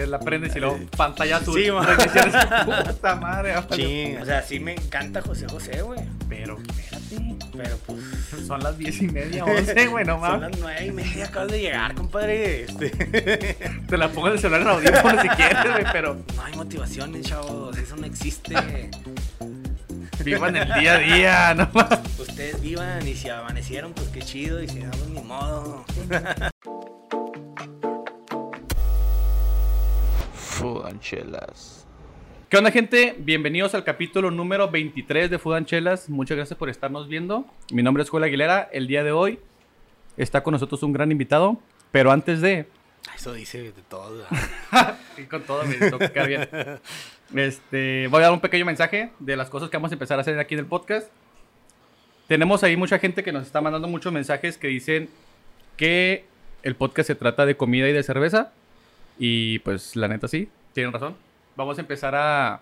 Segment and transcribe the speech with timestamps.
[0.00, 1.60] que la prendes y luego pantalla azul.
[1.60, 1.70] Sí,
[2.86, 3.54] puta madre.
[3.56, 6.00] o sea, sí me encanta José José, güey.
[6.28, 7.36] Pero, espérate.
[7.56, 8.00] Pero pues.
[8.46, 10.50] Son las diez y media, once, güey, no Son mames.
[10.52, 12.62] las nueve y media, acabas de llegar, compadre.
[12.64, 12.90] Este.
[13.88, 17.26] Te la pongo en el celular en audífono si quieres, güey, pero No hay motivaciones,
[17.26, 17.76] chavos.
[17.76, 18.54] Eso no existe.
[20.24, 21.98] vivan el día a día, no mames.
[22.18, 24.62] Ustedes vivan y si amanecieron, pues qué chido.
[24.62, 25.84] Y si no, pues ni modo.
[30.90, 31.86] Food and Chelas.
[32.48, 33.14] ¿Qué onda, gente?
[33.18, 36.08] Bienvenidos al capítulo número 23 de Food and Chelas.
[36.08, 37.46] Muchas gracias por estarnos viendo.
[37.72, 38.68] Mi nombre es Joel Aguilera.
[38.72, 39.38] El día de hoy
[40.16, 41.58] está con nosotros un gran invitado.
[41.92, 42.66] Pero antes de...
[43.14, 44.24] Eso dice de todo.
[45.16, 46.48] Y con todo me quedar bien.
[47.34, 50.22] Este, voy a dar un pequeño mensaje de las cosas que vamos a empezar a
[50.22, 51.08] hacer aquí en el podcast.
[52.26, 55.08] Tenemos ahí mucha gente que nos está mandando muchos mensajes que dicen
[55.76, 56.24] que
[56.62, 58.52] el podcast se trata de comida y de cerveza.
[59.18, 61.16] Y pues la neta sí, tienen razón.
[61.56, 62.60] Vamos a empezar a...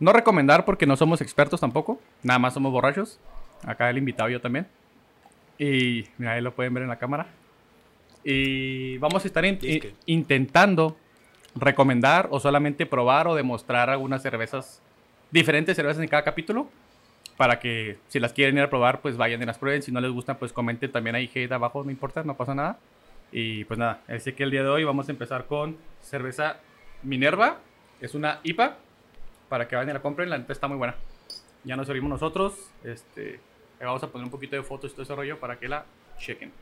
[0.00, 2.00] No recomendar porque no somos expertos tampoco.
[2.22, 3.18] Nada más somos borrachos.
[3.66, 4.66] Acá el invitado yo también.
[5.58, 7.26] Y mira, ahí lo pueden ver en la cámara.
[8.22, 9.58] Y vamos a estar in-
[10.06, 10.96] intentando
[11.54, 14.80] recomendar o solamente probar o demostrar algunas cervezas,
[15.30, 16.68] diferentes cervezas en cada capítulo.
[17.36, 19.82] Para que si las quieren ir a probar, pues vayan y las prueben.
[19.82, 22.78] Si no les gustan, pues comenten también ahí hate abajo, no importa, no pasa nada.
[23.30, 26.56] Y pues nada, así que el día de hoy vamos a empezar con cerveza
[27.02, 27.60] Minerva.
[28.00, 28.76] Es una IPA.
[29.48, 30.94] Para que vayan y la compren, la neta está muy buena.
[31.64, 32.70] Ya nos servimos nosotros.
[32.84, 33.40] Este,
[33.80, 35.86] vamos a poner un poquito de fotos y todo ese rollo para que la
[36.18, 36.52] chequen.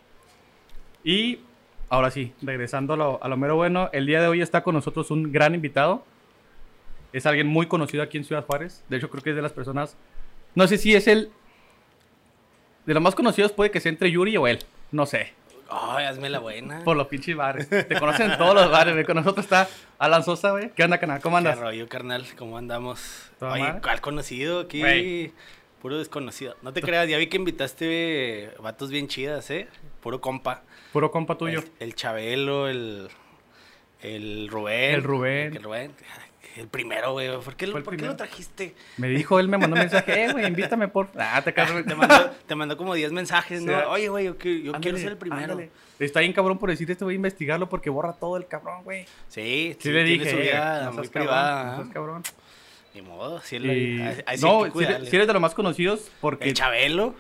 [1.03, 1.41] Y
[1.89, 4.75] ahora sí, regresando a lo, a lo mero bueno, el día de hoy está con
[4.75, 6.05] nosotros un gran invitado.
[7.13, 8.85] Es alguien muy conocido aquí en Ciudad Juárez.
[8.89, 9.97] De hecho, creo que es de las personas.
[10.55, 11.31] No sé si es el.
[12.85, 14.59] De los más conocidos, puede que sea entre Yuri o él.
[14.93, 15.33] No sé.
[15.69, 16.85] Ay, hazme la buena.
[16.85, 17.69] Por los pinches bares.
[17.69, 19.05] Te conocen en todos los bares, güey.
[19.05, 20.71] Con nosotros está Alan Sosa, güey.
[20.71, 21.21] ¿Qué onda, canal?
[21.21, 21.59] ¿Cómo ¿Qué andas?
[21.59, 22.25] rollo, carnal?
[22.39, 23.31] ¿Cómo andamos?
[23.39, 23.81] ¿Toda Oye, madre?
[23.83, 25.33] ¿cuál conocido aquí?
[25.83, 26.57] Puro desconocido.
[26.63, 29.69] No te creas, ya vi que invitaste vatos bien chidas, ¿eh?
[30.01, 30.63] Puro compa.
[30.93, 31.61] Puro compa tuyo.
[31.61, 33.09] El, el Chabelo, el,
[34.01, 34.95] el Rubén.
[34.95, 35.57] El Rubén.
[35.57, 35.93] El Rubén.
[36.57, 37.29] El primero, güey.
[37.41, 38.75] ¿Por qué, lo, por qué lo trajiste?
[38.97, 41.11] Me dijo, él me mandó un mensaje, eh, güey, invítame por.
[41.19, 41.53] Ah, te.
[41.53, 43.77] Te mandó, te mandó como 10 mensajes, ¿no?
[43.91, 45.43] Oye, güey, yo, qui- yo quiero ser el primero.
[45.53, 45.71] ándale.
[45.99, 49.05] Está bien cabrón por decir esto, voy a investigarlo porque borra todo el cabrón, güey.
[49.29, 51.73] Sí, Sí, sí, le dije, su eh, vida muy cabrón, privada.
[51.73, 51.77] ¿ah?
[51.77, 52.23] seas cabrón.
[52.95, 55.11] Ni modo, sí, Y- no, si eres, cuidarle.
[55.11, 56.49] si eres de los más conocidos porque...
[56.49, 57.15] El Chabelo.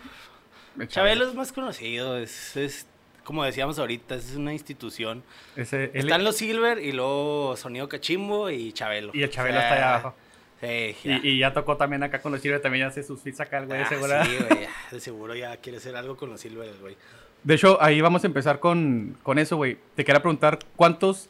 [0.79, 2.87] El Chabelo es más conocido, es, es
[3.27, 5.23] como decíamos ahorita, es una institución.
[5.57, 9.11] Ese- Están los Silver y luego Sonido Cachimbo y Chabelo.
[9.13, 10.15] Y el Chabelo O sea, está allá abajo.
[10.61, 11.21] Sí, ya.
[11.23, 13.67] Y, y ya tocó también acá con los Silver, también hace sus fits acá, el
[13.67, 14.25] güey, Ah, ¿verdad?
[14.25, 16.97] sí, güey, de seguro ya quiere hacer algo con los Silver, el güey.
[17.43, 19.77] De hecho, ahí vamos a empezar con, con eso, güey.
[19.97, 21.29] Te quería preguntar, ¿cuántos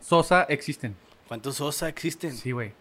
[0.00, 0.94] Sosa existen?
[1.28, 2.32] ¿Cuántos Sosa existen?
[2.36, 2.72] Sí, güey.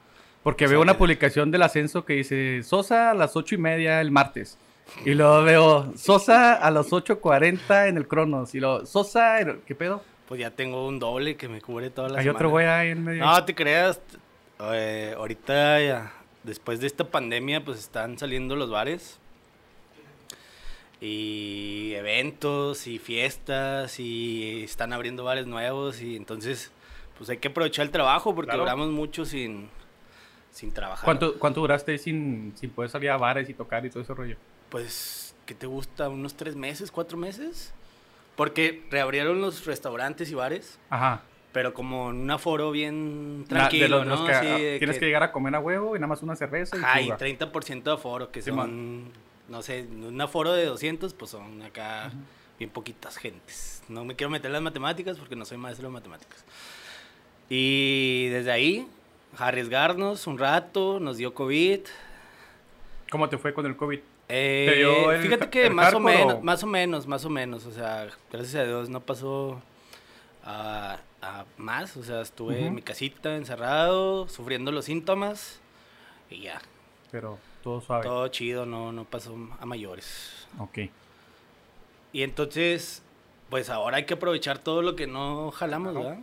[0.43, 3.57] Porque O sea, veo una publicación del ascenso que dice Sosa a las ocho y
[3.57, 4.57] media el martes.
[5.05, 8.53] Y luego veo Sosa a las 8.40 en el Cronos.
[8.55, 10.03] Y luego Sosa, ¿qué pedo?
[10.27, 12.38] Pues ya tengo un doble que me cubre toda la Hay semana.
[12.38, 13.25] otro güey ahí en medio.
[13.25, 14.00] No te creas,
[14.73, 16.13] eh, ahorita ya,
[16.44, 19.19] después de esta pandemia, pues están saliendo los bares.
[21.01, 26.71] Y eventos y fiestas y están abriendo bares nuevos y entonces
[27.17, 28.63] pues hay que aprovechar el trabajo porque Claro.
[28.63, 29.69] duramos mucho sin,
[30.51, 31.06] sin trabajar.
[31.06, 34.35] ¿Cuánto, ¿Cuánto duraste sin, sin poder salir a bares y tocar y todo ese rollo?
[34.69, 36.09] Pues, ¿qué te gusta?
[36.09, 37.74] ¿Unos tres meses, cuatro meses?
[38.35, 41.24] Porque reabrieron los restaurantes y bares, Ajá.
[41.52, 44.25] pero como en un aforo bien tranquilo, de los, los ¿no?
[44.28, 45.06] que, Así ah, de tienes que- que...
[45.07, 47.18] llegar a comer a huevo y nada más una cerveza y Ajá, y fuga.
[47.18, 49.12] 30% de aforo, que Sí, son,
[49.50, 52.12] no sé, un aforo de 200, pues son acá
[52.57, 53.81] bien poquitas gentes.
[53.90, 56.46] No me quiero meter en las matemáticas porque no soy maestro de matemáticas.
[57.50, 58.88] Y desde ahí,
[59.38, 61.80] arriesgarnos un rato, nos dio COVID.
[63.09, 64.00] ¿Cómo te fue con el COVID?
[64.29, 67.25] Eh, ¿Te dio el fíjate ja- que más o menos, o- más o menos, más
[67.25, 69.59] o menos, o sea, gracias a Dios no pasó
[70.45, 72.66] a, a más, o sea, estuve Ujú.
[72.68, 75.59] en mi casita encerrado, sufriendo los síntomas
[76.30, 76.62] y ya,
[77.12, 78.03] Pero todo suave.
[78.03, 80.45] todo chido, no, no pasó a mayores.
[80.59, 80.77] Ok.
[82.13, 83.01] Y entonces,
[83.50, 86.19] pues ahora hay que aprovechar todo lo que no jalamos, ¿verdad?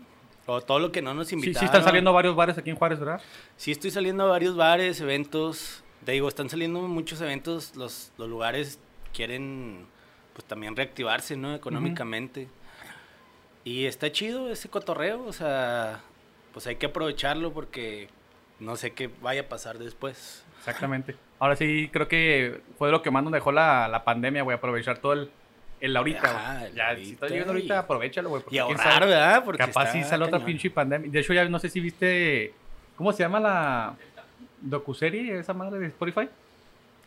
[0.46, 1.58] O todo lo que no nos Sí, invitaron.
[1.60, 3.20] sí están saliendo varios bares aquí en Juárez, ¿verdad?
[3.56, 5.82] Sí, estoy saliendo a varios bares, eventos.
[6.06, 7.74] Te digo, están saliendo muchos eventos.
[7.74, 8.78] Los, los lugares
[9.12, 9.86] quieren,
[10.34, 11.52] pues también reactivarse, ¿no?
[11.52, 12.46] Económicamente.
[13.64, 16.00] Y está chido ese cotorreo, o sea,
[16.52, 18.08] pues hay que aprovecharlo porque
[18.60, 20.44] no sé qué vaya a pasar después.
[20.58, 21.16] Exactamente.
[21.40, 24.56] Ahora sí, creo que fue lo que más nos dejó la, la pandemia, güey.
[24.56, 25.30] Aprovechar todo el,
[25.80, 28.44] El ahorita, Ajá, el Ya, si estás llegando y- ahorita, aprovechalo, güey.
[28.52, 29.44] Y ahorrar, sabe, ¿verdad?
[29.44, 31.10] Porque Capaz sí sale otra pinche pandemia.
[31.10, 32.54] De hecho, ya no sé si viste.
[32.94, 33.96] ¿Cómo se llama la
[34.70, 36.28] docuserie esa madre de Spotify?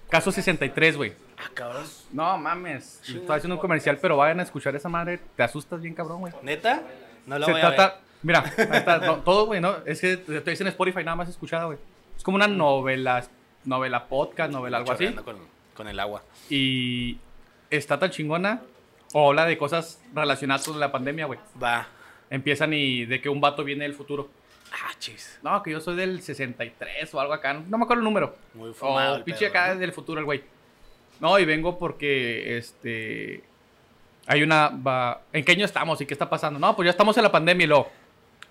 [0.09, 1.13] Caso 63, güey.
[1.37, 1.85] Ah, cabrón.
[2.11, 2.99] No mames.
[3.03, 3.19] Chinga.
[3.19, 5.19] Estoy haciendo un comercial, pero vayan a escuchar esa madre.
[5.35, 6.33] Te asustas bien, cabrón, güey.
[6.41, 6.81] ¿Neta?
[7.27, 8.01] No lo Se voy a trata.
[8.23, 9.77] Mira, ahí está, no, todo, güey, ¿no?
[9.85, 11.77] Es que te diciendo Spotify, nada más escuchada, güey.
[12.17, 13.23] Es como una novela,
[13.65, 15.07] novela podcast, novela, algo así.
[15.13, 15.37] Con,
[15.75, 16.23] con el agua.
[16.49, 17.17] Y
[17.69, 18.61] está tan chingona.
[19.13, 21.39] O habla de cosas relacionadas con la pandemia, güey.
[21.61, 21.87] Va.
[22.29, 24.29] Empiezan y de que un vato viene del futuro.
[24.71, 25.39] Ah, chis.
[25.43, 27.53] No, que yo soy del 63 o algo acá.
[27.53, 28.35] No me acuerdo el número.
[28.53, 29.13] Muy fumado.
[29.13, 29.79] O el pinche pedo, acá ¿no?
[29.79, 30.43] del futuro el güey.
[31.19, 33.43] No, y vengo porque este
[34.27, 36.59] hay una va- ¿En qué año estamos y qué está pasando?
[36.59, 37.89] No, pues ya estamos en la pandemia y luego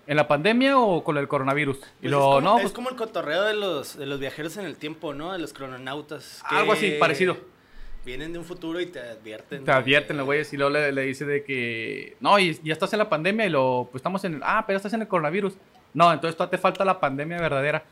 [0.07, 1.77] ¿En la pandemia o con el coronavirus?
[1.77, 4.57] Y Pues es, como, no, es pues como el cotorreo de los, de los viajeros
[4.57, 5.31] en el tiempo, ¿no?
[5.33, 6.43] De los crononautas.
[6.49, 7.37] que algo así, parecido.
[8.05, 9.63] Vienen de un futuro y te advierten.
[9.65, 12.73] Te de- advierten los güeyes y luego le, le dice de que no, y ya
[12.73, 15.07] estás en la pandemia y lo pues estamos en el, ah, pero estás en el
[15.07, 15.53] coronavirus.
[15.93, 17.83] No, entonces todavía te falta la pandemia verdadera.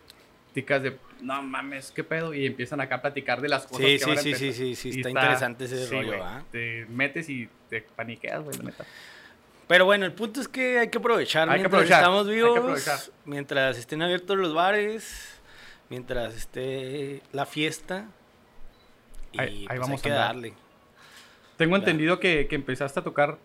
[0.53, 3.83] Ticas de, no mames, qué pedo y empiezan acá a platicar de las cosas Sí,
[3.93, 6.43] que sí, van a sí, sí, sí, sí, está interesante ese sí, rollo, ¿ah?
[6.51, 8.85] Te metes y te paniqueas, güey, la neta.
[9.67, 13.11] Pero bueno, el punto es que hay que aprovechar Hay que aprovechar, estamos que vivos,
[13.25, 15.39] mientras estén abiertos los bares,
[15.89, 18.05] mientras esté la fiesta.
[19.33, 20.27] Y Ahí- ahí pues vamos hay que a andar.
[20.35, 20.53] darle.
[21.57, 21.75] Tengo Claro.
[21.83, 23.37] entendido que, que empezaste a tocar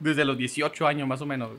[0.00, 1.50] desde los 18 años más o menos.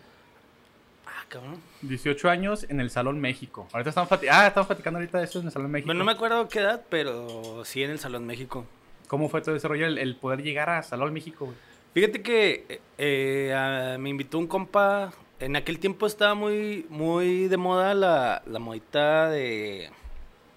[1.24, 1.62] Ah, cabrón.
[1.82, 3.68] 18 años en el Salón México.
[3.72, 5.88] Ahorita estamos platicando, ah, estamos platicando ahorita de eso en el Salón México.
[5.88, 8.66] Bueno, no me acuerdo qué edad, pero sí en el Salón México.
[9.08, 11.46] ¿Cómo fue todo ese rollo el, el poder llegar a Salón México?
[11.46, 11.58] güey?
[11.94, 15.14] Fíjate que eh, eh, ah, me invitó un compa.
[15.40, 19.90] En aquel tiempo estaba muy, muy de moda la, la modita de,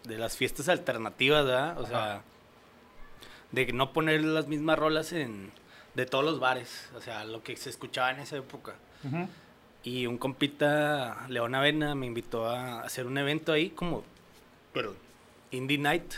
[0.05, 1.79] de las fiestas alternativas, ¿verdad?
[1.81, 2.23] O sea,
[3.53, 5.51] de no poner las mismas rolas en,
[5.95, 6.89] de todos los bares.
[6.95, 8.75] O sea, lo que se escuchaba en esa época.
[9.05, 9.29] Ujú.
[9.87, 14.03] Y un compita, León Avena, me invitó a hacer un evento ahí como,
[14.73, 14.97] perdón,
[15.53, 16.12] Indie Night.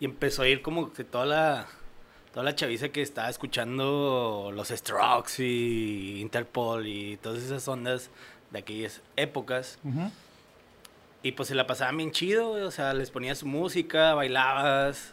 [0.00, 1.66] Y empezó a ir como que toda la,
[2.32, 8.08] toda la chaviza que estaba escuchando los Strokes y Interpol y todas esas ondas
[8.52, 9.78] de aquellas épocas.
[11.22, 15.12] Y pues se la pasaban bien chido, o sea, les ponías su música, bailabas,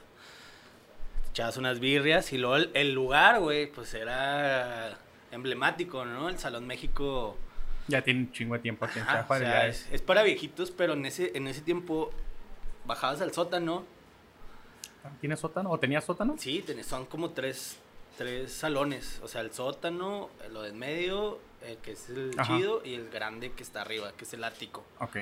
[1.31, 4.97] echabas unas birrias y luego el, el lugar, güey, pues era
[5.31, 6.29] emblemático, ¿no?
[6.29, 7.37] El Salón México.
[7.87, 10.69] Ya tiene un chingo de tiempo aquí en Ajá, Ciudad o sea, es, para viejitos,
[10.71, 12.11] pero en ese, en ese tiempo
[12.85, 13.83] bajabas al sótano.
[15.21, 15.71] ¿Tiene sótano?
[15.71, 16.35] ¿O tenía sótano?
[16.37, 17.79] Sí, tenés- son como tres,
[18.17, 19.19] tres salones.
[19.23, 22.55] O sea, el sótano, lo de en medio, el que es el Ajá.
[22.57, 24.83] chido, y el grande que está arriba, que es el ático.
[24.99, 25.17] Ok.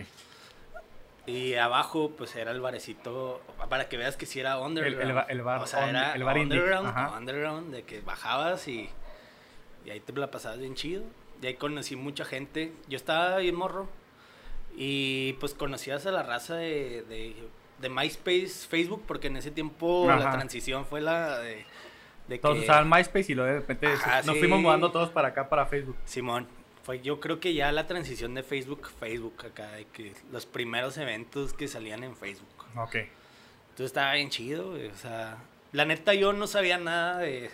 [1.25, 5.01] Y abajo, pues era el barecito, para que veas que sí era underground.
[5.09, 8.67] el ba- el bar o sea, on- era el bar underground, underground, de que bajabas
[8.69, 8.89] y,
[9.87, 11.03] y ahí te la pasabas bien chido.
[11.41, 12.73] Y ahí conocí mucha gente.
[12.89, 13.87] Yo estaba bien morro.
[14.75, 17.35] Y pues conocías a la raza de, de,
[17.79, 21.65] de MySpace, Facebook, porque en ese tiempo la transición fue la de,
[22.27, 22.63] de Todos que...
[22.63, 24.39] usaban MySpace y luego de repente Ajá, nos sí.
[24.39, 25.95] fuimos mudando todos para acá, para Facebook.
[26.05, 26.47] Simón,
[26.83, 30.97] fue yo creo que ya la transición de Facebook, Facebook acá, de que los primeros
[30.97, 32.65] eventos que salían en Facebook.
[32.75, 32.95] Ok.
[32.95, 35.37] Entonces estaba bien chido, o sea,
[35.71, 37.49] la neta yo no sabía nada de,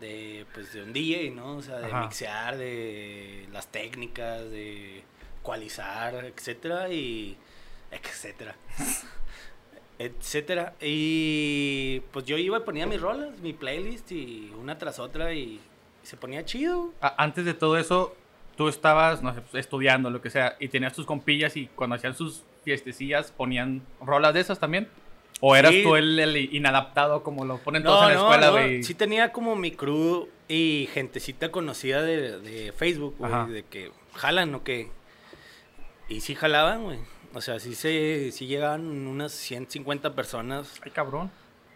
[0.00, 1.56] de, pues, de un DJ, ¿no?
[1.56, 2.02] O sea, de Ajá.
[2.02, 5.02] mixear, de las técnicas, de
[5.40, 7.36] ecualizar, etcétera, y
[7.90, 8.56] etcétera.
[9.98, 10.74] etcétera.
[10.80, 15.60] Y pues yo iba y ponía mis rolas, mi playlist, y una tras otra, y,
[16.02, 16.92] se ponía chido.
[17.00, 18.14] Antes de todo eso,
[18.56, 21.96] tú estabas, no sé, pues, estudiando, lo que sea, y tenías tus compillas y cuando
[21.96, 24.88] hacían sus fiestecillas ponían rolas de esas también.
[25.46, 25.82] ¿O eras Sí.
[25.82, 28.82] tú el, el inadaptado como lo ponen todos en la escuela, no, güey?
[28.82, 34.54] Sí tenía como mi crew y gentecita conocida de, de Facebook, güey, de que jalan
[34.54, 34.90] o que...
[36.08, 36.98] Y sí jalaban, güey.
[37.34, 41.30] O sea, sí, se, sí llegaban unas 150 personas, Ay, cabrón.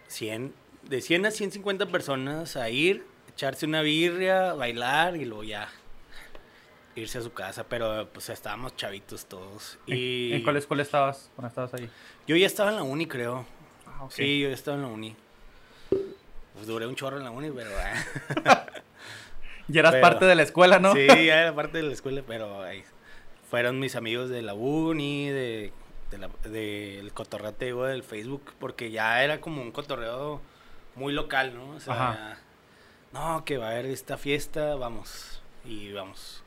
[0.06, 5.68] 100, de 100 a 150 personas a ir, echarse una birria, bailar y luego ya
[6.94, 7.64] irse a su casa.
[7.68, 9.78] Pero pues estábamos chavitos todos.
[9.87, 11.90] ¿En, Y en cuál escuela estabas cuando estabas ahí?
[12.26, 13.44] yo ya estaba en la uni, creo.
[14.00, 14.07] Ah.
[14.11, 15.17] Sí, yo estaba en la uni.
[16.55, 17.71] Pues duré un chorro en la uni, pero...
[19.71, 20.95] Y eras Pero- parte de la escuela, ¿no?
[20.95, 22.83] Sí, ya era parte de la escuela, pero ahí
[23.50, 25.73] fueron mis amigos de la uni, de,
[26.11, 30.40] de la- del cotorrateo del Facebook, porque ya era como un cotorreo
[30.95, 31.69] muy local, ¿no?
[31.76, 32.38] O sea, Ajá.
[33.12, 36.43] no, que va a haber esta fiesta, vamos, y vamos.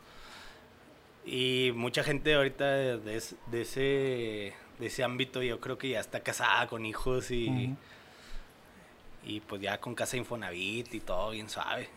[1.25, 5.89] Y mucha gente ahorita de, de es- de ese, de ese ámbito yo creo que
[5.89, 7.75] ya está casada con hijos y...
[9.23, 11.89] Y pues ya con casa Infonavit y todo bien suave.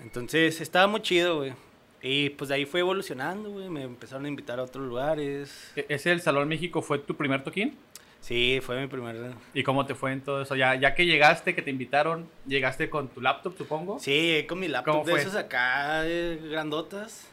[0.00, 1.54] Entonces estaba muy chido, güey.
[2.02, 3.70] Y pues de ahí fue evolucionando, güey.
[3.70, 5.72] Me empezaron a invitar a otros lugares.
[5.76, 7.78] ¿E- ¿Ese el Salón México fue tu primer toquín?
[8.20, 9.32] Sí, fue mi primer...
[9.54, 10.54] ¿Y cómo te fue en todo eso?
[10.54, 13.98] Ya, ya que llegaste, que te invitaron, llegaste con tu laptop, supongo.
[13.98, 15.20] Sí, con mi laptop ¿Cómo de fue?
[15.22, 17.26] esos acá eh, grandotas.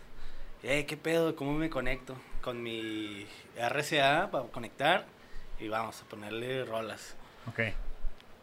[0.64, 1.36] Eh, ¿qué pedo?
[1.36, 2.16] ¿Cómo me conecto?
[2.42, 3.26] Con mi
[3.58, 5.06] RCA para conectar
[5.60, 7.16] y vamos a ponerle rolas.
[7.48, 7.60] Ok.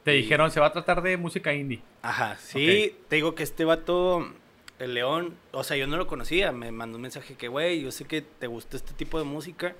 [0.04, 1.82] Te Y- dijeron, se va a tratar de música indie.
[2.02, 4.32] Ajá, sí, te digo que este vato,
[4.78, 7.90] el León, o sea, yo no lo conocía, me mandó un mensaje que, güey, yo
[7.90, 9.74] sé que te gusta este tipo de música,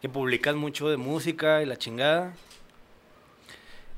[0.00, 2.34] que publicas mucho de música y la chingada.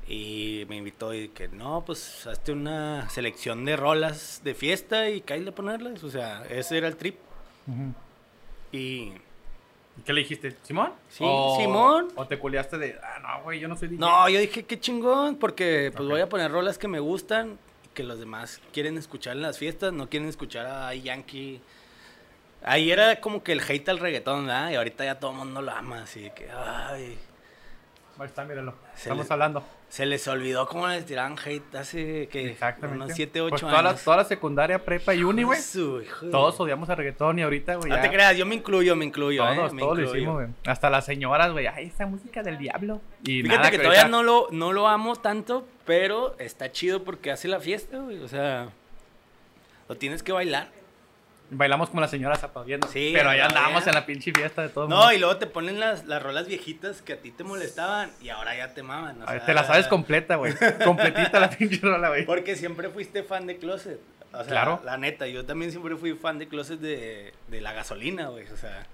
[0.07, 5.21] Y me invitó y que, no, pues, hazte una selección de rolas de fiesta y
[5.21, 7.15] cállate a ponerlas, o sea, ese era el trip.
[8.71, 9.13] Y...
[9.97, 10.55] ¿Y ¿Qué le dijiste?
[10.63, 10.93] ¿Simón?
[11.09, 11.25] Sí,
[11.57, 12.07] Simón.
[12.15, 13.99] ¿O te culiaste de, ah, no, güey, yo no soy DJ?
[13.99, 17.59] No, yo dije, qué chingón, porque pues voy a poner rolas que me gustan,
[17.93, 21.59] que los demás quieren escuchar en las fiestas, no quieren escuchar a Yankee.
[22.63, 24.71] Ahí era como que el hate al reggaetón, ¿verdad?
[24.71, 27.17] Y ahorita ya todo el mundo lo ama, así que, ay,
[28.17, 28.75] Ahí está, míralo.
[28.95, 29.63] Estamos le- hablando.
[29.89, 32.55] Se les olvidó cómo les tiraban hate hace, que
[32.91, 33.71] unos 7, 8 Pues años.
[33.71, 35.59] toda la, toda la secundaria, prepa y uni, güey.
[36.31, 37.89] Todos odiamos a reggaetón y ahorita, güey.
[37.89, 39.75] No ya te creas, yo me incluyo, me incluyo, Todos, ¿eh?
[39.75, 40.19] Me todos lo incluyo.
[40.21, 40.47] hicimos, güey.
[40.67, 41.65] Hasta las señoras, güey.
[41.67, 43.01] Ay, esa música del diablo.
[43.23, 47.03] Y Fíjate nada, que ahorita- todavía no lo, no lo amo tanto, pero está chido
[47.03, 48.19] porque hace la fiesta, güey.
[48.21, 48.69] O sea,
[49.87, 50.69] lo tienes que bailar.
[51.51, 52.87] Bailamos como las señoras aplaudiendo.
[52.87, 53.45] Sí, Pero ahí todavía.
[53.57, 55.13] andábamos en la pinche fiesta de todo No, mundo.
[55.13, 58.55] y luego te ponen las, las rolas viejitas que a ti te molestaban y ahora
[58.55, 59.21] ya te maman.
[59.23, 60.53] o sea, te la sabes completa, güey.
[60.85, 62.25] Completita la pinche rola, güey.
[62.25, 63.99] Porque siempre fuiste fan de Closet.
[64.31, 64.79] O sea, Claro.
[64.85, 68.45] La neta, yo también siempre fui fan de Closet de, de la gasolina, güey.
[68.51, 68.85] O sea,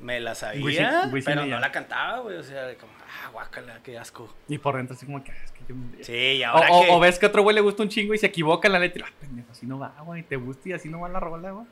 [0.00, 2.36] me la sabía, Wisin- Wisin pero no la cantaba, güey.
[2.36, 2.92] O sea, como,
[3.22, 4.32] ah, guácala, qué asco.
[4.48, 5.74] Y por dentro así como que, "Ah, es que yo...
[6.02, 6.90] Sí, y ahora o- que...
[6.90, 8.78] o ves que a otro güey le gusta un chingo y se equivoca en la
[8.78, 9.06] letra.
[9.08, 10.22] Ah, pendejo, así no va, güey.
[10.22, 11.66] Te gusta y así no va la rola, güey.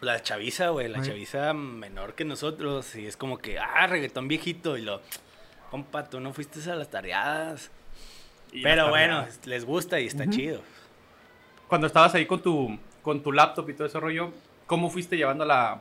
[0.00, 1.06] La chaviza, güey, la Ay.
[1.06, 2.94] chaviza menor que nosotros.
[2.96, 4.76] Y es como que, ah, reggaetón viejito.
[4.78, 5.00] Y lo,
[5.70, 7.70] compa, tú no fuiste a las tareadas.
[8.52, 10.60] Y Pero bueno, les gusta y está chido.
[11.68, 14.32] Cuando estabas ahí con tu, con tu laptop y todo ese rollo,
[14.66, 15.80] ¿cómo fuiste llevando la,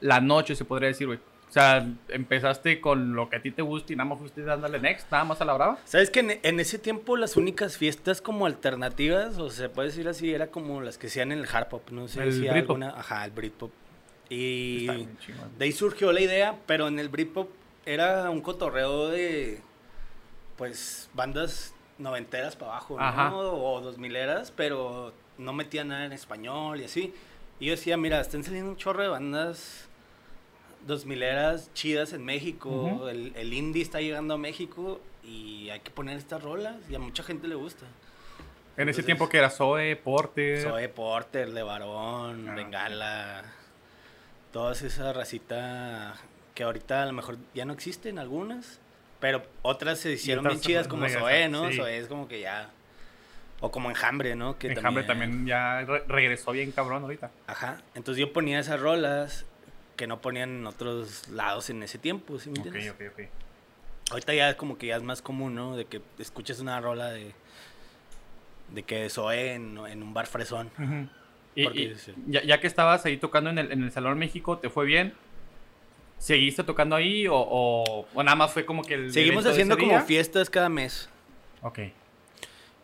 [0.00, 1.20] la noche, se podría decir, güey?
[1.54, 4.80] O sea, empezaste con lo que a ti te gusta y nada más fuiste dándole
[4.80, 5.78] next, nada más a la brava.
[5.84, 10.08] ¿Sabes que en, en ese tiempo las únicas fiestas como alternativas, o se puede decir
[10.08, 12.90] así, era como las que hacían en el hard pop, no sé El si alguna,
[12.98, 13.70] ajá, el Britpop.
[14.28, 15.06] Y
[15.56, 17.48] de ahí surgió la idea, pero en el Britpop
[17.86, 19.62] era un cotorreo de
[20.56, 23.30] pues bandas noventeras para abajo, Ajá.
[23.30, 23.38] ¿no?
[23.38, 27.14] O dos mileras, pero no metía nada en español y así.
[27.60, 29.88] Y yo decía, mira, están saliendo un chorro de bandas
[30.86, 33.08] dos mileras chidas en México, Ujú.
[33.08, 36.98] el, el indie está llegando a México y hay que poner estas rolas y a
[36.98, 37.86] mucha gente le gusta.
[38.76, 40.62] En ese Entonces- tiempo que era Zoe, Porter.
[40.62, 42.54] Zoe Porter, De Barón, Ah.
[42.54, 43.44] Bengala,
[44.52, 46.14] toda esa racita
[46.54, 48.80] que ahorita a lo mejor ya no existen algunas,
[49.20, 51.70] pero otras se hicieron bien chidas como regresan, Zoe, ¿no?
[51.70, 51.76] sí.
[51.76, 52.70] Zoe es como que ya...
[53.60, 54.58] O como Enjambre, ¿no?
[54.58, 57.30] Que Enjambre también ya re- regresó bien cabrón ahorita.
[57.46, 57.80] Ajá.
[57.94, 59.46] Entonces yo ponía esas rolas
[59.96, 62.92] que no ponían en otros lados en ese tiempo, ¿sí me Ok, entiendes?
[62.92, 63.28] ok, ok.
[64.10, 65.76] Ahorita ya es como que ya es más común, ¿no?
[65.76, 67.32] De que escuches una rola de...
[68.70, 70.70] De que Zoe en, en un bar fresón.
[70.78, 71.08] Ujú.
[71.54, 72.12] Y, Porque y sí.
[72.26, 75.14] ya, ya que estabas ahí tocando en el, en el Salón México, ¿te fue bien?
[76.18, 80.00] ¿Seguiste tocando ahí o, o- o nada más fue como que el Seguimos haciendo como
[80.00, 81.08] fiestas cada mes.
[81.62, 81.80] Ok.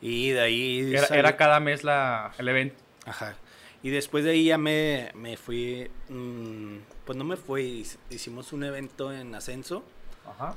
[0.00, 0.94] Y de ahí...
[0.94, 2.76] Era, era cada mes la, el evento.
[3.06, 3.34] Ajá.
[3.82, 5.90] Y después de ahí ya me, me fui...
[6.08, 9.82] mm, pues no me fui, hic- hicimos un evento en Ascenso
[10.26, 10.54] Ajá.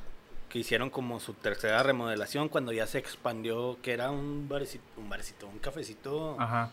[0.49, 5.07] que hicieron como su tercera remodelación cuando ya se expandió, que era un barecito, un,
[5.09, 6.71] barecito, un cafecito Ajá.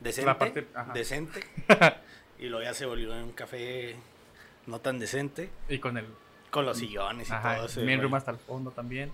[0.00, 0.26] decente.
[0.26, 0.92] La parte- ajá.
[0.92, 1.46] decente.
[2.40, 3.94] y luego ya se volvió un café
[4.66, 6.06] no tan decente, Y con el
[6.50, 7.80] con los sillones y ajá, todo eso.
[7.82, 9.12] main room hasta el fondo también.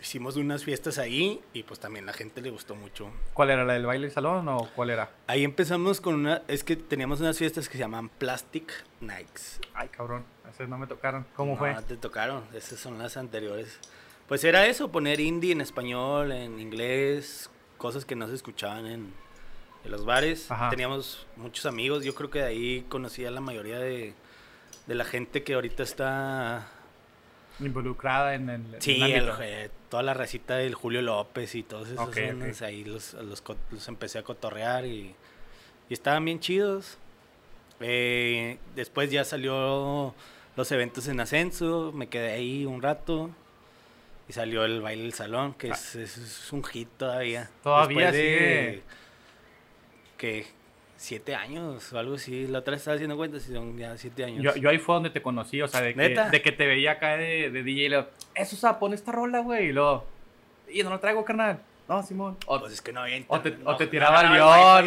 [0.00, 3.10] Hicimos unas fiestas ahí y pues también la gente le gustó mucho.
[3.34, 5.10] ¿Cuál era la del baile salón o cuál era?
[5.26, 9.58] Ahí empezamos con una, es que teníamos unas fiestas que se llaman Plastic Nights.
[9.74, 10.24] Ay, cabrón.
[10.48, 11.26] Esas no me tocaron.
[11.34, 11.74] ¿Cómo No, fue?
[11.88, 13.78] te tocaron, esas son las anteriores.
[14.28, 19.12] Pues era eso, poner indie en español, en inglés, cosas que no se escuchaban en,
[19.84, 20.50] en los bares.
[20.50, 20.68] Ajá.
[20.70, 24.14] Teníamos muchos amigos, yo creo que de ahí conocí a la mayoría de,
[24.86, 26.68] de la gente que ahorita está...
[27.60, 28.74] Involucrada en el.
[28.74, 32.08] en Sí, el el- toda la racita del Julio López y todos esos
[32.62, 33.42] ahí los, los,
[33.88, 35.14] empecé a cotorrear y,
[35.88, 36.98] y estaban bien chidos.
[37.80, 40.14] Eh, después ya salió
[40.56, 43.30] los eventos en ascenso, me quedé ahí un rato
[44.28, 47.48] Y salió el baile del salón, que es, es- es un hit todavía.
[47.62, 48.82] Todavía sigue.
[50.18, 50.46] que
[50.96, 52.46] siete años o algo así.
[52.46, 54.42] La otra vez estaba haciendo cuenta si son ya siete años.
[54.42, 56.92] Yo, yo ahí fue donde te conocí, o sea, de que, de que te veía
[56.92, 60.06] acá de, de DJ y luego, eso, o sea, pon esta rola, güey, y luego,
[60.72, 61.60] y no lo traigo, carnal.
[61.88, 62.36] No, Simón.
[62.46, 64.32] O- Pues es que no había O te- internet, o no, te no tiraba el
[64.32, 64.86] león.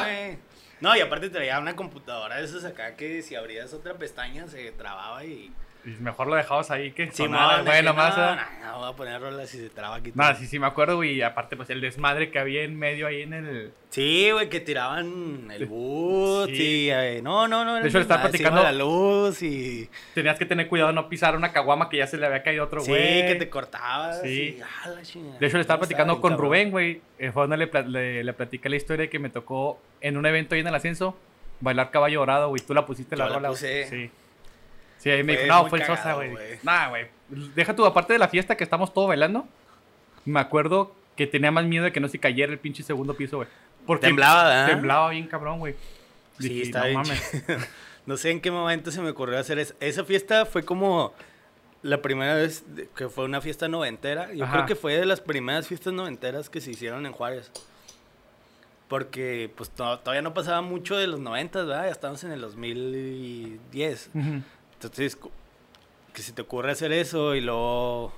[0.00, 0.38] güey.
[0.80, 4.72] No, y aparte traía una computadora de esas acá que si abrías otra pestaña se
[4.72, 5.52] trababa y...
[6.00, 8.16] mejor lo dejabas ahí que Sí, sonara, güey, nomás.
[8.16, 8.36] no, ¿eh?
[8.60, 10.12] no, no, voy a poner rolas y se traba aquí.
[10.38, 13.22] Sí, sí me acuerdo, güey, y aparte, pues, el desmadre que había en medio ahí
[13.22, 13.72] en el...
[13.90, 16.86] Sí, güey, que tiraban el boot Sí.
[16.86, 16.90] y...
[16.90, 17.76] eh, no, no, no.
[17.76, 19.88] De hecho, le estaba platicando- la luz y...
[20.14, 22.64] Tenías que tener cuidado de no pisar una caguama que ya se le había caído
[22.64, 23.26] otro Sí, güey.
[23.26, 24.20] que te cortabas.
[24.22, 24.56] Sí.
[24.58, 25.38] y, ah, la chingada.
[25.38, 26.46] De hecho, le estaba No, platicando con cabrón.
[26.46, 27.00] Rubén, güey.
[27.18, 30.26] eh, Fue donde le, le, le platiqué la historia de que me tocó en un
[30.26, 31.16] evento ahí en el ascenso
[31.60, 32.60] bailar caballo dorado, güey.
[32.66, 33.48] Tú la pusiste la la rola.
[33.50, 33.86] puse.
[33.88, 34.10] Sí.
[34.98, 36.32] Sí, ahí me dijo, no, fue el Sosa, güey.
[36.62, 37.06] Nah, güey.
[37.54, 39.46] Deja tú, aparte de la fiesta que estamos todos bailando,
[40.24, 43.36] me acuerdo que tenía más miedo de que no se cayera el pinche segundo piso,
[43.38, 43.48] güey.
[43.86, 44.66] Porque Temblaba, ¿verdad?
[44.68, 45.74] Temblaba bien cabrón, güey.
[46.38, 46.96] Sí, Dije, está no bien.
[46.98, 47.44] mames.
[48.06, 49.74] no sé en qué momento se me ocurrió hacer eso.
[49.80, 51.14] Esa fiesta fue como
[51.82, 52.64] la primera vez
[52.96, 54.32] que fue una fiesta noventera.
[54.34, 54.52] Yo Ajá.
[54.54, 57.50] creo que fue de las primeras fiestas noventeras que se hicieron en Juárez.
[58.88, 61.84] Porque pues to- todavía no pasaba mucho de los noventas, ¿verdad?
[61.86, 64.10] Ya estamos en el 2010.
[64.14, 64.42] Ujú.
[64.76, 65.18] Entonces,
[66.12, 68.12] que se te ocurre hacer eso y luego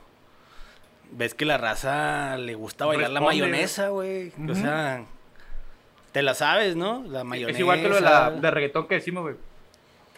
[1.13, 4.33] ves que la raza le gusta bailar la mayonesa, güey.
[4.49, 5.05] O sea,
[6.13, 7.05] te la sabes, ¿no?
[7.09, 7.57] La mayonesa.
[7.57, 9.37] Es igual que lo de, la, de reggaetón que decimos, güey.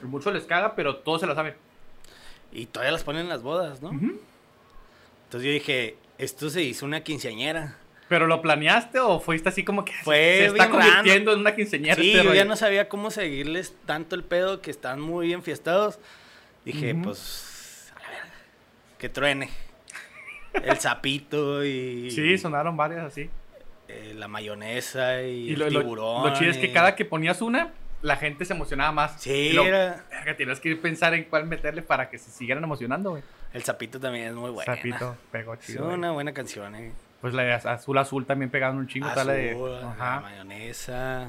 [0.03, 1.55] Mucho les caga, pero todos se lo saben.
[2.53, 3.91] Y todavía las ponen en las bodas, ¿no?
[3.91, 7.77] Entonces yo dije, esto se hizo una quinceañera.
[8.09, 11.55] ¿Pero lo planeaste o fuiste así como que Fue se está bien convirtiendo en una
[11.55, 11.95] quinceañera?
[11.95, 16.01] Sí, este yo ya no sabía cómo seguirles tanto el pedo que están muy enfiestados.
[16.65, 18.31] Dije, pues, a la verga,
[18.99, 19.51] que truene.
[20.53, 23.31] El sapito y Sí, sonaron varias así.
[23.89, 26.29] eh, la mayonesa y, Y lo, el tiburón.
[26.29, 29.21] lo chido es que cada que ponías una, la gente se emocionaba más.
[29.21, 33.11] Sí, lo- era- verga, tienes que pensar en cuál meterle para que se siguieran emocionando,
[33.11, 33.23] güey.
[33.53, 34.73] el sapito también es muy bueno.
[34.75, 35.85] Zapito, pegó Es chido.
[35.87, 35.97] güey.
[35.97, 36.93] una buena canción, eh.
[37.21, 39.09] Pues la de az- azul azul también pegaban un chingo.
[39.13, 40.21] tal la de, Azul, la ajá.
[40.21, 41.29] mayonesa.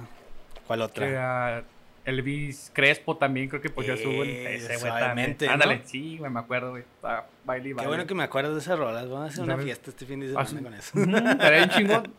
[0.67, 1.07] ¿Cuál otra?
[1.07, 1.63] Que, ah,
[2.03, 5.47] Elvis Crespo también creo que ponía su Eh, ese güey suavemente, también.
[5.47, 5.53] ¿no?
[5.73, 6.83] Ándale, sí, güey, me acuerdo, güey.
[7.03, 7.87] Ah, Baile y Qué baile.
[7.89, 9.07] bueno que me acuerdo de esas rolas.
[9.07, 10.91] Vamos a hacer una fiesta este fin de Ah, semana con eso.
[10.95, 12.13] Bien chingón.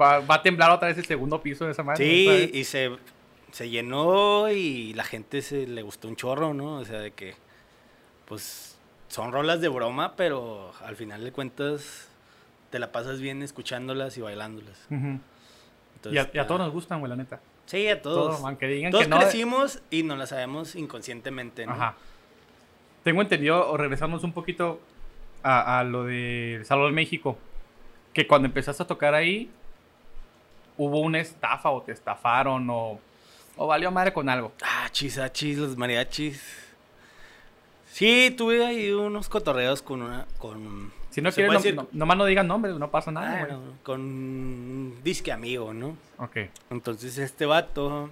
[0.00, 2.02] Va, va a temblar otra vez el segundo piso de esa madre.
[2.04, 2.96] Sí, y se,
[3.52, 6.76] se llenó y la gente se le gustó un chorro, ¿no?
[6.78, 7.34] O sea, de que,
[8.26, 12.08] pues, son rolas de broma, pero al final de cuentas
[12.70, 14.86] te la pasas bien escuchándolas y bailándolas.
[14.90, 17.40] Y Entonces, a, y a todos nos gustan, güey, la neta.
[17.66, 18.40] Sí, a todos.
[18.60, 19.18] Digan Todos que no.
[19.18, 21.72] crecimos y nos la sabemos inconscientemente, ¿no?
[21.72, 21.96] Ajá.
[23.02, 24.80] Tengo entendido, o regresamos un poquito
[25.42, 27.36] a, a lo de Salón México,
[28.12, 29.50] que cuando empezaste a tocar ahí,
[30.76, 32.98] hubo una estafa o te estafaron o,
[33.56, 34.52] o valió madre con algo.
[34.62, 36.42] Ah, chisachis, los mariachis.
[37.90, 40.26] Sí, tuve ahí unos cotorreos con una.
[40.38, 41.92] Con, Si no ¿se quieres, puede no, decir?
[41.94, 43.48] no- nomás no digan nombres, no pasa nada.
[43.50, 45.96] Ah, con un disque amigo, ¿no?
[46.18, 46.36] Ok.
[46.70, 48.10] Entonces este vato,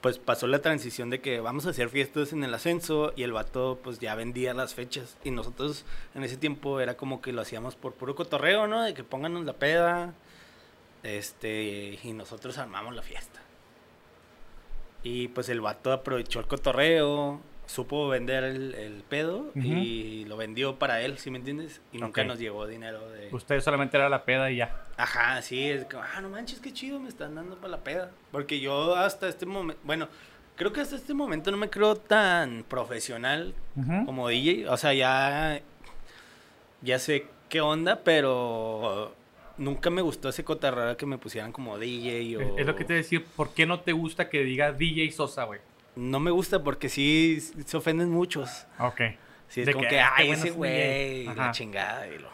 [0.00, 3.32] pues pasó la transición de que vamos a hacer fiestas en el ascenso y el
[3.32, 5.84] vato pues ya vendía las fechas y nosotros
[6.16, 8.82] en ese tiempo era como que lo hacíamos por puro cotorreo, ¿no?
[8.82, 10.12] De que pónganos la peda,
[11.04, 13.40] este, y nosotros armamos la fiesta.
[15.04, 20.78] Y pues el vato aprovechó el cotorreo, supo vender el, el pedo y lo vendió
[20.78, 21.80] para él, ¿sí me entiendes?
[21.92, 23.28] Y nunca nos llegó dinero de...
[23.32, 24.84] Ustedes solamente era la peda y ya.
[24.96, 28.10] Ajá, sí, es como, ah, no manches, qué chido, me están dando para la peda.
[28.30, 30.08] Porque yo hasta este momento, bueno,
[30.56, 33.54] creo que hasta este momento no me creo tan profesional
[34.06, 34.68] como DJ.
[34.68, 35.60] O sea, ya,
[36.82, 39.14] ya sé qué onda, pero
[39.56, 42.58] nunca me gustó ese cotarrero que me pusieran como DJ o...
[42.58, 45.60] Es, lo que te decir, ¿por qué no te gusta que diga DJ Sosa, güey?
[45.96, 48.66] No me gusta porque sí se ofenden muchos.
[48.78, 49.00] Ok.
[49.48, 51.34] Sí, es De como que, que, ah, ay, ese güey, gay".
[51.34, 52.06] la chingada.
[52.08, 52.28] Y lo...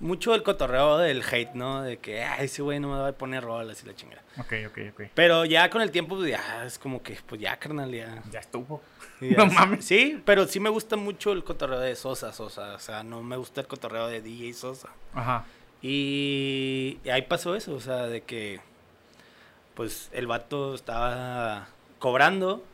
[0.00, 1.82] Mucho el cotorreo del hate, ¿no?
[1.82, 4.22] De que, ay, ese güey no me va a poner rolas y la chingada.
[4.38, 5.02] Ok, ok, ok.
[5.14, 8.22] Pero ya con el tiempo, pues ya es como que, pues ya, carnal, ya.
[8.30, 8.82] Ya estuvo.
[9.20, 9.84] ya No es- mames.
[9.84, 12.74] Sí, pero sí me gusta mucho el cotorreo de Sosa, Sosa.
[12.74, 14.88] O sea, no me gusta el cotorreo de DJ Sosa.
[15.14, 15.44] Ajá.
[15.82, 18.60] Y, y ahí pasó eso, o sea, de que,
[19.74, 21.68] pues el vato estaba
[22.00, 22.64] cobrando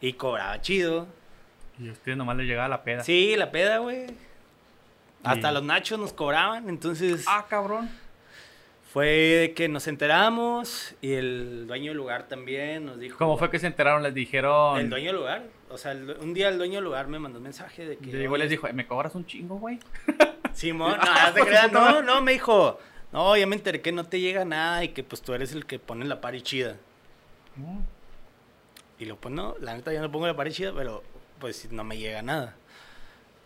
[0.00, 1.06] y cobraba chido.
[1.78, 3.04] Y a ustedes nomás les llegaba la peda.
[3.04, 4.06] Sí, la peda, güey.
[5.22, 7.88] Hasta los nachos nos cobraban, entonces Ah, cabrón.
[8.92, 13.16] Fue de que nos enteramos y el dueño del lugar también nos dijo.
[13.16, 14.02] ¿Cómo fue que se enteraron?
[14.02, 14.78] Les dijeron.
[14.78, 15.44] El dueño del lugar.
[15.70, 18.10] O sea, el- un día el dueño del lugar me mandó un mensaje de que.
[18.10, 19.78] Llegó y les "Oye, dijo, ¿me cobras un chingo, güey?
[20.52, 22.78] Simón, no, no te creas, no, no, me dijo.
[23.12, 25.64] No, ya me enteré que no te llega nada y que pues tú eres el
[25.64, 26.76] que pone la pari chida.
[29.02, 31.02] Y lo pues no, la neta ya no pongo la pari chida, pero
[31.40, 32.54] pues no me llega nada.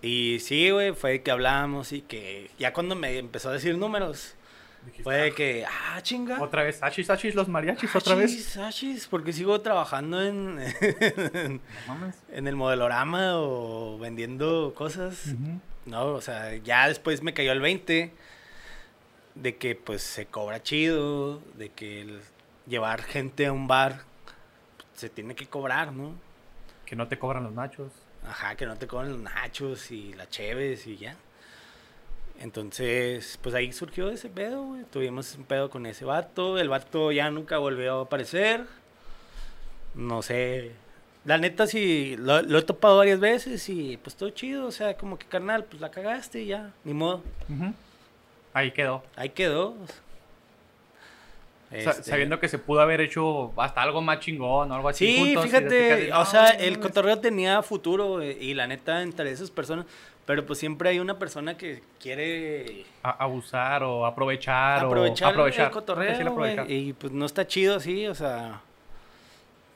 [0.02, 4.34] Y sí, güey, fue que hablamos y que ya cuando me empezó a decir números,
[5.02, 6.42] fue de que, ah, chinga.
[6.42, 8.32] Otra vez, achis, achis, los mariachis, otra vez.
[8.32, 10.56] Achis, achis, porque sigo trabajando en,
[11.88, 12.16] mames.
[12.32, 15.34] en el modelorama o vendiendo cosas.
[15.86, 18.12] No, o sea, ya después me cayó el 20
[19.36, 22.20] de que pues se cobra chido, de que el
[22.66, 24.04] llevar gente a un bar
[24.96, 26.14] se tiene que cobrar, ¿no?
[26.84, 27.92] Que no te cobran los nachos.
[28.26, 31.16] Ajá, que no te cobran los nachos y las cheves y ya.
[32.40, 34.84] Entonces, pues ahí surgió ese pedo, güey.
[34.84, 36.58] Tuvimos un pedo con ese vato.
[36.58, 38.66] El vato ya nunca volvió a aparecer.
[39.94, 40.72] No sé.
[41.24, 44.66] La neta, sí, lo, lo he topado varias veces y pues todo chido.
[44.66, 47.22] O sea, como que carnal, pues la cagaste y ya, ni modo.
[48.52, 49.02] Ahí quedó.
[49.16, 49.74] Ahí quedó.
[51.70, 55.06] Este, Sabiendo que se pudo haber hecho hasta algo más chingón o algo así.
[55.06, 59.30] Sí, juntos, fíjate, o sea, no el cotorreo tenía futuro güey, y la neta entre
[59.32, 59.84] esas personas,
[60.26, 64.84] pero pues siempre hay una persona que quiere A- abusar o aprovechar.
[64.84, 65.66] aprovechar, o aprovechar.
[65.66, 68.60] el cotorreo, y pues no está chido así, o sea,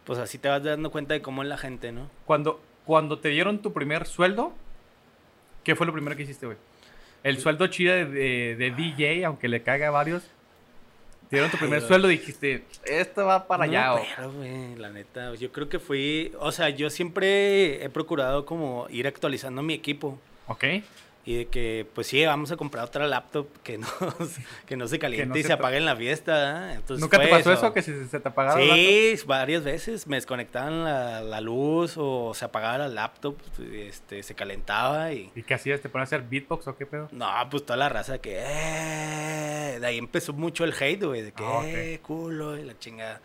[0.05, 2.09] pues así te vas dando cuenta de cómo es la gente, ¿no?
[2.25, 4.53] Cuando, cuando te dieron tu primer sueldo,
[5.65, 6.59] ¿qué fue lo primero que hiciste, güey?
[7.25, 10.23] El sueldo chido de, de- de DJ, aunque le caiga a varios.
[11.31, 13.95] Te dieron tu primer sueldo y dijiste, esto va para No allá.
[13.95, 17.89] me o- acuerdo, güey, la neta, yo creo que fui, o sea, yo siempre he
[17.89, 20.19] procurado como ir actualizando mi equipo.
[20.49, 20.65] Ok.
[21.23, 23.87] Y de que, pues sí, vamos a comprar otra laptop que no,
[24.67, 26.73] que no se caliente no y se se pa- apague en la fiesta.
[26.73, 26.75] ¿eh?
[26.77, 27.73] Entonces ¿Nunca te pasó eso?
[27.75, 32.33] Que se, se te apagaron las Sí, varias veces me desconectaban la, la luz o
[32.33, 33.37] se apagaba la laptop,
[33.73, 35.31] este, se calentaba y...
[35.35, 35.83] ¿Y qué hacías?
[35.83, 37.09] ¿Te ponías a hacer beatbox o qué pedo?
[37.13, 38.39] No, pues toda la raza que...
[38.41, 41.45] "Eh", de ahí empezó mucho el hate, güey, de que...
[41.45, 41.61] Ah.
[41.65, 43.21] "Eh, culo, y la chingada.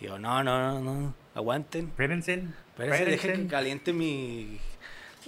[0.00, 1.86] Y yo, no, no, no, no, aguanten.
[1.88, 2.44] Espérense.
[2.78, 4.58] Espérense, dejen que caliente mi,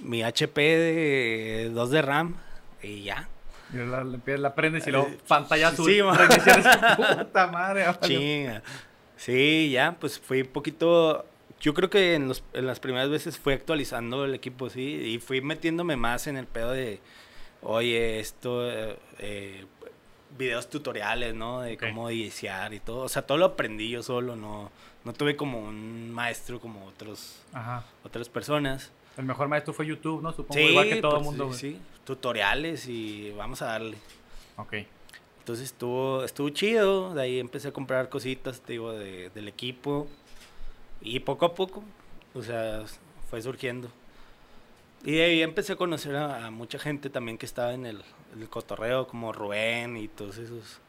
[0.00, 2.36] mi HP de 2 de RAM
[2.82, 3.28] y ya.
[3.72, 5.90] Y la, la, prendes y luego Eh, pantalla azul.
[5.90, 6.00] sí,
[6.96, 7.86] puta madre.
[8.02, 8.62] Chinga.
[9.16, 11.24] Sí, ya, pues fui poquito.
[11.60, 15.18] Yo creo que en, los, en las primeras veces fui actualizando el equipo, sí, y
[15.20, 16.98] fui metiéndome más en el pedo de,
[17.62, 19.64] oye, esto, eh, eh,
[20.36, 21.60] videos tutoriales, ¿no?
[21.60, 23.02] De cómo iniciar y todo.
[23.04, 24.72] O sea, todo lo aprendí yo solo, no,
[25.04, 27.84] no tuve como un maestro como otros, Ajá.
[28.02, 28.90] otras personas.
[29.16, 30.32] El mejor maestro fue YouTube, ¿no?
[30.32, 31.52] Supongo igual que todo el pues, mundo.
[31.52, 31.80] sí, güey.
[31.82, 33.96] sí, tutoriales y vamos a darle.
[34.56, 34.74] Ok.
[35.40, 40.06] Entonces estuvo, estuvo chido, de ahí empecé a comprar cositas, te digo, de- del equipo.
[41.00, 41.82] Y poco a poco,
[42.34, 42.84] o sea,
[43.28, 43.88] fue surgiendo.
[45.04, 48.02] Y de ahí empecé a conocer a, a mucha gente también que estaba en el,
[48.38, 50.80] el cotorreo, como Rubén y todos esos.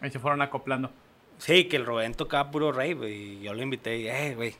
[0.00, 0.90] Ahí se fueron acoplando.
[1.38, 4.54] Sí, que el Rubén tocaba puro rey, y yo lo invité y, eh, güey,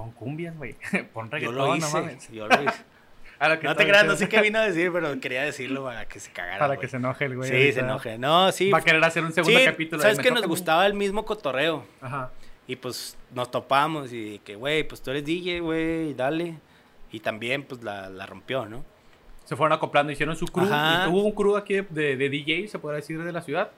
[0.00, 0.76] Pon cumbias, güey.
[1.12, 2.30] Pon yo reggaetón, lo no hice, mames.
[2.30, 2.84] yo lo hice.
[3.38, 5.84] A lo que No te creas, no sé qué vino a decir, pero quería decirlo
[5.84, 6.58] para que se cagara.
[6.58, 7.50] Para que se enoje el güey.
[7.50, 8.16] Sí, se enoje.
[8.16, 8.70] No, sí.
[8.70, 10.00] Va a querer hacer un segundo sí, capítulo.
[10.00, 11.84] Sabes que nos gustaba el mismo cotorreo.
[12.00, 12.30] Ajá.
[12.66, 16.56] Y pues nos topamos y que, güey, pues tú eres DJ, güey, dale.
[17.12, 18.84] Y también, pues la, la rompió, ¿no?
[19.44, 20.66] Se fueron acoplando, hicieron su crew.
[20.66, 21.06] Ajá.
[21.06, 23.70] Y hubo un crew aquí de, de, de DJ, se podrá decir, de la ciudad.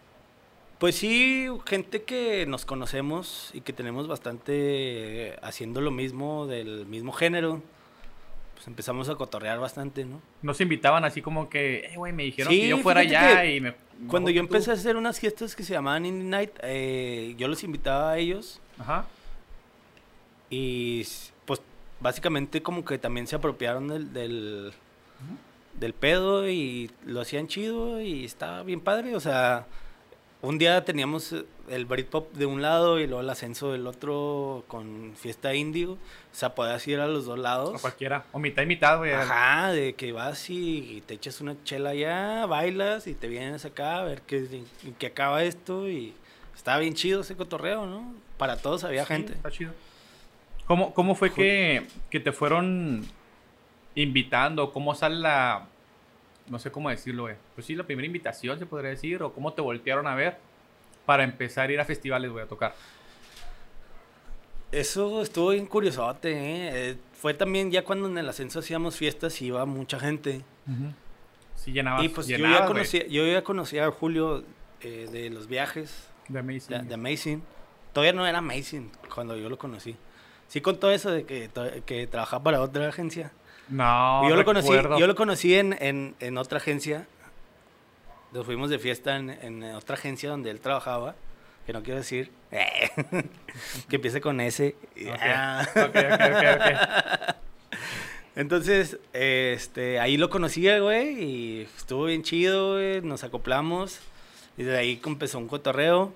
[0.82, 7.12] Pues sí, gente que nos conocemos y que tenemos bastante haciendo lo mismo, del mismo
[7.12, 7.62] género.
[8.56, 10.20] Pues empezamos a cotorrear bastante, ¿no?
[10.42, 13.60] Nos invitaban así como que, eh, güey, me dijeron Sí, que yo fuera allá y
[13.60, 13.76] me...
[14.08, 14.46] Cuando yo tú.
[14.46, 18.18] empecé a hacer unas fiestas que se llamaban Indie Night, eh, yo los invitaba a
[18.18, 19.06] ellos Ajá.
[20.50, 21.06] y
[21.44, 21.62] pues
[22.00, 24.72] básicamente como que también se apropiaron del, del,
[25.78, 29.14] del pedo y lo hacían chido y estaba bien padre.
[29.14, 29.68] O sea,
[30.42, 34.64] un día teníamos eh, el Britpop de un lado y luego el ascenso del otro
[34.68, 35.92] con fiesta indio.
[35.92, 35.98] O
[36.35, 37.81] sea, podías ir a los dos O lados.
[37.81, 38.24] cualquiera.
[38.33, 39.12] O mitad y mitad, güey.
[39.12, 43.98] Ajá, de que vas y te echas una chela allá, bailas y te vienes acá
[43.98, 44.62] a ver qué,
[44.98, 46.12] qué acaba esto y
[46.55, 48.12] estaba bien chido ese cotorreo, ¿no?
[48.37, 49.33] Para todos había Sí, gente.
[49.35, 49.72] Está chido.
[50.66, 53.05] ¿Cómo, cómo fue que, que te fueron
[53.94, 54.72] invitando?
[54.72, 55.66] ¿Cómo sale la...
[56.48, 57.37] No sé cómo decirlo, güey.
[57.55, 59.22] Pues sí, la primera invitación, se podría decir.
[59.22, 60.37] ¿O cómo te voltearon a ver
[61.07, 62.74] para empezar a ir a festivales, güey, a tocar?
[64.70, 66.90] Eso estuvo bien curiosote, ¿eh?
[66.90, 70.42] Eh, Fue también ya cuando en el ascenso hacíamos fiestas y iba mucha gente.
[71.57, 74.42] Sí, llenabas, y pues yo ya, conocía, yo ya conocía a Julio
[74.81, 76.78] eh, de los viajes, De Amazing.
[76.78, 77.42] de, de Amazing.
[77.92, 79.94] Todavía no era Amazing cuando yo lo conocí.
[80.48, 81.50] Sí contó eso de que,
[81.85, 83.31] que trabajaba para otra agencia.
[83.72, 87.06] No, yo, lo conocí, yo lo conocí en, en, en otra agencia.
[88.32, 91.14] Nos fuimos de fiesta en, en otra agencia donde él trabajaba.
[91.66, 92.30] Que no quiero decir.
[93.88, 94.74] que empiece con S.
[95.20, 95.66] Ah.
[98.37, 104.00] Entonces, este, ahí lo conocía, güey, y estuvo bien chido, güey, nos acoplamos,
[104.56, 106.14] y de ahí empezó un cotorreo.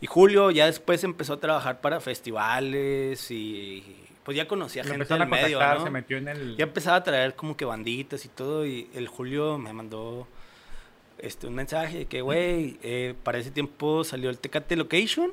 [0.00, 5.26] Y Julio ya después empezó a trabajar para festivales y pues ya conocía gente del
[5.28, 5.84] medio, ¿no?
[5.84, 6.56] se metió en el...
[6.56, 10.26] Ya empezaba a traer como que banditas y todo, y el Julio me mandó
[11.18, 15.32] este, un mensaje de que, güey, eh, para ese tiempo salió el Tecate Location,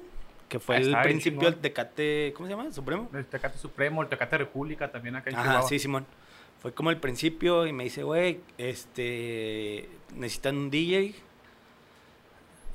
[0.50, 2.72] que fue Ah, el principio del Tecate, ¿cómo se llama?
[2.72, 3.10] Supremo.
[3.14, 5.68] El Tecate Supremo, el Tecate República también acá en Ajá, Chihuahua.
[5.70, 6.06] sí, Simón.
[6.62, 11.14] Fue como el principio y me dice, güey, este, necesitan un DJ.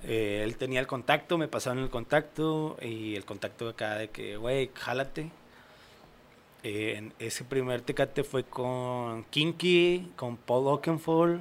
[0.05, 4.37] Eh, él tenía el contacto, me pasaron el contacto y el contacto acá de que,
[4.37, 5.31] güey, jálate.
[6.64, 11.40] Eh, en ese primer tecate fue con Kinky, con Paul Oakenfold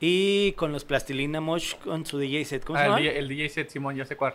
[0.00, 2.64] y con los Plastilina Mosh con su DJ set.
[2.64, 3.00] ¿Cómo Ah, se el, llama?
[3.00, 4.34] DJ, el DJ set, Simón, ya sé cuál.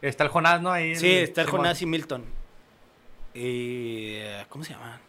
[0.00, 0.70] Está el Jonás, ¿no?
[0.70, 1.60] Ahí Sí, está el Simón.
[1.62, 2.24] Jonás y Milton.
[3.34, 5.00] Y, eh, ¿Cómo se llama?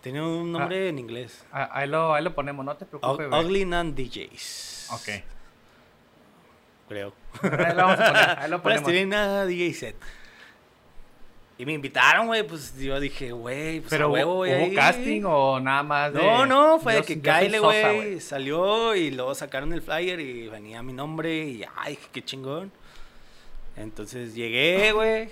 [0.00, 1.44] Tiene un nombre en inglés.
[1.52, 3.28] Ah, ahí, lo, ahí lo ponemos, no te preocupes.
[3.30, 4.88] Ugly Nan DJs.
[4.92, 5.08] Ok.
[6.88, 7.12] Creo.
[7.42, 8.82] Ahí lo vamos a poner, ahí lo ponemos.
[8.82, 9.96] Plastilina DJ set.
[11.60, 14.54] Y me invitaron, güey, pues yo dije, güey, pues Pero a huevo, ¿hubo, güey.
[14.54, 14.74] ¿hubo ahí.
[14.74, 16.18] casting o nada más de...
[16.18, 20.82] No, no, fue de que Kyle, güey, salió y luego sacaron el flyer y venía
[20.82, 22.72] mi nombre y ay, qué chingón.
[23.76, 25.28] Entonces llegué, güey.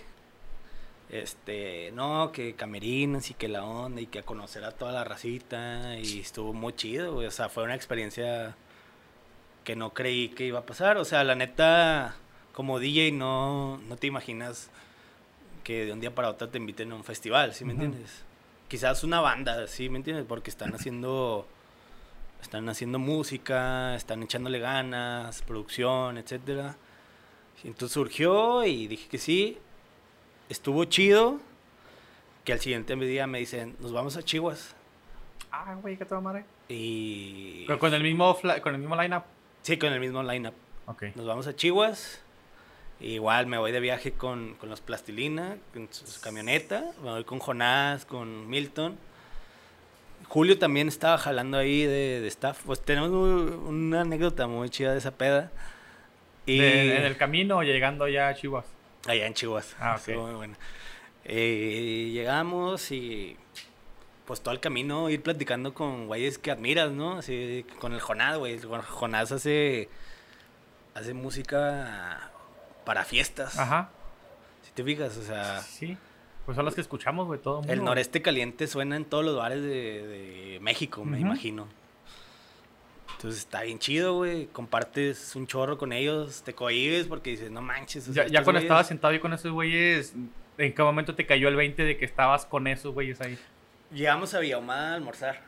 [1.08, 5.04] Este, no, que camerinos y que la onda y que a conocer a toda la
[5.04, 7.26] racita y estuvo muy chido, güey.
[7.26, 8.54] O sea, fue una experiencia
[9.64, 10.98] que no creí que iba a pasar.
[10.98, 12.16] O sea, la neta,
[12.52, 14.70] como DJ no, no te imaginas
[15.68, 18.24] que de un día para otro te inviten a un festival, ¿sí me entiendes?
[18.68, 20.24] Quizás una banda, ¿sí me entiendes?
[20.26, 21.46] Porque están haciendo
[22.40, 26.74] están haciendo música, están echándole ganas, producción, etcétera.
[27.62, 29.58] Y Entonces surgió y dije que sí.
[30.48, 31.38] Estuvo chido.
[32.46, 34.74] Que al siguiente día me dicen, nos vamos a Chihuas.
[35.52, 36.46] Ah, güey, qué toda madre.
[36.70, 37.66] Y.
[37.66, 39.24] Con, con el mismo con el mismo lineup.
[39.60, 40.54] Sí, con el mismo lineup.
[40.86, 41.14] Ok.
[41.14, 42.22] Nos vamos a Chihuas.
[43.00, 46.84] Igual me voy de viaje con, con los Plastilina, con su, camioneta.
[47.02, 48.98] Me voy con Jonás, con Milton.
[50.28, 52.60] Julio también estaba jalando ahí de, de staff.
[52.66, 55.50] Pues tenemos muy- una anécdota muy chida de esa peda.
[56.44, 58.64] Y De- en el camino o llegando ya a Chihuahua.
[59.06, 59.62] allá en Chihuahua.
[59.78, 60.08] Ah, ok.
[60.08, 60.54] Estuvo muy bueno.
[61.24, 63.36] Eh, llegamos y
[64.26, 67.18] pues todo el camino ir platicando con güeyes que admiras, ¿no?
[67.18, 68.58] Así con el Jonás, güey.
[68.88, 69.88] Jonás hace
[70.94, 72.30] hace música
[72.88, 73.58] para fiestas.
[73.58, 73.90] Ajá.
[74.62, 75.94] Si te fijas, o sea, Sí.
[76.46, 77.70] Pues son los que escuchamos, güey, todo mundo.
[77.74, 79.68] el noreste caliente suena en todos los bares de,
[80.06, 81.68] de México, me imagino.
[83.16, 84.46] Entonces está bien chido, güey.
[84.46, 88.08] Compartes un chorro con ellos, te cohibes porque dices, no manches.
[88.08, 90.14] o sea, Ya, cuando güeyes- estabas sentado ahí con esos güeyes,
[90.56, 93.38] ¿en qué momento te cayó el 20 de que estabas con esos güeyes ahí?
[93.92, 95.40] Llegamos a Villahumada a almorzar.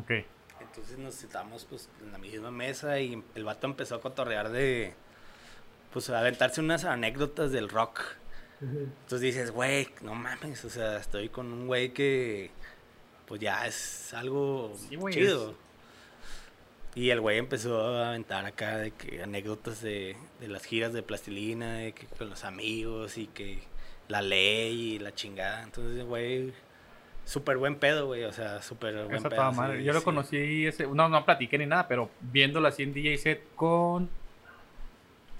[0.00, 0.10] Ok.
[0.60, 4.94] Entonces nos sentamos pues en la misma mesa y el vato empezó a cotorrear de
[5.94, 8.00] pues a aventarse unas anécdotas del rock.
[8.60, 12.50] Entonces dices, güey, no mames, o sea, estoy con un güey que
[13.26, 15.54] pues ya es algo Sí, chido.
[16.96, 21.02] Y el güey empezó a aventar acá de que anécdotas de, de las giras de
[21.02, 23.62] plastilina, de que con los amigos y que
[24.08, 25.62] la ley y la chingada.
[25.62, 26.52] Entonces, güey,
[27.24, 29.36] súper buen pedo, güey, o sea, súper buen pedo.
[29.36, 29.84] toda sí, madre.
[29.84, 33.54] Yo lo conocí, ese, no, no platiqué ni nada, pero viéndolo así en DJ set
[33.54, 34.10] con...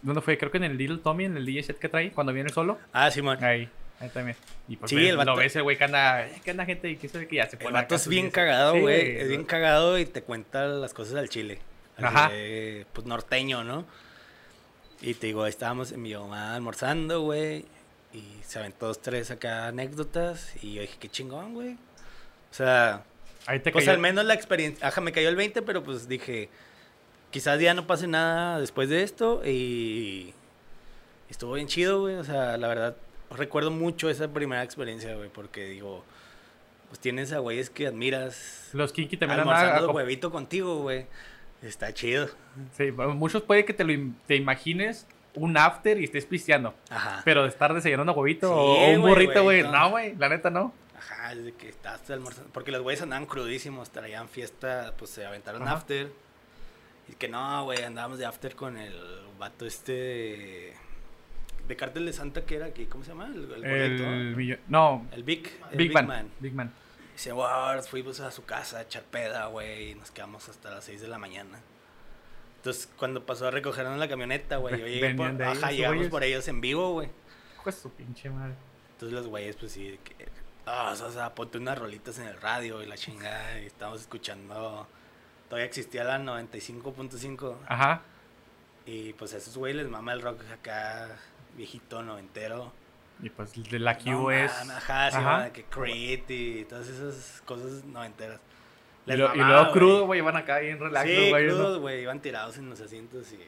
[0.04, 0.38] ¿Dónde fue?
[0.38, 2.78] Creo que en el Little Tommy, en el DJ set que trae, cuando viene solo.
[2.92, 3.42] Ah, Simón.
[3.42, 3.68] Ahí,
[4.00, 4.36] ahí también.
[4.68, 6.64] Y pues Sí, ves- el vato- lo ves el güey que anda, "Eh, ¿qué anda
[6.64, 6.88] gente?
[6.90, 9.16] Y que sabe que ya se El pone vato acá es bien cagado, Sí, güey.
[9.18, 11.58] es bien cagado y te cuenta las cosas al chile.
[11.96, 12.28] Así Ajá.
[12.28, 13.84] de, pues norteño, ¿no?
[15.00, 17.64] Y te digo, ahí estábamos en mi mamá almorzando, güey.
[18.12, 20.52] Y se aventó dos, tres acá anécdotas.
[20.62, 21.72] Y yo dije, qué chingón, güey.
[21.74, 23.02] O sea,
[23.46, 24.86] Ahí te pues cayó- al menos la experiencia.
[24.86, 26.48] Ajá, me cayó el 20, pero pues dije,
[27.34, 29.42] quizás ya no pase nada después de esto.
[29.44, 30.32] Y
[31.28, 32.14] estuvo bien chido, güey.
[32.14, 32.96] O sea, la verdad,
[33.28, 35.30] recuerdo mucho esa primera experiencia, güey.
[35.30, 36.04] Porque digo,
[36.88, 38.68] pues tienes a güeyes que admiras.
[38.72, 41.06] Los Kinky también almorzando huevito contigo, güey.
[41.60, 42.28] Está chido.
[42.76, 46.72] Sí, muchos puede que te lo te imagines un after y estés pisteando.
[46.88, 47.22] Ajá.
[47.24, 49.72] Pero de estar desayunando huevito Sí, o un burrito, güey, güey.
[49.72, 49.80] no.
[49.80, 50.72] No, güey, la neta no.
[50.96, 52.48] Ajá, es de que estás almorzando.
[52.52, 55.72] Porque los güeyes andaban crudísimos, traían fiesta, pues se aventaron Ajá.
[55.72, 56.12] after.
[57.08, 58.94] Y que no, güey, andábamos de after con el
[59.38, 60.74] vato este de,
[61.68, 63.26] de Cártel de Santa que era aquí, ¿cómo se llama?
[63.26, 66.30] El, el gordito, El No, El Big, el Big, Man.
[66.40, 66.72] Big Man.
[67.12, 70.84] Dice, wow, fuimos a su casa a echar peda, güey, y nos quedamos hasta las
[70.84, 71.60] 6 de la mañana.
[72.56, 76.08] Entonces, cuando pasó a recogernos la camioneta, güey, yo llegué por, de ahí, ajá, llegamos
[76.08, 77.08] por ellos en vivo, güey.
[77.62, 78.54] Pues su pinche madre.
[78.92, 80.28] Entonces los güeyes, pues sí, que,
[80.66, 83.66] ah, o sea, o sea, ponte unas rolitas en el radio y la chingada, y
[83.66, 84.88] estábamos escuchando,
[85.54, 88.02] todavía existía la 95.5, Ajá.
[88.86, 91.16] y pues a esos güeyes les mama el rock acá,
[91.56, 92.72] viejito, noventero.
[93.22, 94.50] Y pues de la Q No, es.
[94.52, 95.30] man, ajá, sí, Ajá.
[95.38, 98.40] man, que Creed y todas esas cosas noventeras.
[99.06, 99.72] Y, Les lo- y mamaba, luego güey.
[99.72, 101.58] crudo, güey, van acá bien relax, Sí, los güeyes, ¿no?
[101.60, 103.38] crudos, güey, iban tirados en los asientos y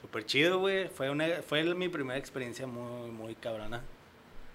[0.00, 0.86] súper chido, güey.
[0.88, 3.82] Fue, una, fue mi primera experiencia muy, muy cabrona.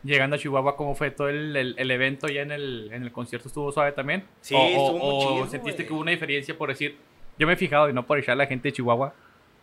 [0.03, 3.11] Llegando a Chihuahua, ¿cómo fue todo el, el- el evento ya en el, en el
[3.11, 3.47] concierto?
[3.47, 4.23] ¿Estuvo suave también?
[4.41, 6.97] Sí, o, o- estuvo muy o chido, sentiste que hubo una diferencia por decir,
[7.39, 9.13] yo me he fijado y no por echar a la gente de Chihuahua,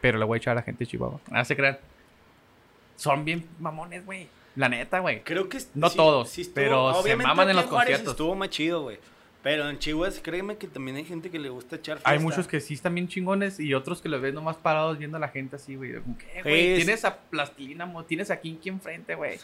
[0.00, 1.20] pero le voy a echar a la gente de Chihuahua.
[1.30, 1.78] Ah, se crean.
[2.96, 4.28] Son bien mamones, güey.
[4.56, 5.22] La neta, güey.
[5.22, 8.12] Creo que No todos, estuvo- pero se maman en los Juárez conciertos.
[8.14, 8.98] Estuvo más chido, güey.
[9.42, 12.10] Pero en Chihuahua, créeme que también hay gente que le gusta echar fiesta.
[12.10, 15.16] Hay muchos que sí están bien chingones y otros que los ven nomás parados viendo
[15.16, 15.92] a la gente así, güey.
[16.18, 16.70] ¿Qué, güey?
[16.72, 19.38] Es- Tienes a Plastilina, tienes a Kinky enfrente, güey.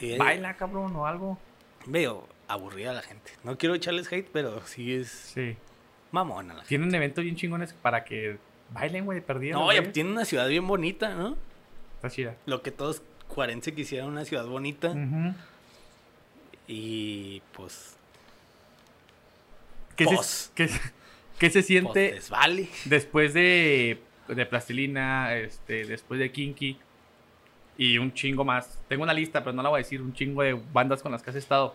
[0.00, 1.38] Es- Baila, cabrón, o algo.
[1.86, 3.32] Veo aburrida la gente.
[3.44, 5.56] No quiero echarles hate, pero sí es Sí.
[6.12, 6.68] mamona la gente.
[6.68, 8.38] Tienen eventos bien chingones para que
[8.72, 9.60] bailen, güey, perdidos.
[9.60, 11.36] No, y tiene una ciudad bien bonita, ¿no?
[11.96, 12.36] Está chida.
[12.46, 14.88] Lo que todos cuarense quisieran, una ciudad bonita.
[14.90, 15.34] Ujú.
[16.66, 17.96] Y pues,
[19.96, 20.26] ¿Qué, Pos.
[20.26, 20.80] se, qué, se-
[21.38, 22.68] qué se siente pues vale.
[22.84, 26.78] después de, de Plastilina, este, después de Kinky
[27.78, 28.78] y un chingo más?
[28.88, 30.02] Tengo una lista, pero no la voy a decir.
[30.02, 31.74] Un chingo de bandas con las que has estado.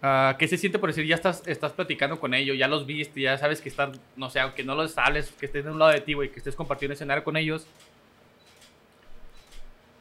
[0.00, 3.20] Ah, ¿Qué se siente por decir, ya estás, estás platicando con ellos, ya los viste,
[3.20, 5.90] ya sabes que están, no sé, aunque no los hables, que estés de un lado
[5.90, 7.66] de ti, güey, que estés compartiendo escenario con ellos?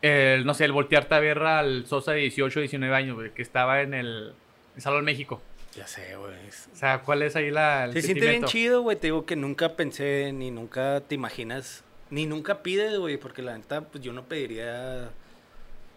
[0.04, 3.42] El, no sé, el voltearte a ver al Sosa de 18, 19 años, güey, que
[3.42, 4.34] estaba en el
[4.76, 5.42] en Salón México.
[5.76, 6.34] Ya sé, güey.
[6.74, 7.86] O sea, ¿cuál es ahí la.
[7.86, 8.52] el Se siente bien sentimiento?
[8.52, 8.98] chido, güey.
[8.98, 13.58] Te digo que nunca pensé, ni nunca te imaginas, ni nunca pides, güey, porque la
[13.58, 15.10] neta, pues yo no pediría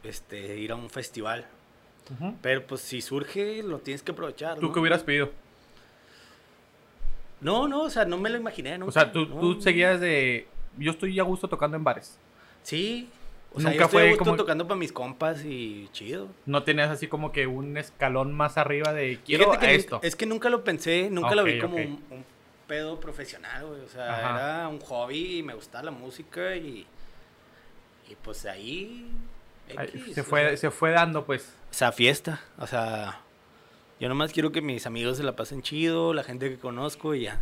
[0.02, 1.46] este, ir a un festival.
[2.42, 4.58] Pero pues si surge, lo tienes que aprovechar.
[4.58, 4.72] ¿Tú ¿no?
[4.72, 5.30] qué hubieras pedido?
[7.40, 8.78] No, no, o sea, no me lo imaginé.
[8.82, 9.40] O sea, tú, no.
[9.40, 10.46] tú seguías de.
[10.76, 12.18] Yo estoy a gusto tocando en bares.
[12.62, 13.08] Sí.
[13.52, 16.28] O sea, Nunca yo estoy fue a gusto como- tocando para mis compas y chido.
[16.46, 20.00] No tenías así como que un escalón más arriba de quiero a nunca- esto.
[20.02, 22.00] es que nunca lo pensé, nunca lo vi como un
[22.70, 23.80] pedo profesional, güey.
[23.80, 24.30] O sea, Ajá.
[24.60, 26.86] era un hobby y me gustaba la música y.
[28.08, 29.10] Y pues ahí.
[29.68, 31.52] X, se, o fue, sea, se fue dando, pues.
[31.70, 32.40] O sea, fiesta.
[32.58, 33.20] O sea,
[33.98, 37.22] yo nomás quiero que mis amigos se la pasen chido, la gente que conozco y
[37.22, 37.40] ya.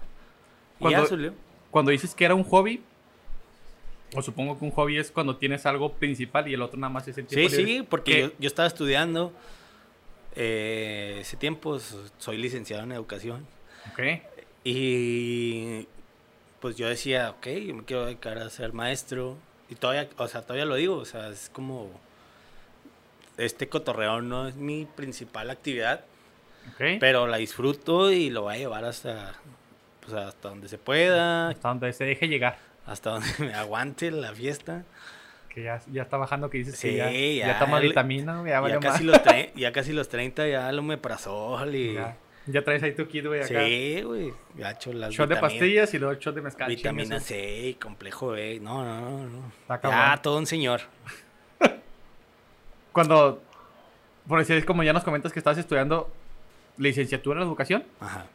[0.79, 1.35] Y Cuando- ya salió.
[1.71, 2.83] Cuando dices que era un hobby,
[4.15, 7.07] o supongo que un hobby es cuando tienes algo principal y el otro nada más
[7.09, 7.73] es el tiempo Sí, libre.
[7.81, 9.31] sí, porque yo, yo estaba estudiando
[10.35, 11.79] eh, ese tiempo,
[12.19, 13.47] soy licenciado en educación.
[14.71, 15.87] Y
[16.61, 19.37] pues yo decía, ok, yo me quiero dedicar a ser maestro.
[19.71, 21.91] Y todavía, o sea, todavía lo digo, o sea, es como.
[23.39, 26.01] Este cotorreo no es mi principal actividad,
[26.75, 26.99] Ok.
[27.01, 29.35] pero la disfruto y lo voy a llevar hasta,
[30.01, 32.59] pues, hasta donde se pueda, Hasta donde se deje llegar.
[32.85, 34.85] hasta donde me aguante la fiesta.
[35.49, 37.11] Que ya, ya está bajando, que dices Sí, que ya,
[37.47, 39.25] ya, ya toma vitamina, ya, Ya vale casi, más.
[39.25, 41.95] los ya casi los 30, ya lo meprazol y.
[41.95, 42.17] Ya,
[42.51, 43.65] ya traes ahí tu kit, güey, acá.
[43.65, 44.33] Sí, güey.
[44.57, 46.69] Ya hecho las Shot de pastillas y luego shot de mezcal.
[46.69, 48.59] Vitamina C complejo B.
[48.61, 49.29] No, no, no.
[49.29, 49.81] no.
[49.83, 50.81] Ya, todo un señor.
[52.93, 53.43] Cuando,
[54.27, 56.11] por decir, como ya nos comentas que estabas estudiando
[56.79, 58.27] licenciatura en educación, Ajá.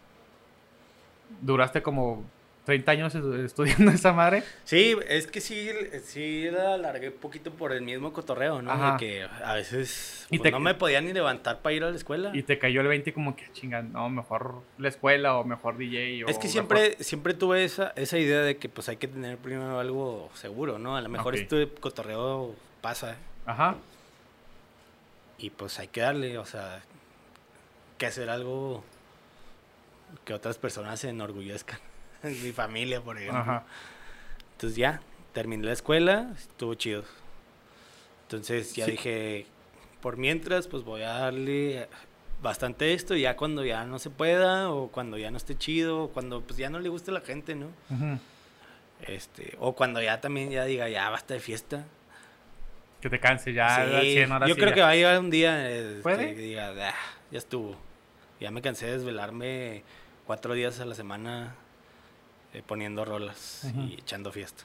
[1.42, 2.24] duraste como
[2.66, 4.44] 30 años estu- estudiando esa madre.
[4.64, 5.70] Sí, es que sí,
[6.06, 8.72] sí la alargué un poquito por el mismo cotorreo, ¿no?
[8.72, 8.94] Ajá.
[8.94, 11.90] De que a veces Y pues, te- no me podía ni levantar para ir a
[11.90, 12.32] la escuela.
[12.34, 16.24] Y te cayó el 20 como que chingan, no, mejor la escuela o mejor DJ.
[16.24, 19.10] O Es que mejor- siempre, siempre tuve esa, esa idea de que pues hay que
[19.10, 20.96] tener primero algo seguro, ¿no?
[20.96, 21.42] A lo mejor Ok.
[21.42, 23.76] este cotorreo pasa Ajá.
[25.38, 26.82] y pues hay que darle, o sea,
[27.98, 28.84] que hacer algo
[30.24, 31.80] que otras personas se enorgullezcan.
[32.44, 33.40] Mi familia, por ejemplo.
[33.40, 33.64] Ajá.
[34.54, 35.02] Entonces ya,
[35.34, 37.04] terminé la escuela, estuvo chido.
[38.24, 38.92] Entonces ya Sí.
[38.92, 39.46] dije,
[40.02, 41.88] por mientras, pues voy a darle
[42.42, 46.10] bastante esto, ya cuando ya no se pueda, o cuando ya no esté chido, o
[46.10, 47.68] cuando pues ya no le guste a la gente, ¿no?
[49.08, 51.86] Este, o cuando ya también ya diga, ya basta de fiesta.
[53.02, 53.86] Que te canse ya.
[54.02, 54.76] Sí, 100 horas yo creo ya.
[54.76, 55.70] que va a llegar un día
[56.02, 56.34] ¿Puede?
[56.36, 56.94] que diga, "Ah,
[57.32, 57.76] ya estuvo.
[58.40, 59.84] Ya me cansé de desvelarme
[60.26, 61.56] cuatro días a la semana
[62.54, 64.64] eh, poniendo rolas y echando fiesta.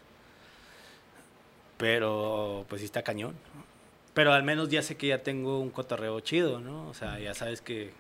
[1.77, 3.35] Pero pues sí está cañón.
[4.15, 6.89] Pero al menos ya sé que ya tengo un cotorreo chido, ¿no?
[6.89, 7.93] O sea, ya sabes que...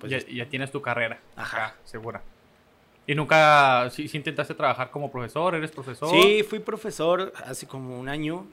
[0.00, 1.20] Pues ya, es- ya tienes tu carrera.
[1.36, 1.66] Ajá.
[1.66, 2.22] acá, segura.
[3.06, 5.54] ¿Y nunca, si intentaste trabajar como profesor?
[5.54, 6.08] ¿Eres profesor?
[6.10, 8.46] Sí, fui profesor hace como un año.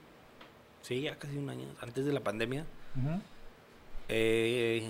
[0.81, 2.65] Sí, ya casi un año, antes de la pandemia.
[4.09, 4.87] Eh,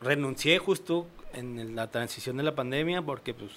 [0.00, 3.50] renuncié justo en la transición de la pandemia porque pues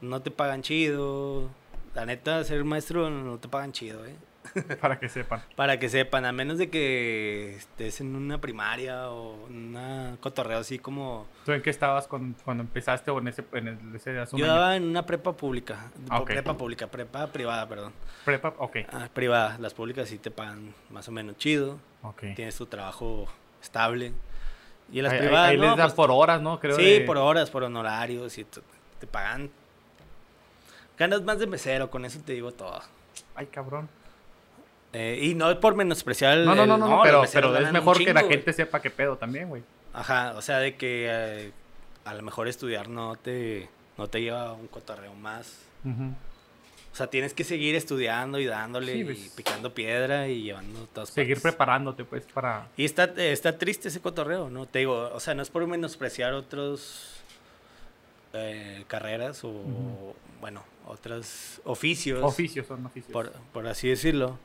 [0.00, 1.48] No te pagan chido.
[1.94, 4.14] La neta, ser maestro no te pagan chido, ¿eh?
[4.80, 5.42] Para que sepan.
[5.54, 10.58] Para que sepan, a menos de que estés en una primaria o en una cotorreo
[10.60, 11.26] así como...
[11.44, 14.46] ¿Tú en qué estabas con- cuando empezaste o en ese, en el- ese un Yo
[14.46, 15.90] daba en una prepa pública.
[16.08, 16.24] Ah.
[16.24, 17.92] Prepa pública, prepa privada, perdón.
[18.24, 18.76] Prepa, ok.
[18.92, 19.58] Ah, privada.
[19.58, 21.78] Las públicas sí te pagan más o menos chido.
[22.02, 22.22] ok.
[22.34, 23.26] Tienes tu trabajo
[23.60, 24.12] estable.
[24.90, 26.58] Y en las Ahí, privadas, ahí no, les dan pues, por horas, ¿no?
[26.60, 28.60] Creo sí, de- por horas, por honorarios y te,
[29.00, 29.50] te pagan.
[30.98, 32.80] Ganas más de mesero, con eso te digo todo.
[33.34, 33.88] Ay, cabrón.
[34.92, 37.72] Eh, y no es por menospreciar el- No, no, no, no, los pero, pero es
[37.72, 38.32] mejor que la güey.
[38.34, 39.62] gente sepa qué pedo también, güey.
[39.92, 41.52] Ajá, o sea, de que eh,
[42.04, 45.58] a lo mejor estudiar no te, no te lleva a un cotorreo más.
[46.92, 49.18] O sea, tienes que seguir estudiando y dándole Sí, y pues.
[49.36, 51.52] picando piedra y llevando todas Seguir partes.
[51.52, 52.66] preparándote, pues, para...
[52.76, 54.66] Y está, eh, está triste ese cotorreo, ¿no?
[54.66, 57.19] Te digo, o sea, no es por menospreciar otros
[58.32, 59.52] eh, carreras o,
[60.40, 63.12] bueno, otros oficios, Oficios, son oficios.
[63.12, 64.38] por, por así decirlo.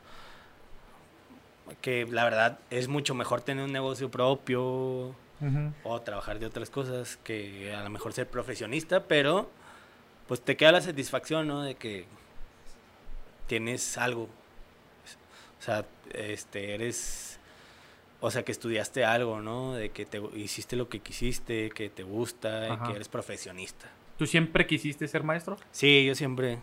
[1.80, 5.14] Que la verdad es mucho mejor tener un negocio propio
[5.84, 9.50] o trabajar de otras cosas que a lo mejor ser profesionista, pero
[10.28, 11.62] pues te queda la satisfacción, ¿no?
[11.62, 12.06] De que
[13.46, 14.28] tienes algo.
[15.58, 15.84] O sea,
[16.14, 17.25] este, eres,
[18.20, 19.74] o sea, que estudiaste algo, ¿no?
[19.74, 22.84] De que te hiciste lo que quisiste, que te gusta, y Ajá.
[22.86, 23.88] que eres profesionista.
[24.18, 25.56] ¿Tú siempre quisiste ser maestro?
[25.72, 26.54] Sí, yo siempre,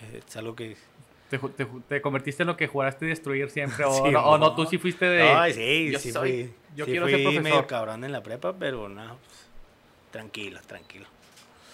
[0.00, 0.76] eh, es algo que...
[1.30, 3.84] ¿Te, te, te convertiste en lo que juraste destruir siempre?
[3.86, 4.54] ¿O, Sí, no, o no, no.
[4.54, 5.22] tú sí fuiste de...
[5.22, 7.42] Ay, sí, yo sí soy- fui, yo sí quiero fui ser profesor.
[7.42, 9.48] medio cabrón en la prepa, pero no, pues,
[10.10, 11.06] tranquilo, tranquilo.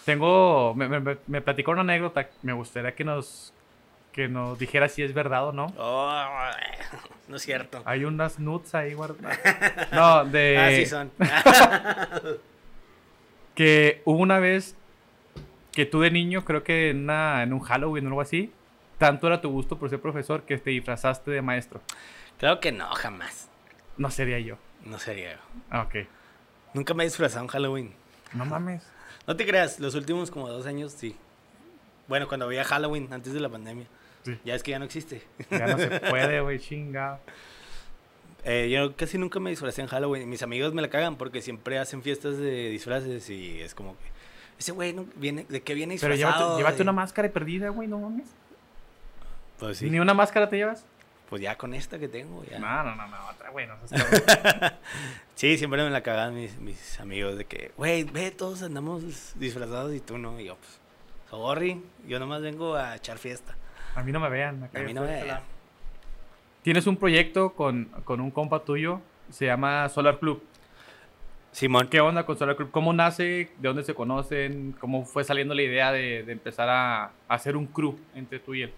[0.04, 0.74] Tengo...
[0.76, 2.30] Me, me- me platicó una anécdota.
[2.42, 3.52] Me gustaría que nos...
[4.12, 5.66] Que nos dijera si es verdad o no.
[5.76, 6.11] Oh,
[7.28, 7.82] no es cierto.
[7.84, 9.38] Hay unas nuts ahí guardadas.
[9.92, 10.59] No, de...
[10.59, 11.11] Ah, sí son.
[13.54, 14.76] Que hubo una vez
[15.72, 18.52] que tú de niño, creo que en, una, en un Halloween o algo así,
[18.98, 21.80] tanto era tu gusto por ser profesor que te disfrazaste de maestro.
[22.38, 23.48] Claro que no, jamás.
[23.96, 24.59] No sería yo.
[24.84, 25.38] No sería yo.
[25.70, 26.06] Ah, ok.
[26.74, 27.94] Nunca me he disfrazado en Halloween.
[28.32, 28.86] No mames.
[29.26, 31.16] No te creas, los últimos como dos años sí.
[32.06, 33.86] Bueno, cuando había Halloween, antes de la pandemia.
[34.35, 34.39] Sí.
[34.45, 35.22] Ya es que ya no existe.
[35.51, 37.20] Ya no se puede, güey, chinga.
[38.45, 40.29] Eh, yo casi nunca me disfracé en Halloween.
[40.29, 44.05] Mis amigos me la cagan porque siempre hacen fiestas de disfraces y es como que...
[44.59, 46.41] Ese güey no viene, ¿de qué viene Pero disfrazado?
[46.57, 48.26] llévate, llévate Y- una máscara perdida, güey, no mames.
[49.59, 49.91] Pues sí.
[49.91, 50.85] ¿Ni una máscara te llevas?
[51.29, 52.59] Pues ya con esta que tengo, ya.
[52.59, 53.74] No, no, no, no, otra, güey, no.
[55.35, 59.95] Sí, siempre me la cagan mis, mis amigos de que, güey, ve, todos andamos disfrazados
[59.95, 60.41] y tú no.
[60.41, 60.81] Y yo, pues,
[61.31, 63.55] sorry, yo nomás vengo a echar fiesta.
[63.99, 64.62] A mí no me vean.
[64.62, 65.40] acá A mí no me vean.
[66.62, 70.42] Tienes un proyecto con, con un compa tuyo, se llama Solar Club.
[71.51, 72.70] Simón, ¿Qué onda con Solar Club?
[72.70, 73.51] ¿Cómo nace?
[73.59, 74.76] ¿De dónde se conocen?
[74.78, 78.55] ¿Cómo fue saliendo la idea de, de empezar a, a hacer un crew entre tú
[78.55, 78.72] y él?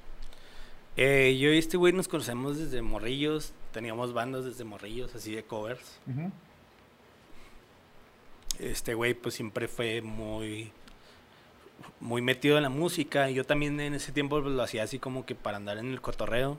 [0.97, 3.53] eh, yo y este güey nos conocemos desde morrillos.
[3.73, 6.01] Teníamos bandas desde morrillos, así de covers.
[8.59, 10.73] Este güey, pues siempre fue muy.
[12.01, 13.31] Muy metido en la música.
[13.31, 15.91] Y yo también en ese tiempo pues, lo hacía así como que para andar en
[15.91, 16.59] el cotorreo.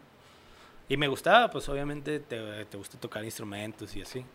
[0.89, 4.25] Y me gustaba, pues obviamente te, te gusta tocar instrumentos y así.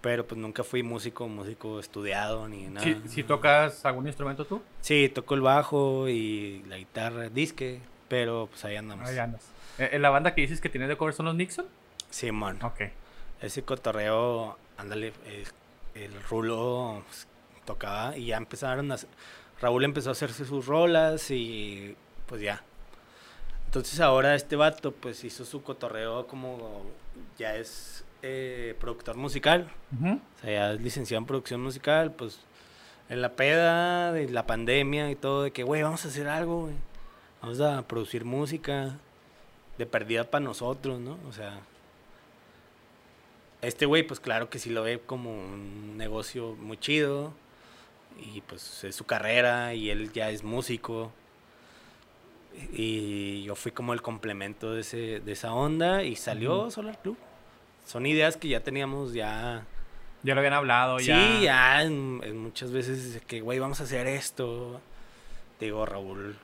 [0.00, 2.84] Pero pues nunca fui músico, músico estudiado ni nada.
[2.86, 8.46] Si, si tocas algún instrumento tú, Sí, toco el bajo y la guitarra, disque, pero
[8.50, 9.08] pues ahí andamos.
[9.08, 9.42] ahí andas.
[9.78, 11.66] Eh, ¿En la banda que dices que tienes de cover son los Nixon?
[12.08, 12.82] Simón, Ok.
[13.42, 15.44] ese cotorreo, ándale, eh,
[15.94, 17.26] el Rulo pues,
[17.64, 18.96] tocaba y ya empezaron a...
[19.60, 21.96] Raúl empezó a hacerse sus rolas y
[22.26, 22.62] pues ya.
[23.66, 26.84] Entonces ahora este vato pues hizo su cotorreo como
[27.38, 29.70] ya es eh, productor musical.
[29.92, 32.40] O sea, ya es licenciado en producción musical, pues
[33.08, 36.62] en la peda de la pandemia y todo, de que, güey, vamos a hacer algo,
[36.62, 36.74] güey.
[37.40, 38.98] Vamos a producir música
[39.78, 41.18] de perdida para nosotros, ¿no?
[41.28, 41.60] O sea,
[43.62, 47.32] este güey, pues claro que sí lo ve como un negocio muy chido
[48.18, 51.12] y pues es su carrera y él ya es músico.
[52.72, 56.70] Y yo fui como el complemento de, ese, de esa onda y salió Ujú.
[56.70, 57.16] Solar Club.
[57.84, 59.64] Son ideas que ya teníamos ya
[60.22, 61.40] Ya lo habían hablado, Sí, ya.
[61.40, 64.80] ya en- en muchas veces que, güey, vamos a hacer esto.
[65.60, 66.36] digo, Raúl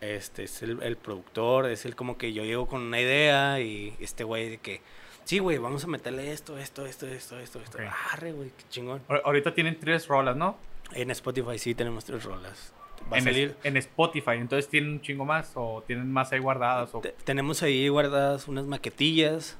[0.00, 3.94] este es el, el productor, es el como que yo llego con una idea y
[4.00, 4.80] este güey de que,
[5.24, 7.78] sí, güey, vamos a meterle esto, esto, esto, esto, esto, esto.
[7.78, 7.84] Ok.
[8.12, 9.02] Arre, güey, qué chingón.
[9.08, 10.56] Ahor- Ahorita tienen tres rolas, ¿no?
[10.92, 12.72] En Spotify sí tenemos tres rolas.
[13.12, 13.56] Va a en, es- salir.
[13.64, 14.32] en Spotify.
[14.32, 16.94] Entonces tienen un chingo más o tienen más ahí guardadas.
[16.94, 17.00] O...
[17.00, 19.56] Te- tenemos ahí guardadas unas maquetillas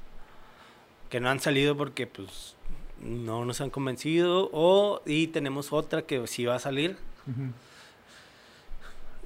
[1.10, 2.56] que no han salido porque pues
[3.00, 6.96] no nos han convencido o y tenemos otra que sí va a salir.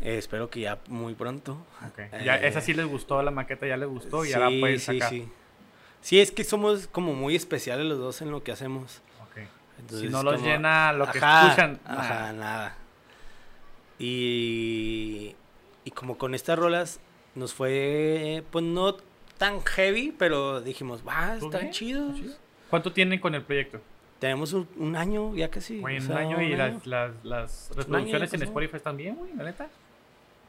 [0.02, 1.52] Eh, espero que ya muy pronto.
[1.86, 2.00] Ok.
[2.24, 4.80] Ya, Eh, esa sí les gustó, la maqueta ya les gustó y ya la pueden
[4.80, 5.08] sacar.
[5.10, 5.28] Sí,
[6.00, 9.00] Sí, es que somos como muy especiales los dos en lo que hacemos.
[9.82, 11.80] Entonces, si no los como- llena lo que Ajá, escuchan.
[11.84, 12.76] Ajá, nada.
[13.98, 15.34] Y,
[15.84, 17.00] y como con estas rolas
[17.34, 18.96] nos fue, pues no
[19.38, 22.16] tan heavy, pero dijimos, va, ¿Tú están chidos.
[22.16, 22.34] ¿Chido?
[22.70, 23.80] ¿Cuánto tienen con el proyecto?
[24.18, 25.80] Tenemos un, un año ya casi.
[25.80, 26.80] Güey, o en sea, un año y un las, año.
[26.84, 28.42] las, las reproducciones en.
[28.42, 29.68] Spotify están bien, güey, la neta.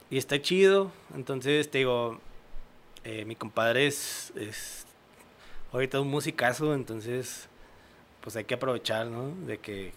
[0.09, 0.91] Y está chido.
[1.15, 2.19] Entonces, te digo,
[3.03, 4.85] eh, mi compadre es, es
[5.71, 7.49] ahorita un musicazo, entonces,
[8.23, 9.35] pues hay que aprovechar, ¿no?
[9.45, 9.91] De que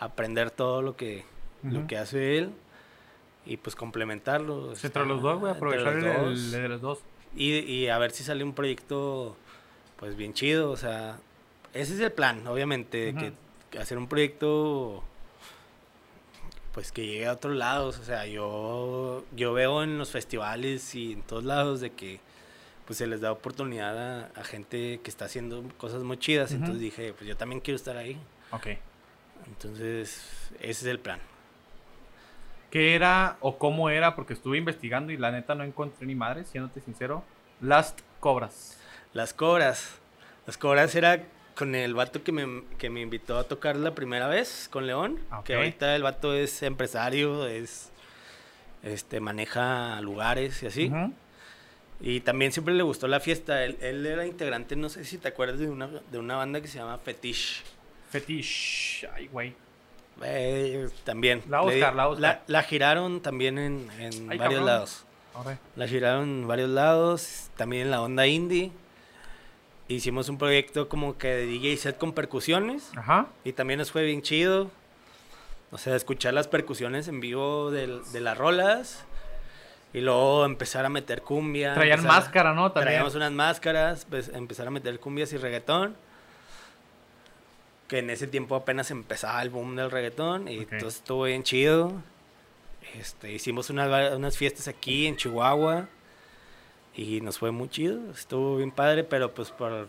[0.00, 1.24] aprender todo lo que,
[1.62, 2.50] lo que hace él
[3.44, 4.72] y pues complementarlo.
[4.82, 6.54] Entre los dos, güey, aprovechar los el, dos.
[6.54, 6.98] el de los dos.
[7.36, 9.36] Y, y a ver si sale un proyecto,
[9.96, 11.18] pues bien chido, o sea,
[11.74, 13.14] ese es el plan, obviamente,
[13.70, 15.02] que hacer un proyecto,
[16.72, 21.12] pues que llegue a otros lados, o sea, yo, yo veo en los festivales y
[21.12, 22.20] en todos lados de que,
[22.86, 26.56] pues se les da oportunidad a, a gente que está haciendo cosas muy chidas, Ujú.
[26.60, 28.18] entonces dije, pues yo también quiero estar ahí,
[28.50, 28.68] Ok.
[29.46, 31.20] entonces ese es el plan.
[32.70, 34.14] ¿Qué era o cómo era?
[34.14, 37.22] Porque estuve investigando y la neta no encontré ni madre, siéndote sincero.
[37.60, 38.78] Last Cobras.
[39.12, 39.98] Las cobras.
[40.46, 41.22] Las cobras era
[41.54, 45.18] con el vato que me, que me invitó a tocar la primera vez, con León.
[45.30, 45.58] Ah, Que ok.
[45.58, 47.90] ahorita el vato es empresario, es
[48.82, 50.86] este maneja lugares y así.
[50.88, 51.12] Ujú.
[52.02, 53.64] Y también siempre le gustó la fiesta.
[53.64, 56.66] Él, él era integrante, no sé si te acuerdas de una, de una banda que
[56.68, 57.62] se llama Fetish.
[58.10, 59.06] Fetish.
[59.14, 59.54] Ay, güey.
[60.22, 61.42] Eh, también.
[61.48, 62.42] La Le- buscar, la voy a buscar.
[62.46, 64.66] la giraron también en, en Ay, varios cabrón.
[64.66, 65.04] lados.
[65.76, 68.70] La giraron en varios lados, también en la onda indie.
[69.88, 73.28] Hicimos un proyecto como que de DJ set con percusiones Ajá.
[73.44, 74.70] y también nos fue bien chido.
[75.70, 79.04] O sea, escuchar las percusiones en vivo del- de, las rolas
[79.92, 81.74] y luego empezar a meter cumbia.
[81.74, 82.72] Traían empezar máscara, ¿no?
[82.72, 82.86] También.
[82.94, 85.94] Traíamos unas máscaras, pues empezar a meter cumbias y reggaetón.
[87.88, 90.72] Que en ese tiempo apenas empezaba el boom del reggaetón y Ok.
[90.72, 91.92] entonces estuvo bien chido.
[92.94, 95.88] Este, hicimos unas, unas fiestas aquí en Chihuahua
[96.94, 99.88] y nos fue muy chido, estuvo bien padre, pero pues por,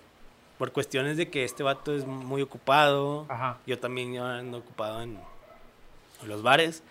[0.57, 3.57] por cuestiones de que este vato es muy ocupado, Ajá.
[3.65, 5.19] yo también yo ando ocupado en,
[6.21, 6.81] en los bares,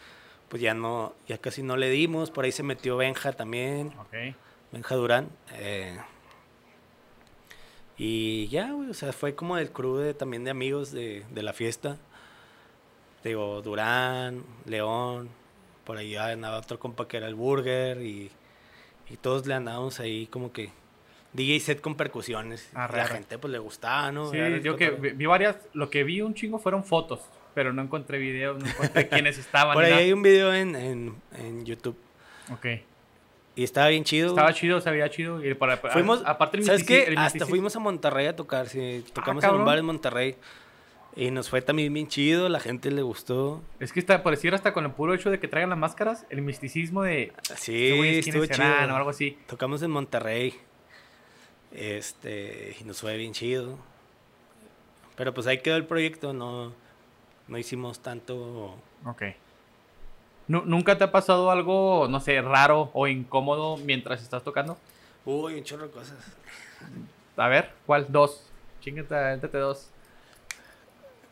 [0.53, 3.87] pues ya no, ya casi no le dimos, por ahí se metió Benja también.
[3.99, 4.37] Ok.
[4.71, 5.31] Benja Durán.
[5.55, 5.99] eh,
[7.97, 11.43] y ya, güey, o sea, fue como el crew de, también de amigos de, de
[11.43, 11.97] la fiesta.
[13.25, 15.31] Digo, Durán, León,
[15.85, 18.31] por ahí andaba otro compa que era el Burger y,
[19.09, 20.71] y todos le andábamos ahí como que
[21.33, 22.69] DJ set con percusiones.
[22.75, 23.15] Arre, la arre.
[23.15, 24.31] gente pues le gustaba, ¿no?
[24.31, 27.21] Sí, yo que vi vi varias, lo que vi un chingo fueron fotos,
[27.55, 29.75] pero no encontré videos, no encontré quiénes estaban.
[29.75, 31.97] Por ahí hay un video en, en, en YouTube
[32.53, 32.67] Ok.
[33.57, 34.29] y estaba bien chido.
[34.31, 35.45] Estaba chido, se veía chido.
[35.45, 37.15] Y para, Fuimos, aparte el ¿sabes qué?
[37.17, 39.05] Hasta fuimos a Monterrey a tocar, sí.
[39.13, 40.37] Tocamos en un bar en Monterrey.
[41.15, 43.63] Y nos fue también bien chido, la gente le gustó.
[43.81, 46.25] Es que está, por decir, hasta con el puro hecho de que traigan las máscaras,
[46.31, 47.35] el misticismo de.
[47.55, 48.95] Sí, "Este estuvo ¿quiénes serán?", chido.
[48.95, 49.37] o algo así.
[49.47, 50.55] Tocamos en Monterrey.
[51.73, 53.79] Este, y nos fue bien chido.
[55.17, 56.73] Pero pues ahí quedó el proyecto, no,
[57.49, 58.76] no hicimos tanto.
[59.07, 59.22] Ok.
[60.49, 64.76] Nu- ¿Nunca te ha pasado algo, no sé, raro o incómodo mientras estás tocando?
[65.24, 66.18] Uy, un chorro de cosas.
[67.36, 68.07] A ver, ¿cuál?
[68.09, 68.45] Dos.
[68.80, 69.88] Chingate, dos.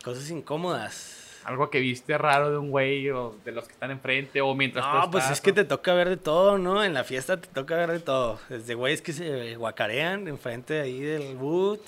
[0.03, 1.17] Cosas incómodas.
[1.43, 4.85] Algo que viste raro de un güey o de los que están enfrente o mientras
[4.85, 6.83] tú No, pues estás, es que te toca ver de todo, ¿no?
[6.83, 8.39] En la fiesta te toca ver de todo.
[8.47, 11.81] Desde güeyes que se guacarean enfrente ahí del boot.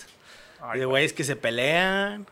[0.59, 0.93] Ay, de güey.
[1.03, 2.25] güeyes que se pelean.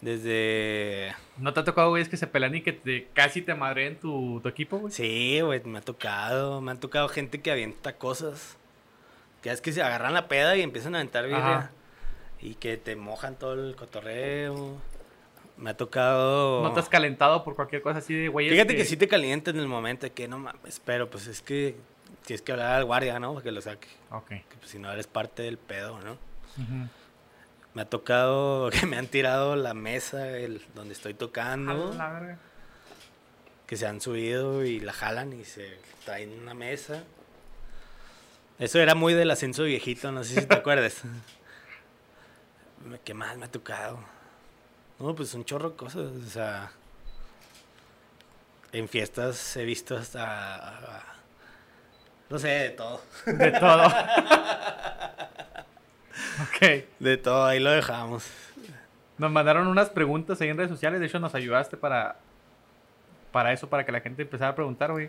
[0.00, 1.14] Desde.
[1.38, 4.40] ¿No te ha tocado güeyes que se pelean y que te, casi te madreen tu,
[4.42, 4.92] tu equipo, güey?
[4.92, 6.60] Sí, güey, me ha tocado.
[6.60, 8.56] Me han tocado gente que avienta cosas.
[9.42, 11.70] Que es que se agarran la peda y empiezan a aventar birria.
[12.40, 14.76] Y que te mojan todo el cotorreo.
[15.56, 16.62] Me ha tocado.
[16.62, 18.52] ¿No te has calentado por cualquier cosa así de güeyes?
[18.52, 18.84] Fíjate que...
[18.84, 20.80] sí te calienta en el momento que no mames.
[20.84, 21.76] Pero pues es que
[22.26, 23.32] tienes que hablar al guardia, ¿no?
[23.32, 23.88] Para que lo saque.
[24.10, 24.28] Ok.
[24.28, 26.12] Que pues, si no eres parte del pedo, ¿no?
[26.12, 26.88] Ujú.
[27.76, 31.92] Me ha tocado que me han tirado la mesa el, donde estoy tocando.
[31.92, 32.38] La verga.
[33.66, 37.04] que se han subido y la jalan y se traen una mesa.
[38.58, 41.02] Eso era muy del ascenso viejito, no sé si te acuerdas.
[43.04, 43.98] ¿Qué más me ha tocado?
[44.98, 46.72] No, pues un chorro de cosas, o sea...
[48.72, 51.02] En fiestas he visto hasta...
[52.30, 53.02] No sé, de todo.
[53.26, 53.86] De todo.
[56.42, 56.84] ok.
[56.98, 58.30] De todo, ahí lo dejamos.
[59.18, 61.00] Nos mandaron unas preguntas ahí en redes sociales.
[61.00, 62.16] De hecho, nos ayudaste para,
[63.32, 65.08] para eso, para que la gente empezara a preguntar, güey.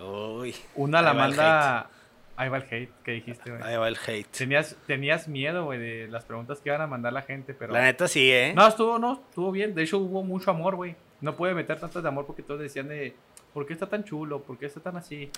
[0.00, 0.54] Uy.
[0.76, 1.90] Una la manda.
[2.36, 3.62] Ahí va el hate que dijiste, güey.
[3.64, 4.28] Ahí va el hate.
[4.30, 7.72] Tenías, tenías miedo, güey, de las preguntas que iban a mandar la gente, pero.
[7.72, 8.52] La neta sí, ¿eh?
[8.54, 9.74] No, estuvo, no, estuvo bien.
[9.74, 10.94] De hecho, hubo mucho amor, güey.
[11.20, 13.16] No pude meter tantas de amor porque todos decían de.
[13.52, 14.40] ¿Por qué está tan chulo?
[14.42, 15.32] ¿Por qué está tan así?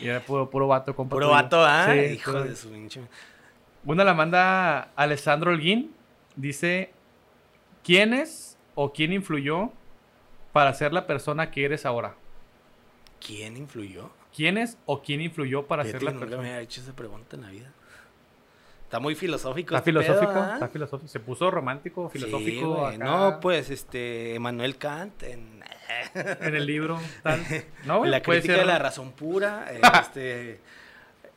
[0.00, 1.16] Y era puro, puro vato, compa.
[1.16, 1.86] Puro vato, ¿ah?
[1.92, 3.02] Sí, Hijo de su pinche.
[3.88, 5.94] Una la manda Alessandro Holguín.
[6.36, 6.90] Dice:
[7.82, 9.70] ¿Quién es o quién influyó
[10.52, 12.14] para ser la persona que eres ahora?
[13.26, 14.10] ¿Quién influyó?
[14.36, 16.48] ¿Quién es o quién influyó para ser la que nunca me persona?
[16.48, 17.72] había hecho esa pregunta en la vida.
[18.84, 19.74] Está muy filosófico.
[19.74, 20.50] Está este filosófico, ¿ah?
[20.54, 21.08] está filosófico.
[21.08, 22.86] Se puso romántico, filosófico.
[22.86, 25.64] acá, No, pues, este, Emanuel Kant en,
[26.14, 27.40] En el libro, tal.
[27.86, 29.66] No, la crítica ser de la razón pura.
[30.02, 30.60] este,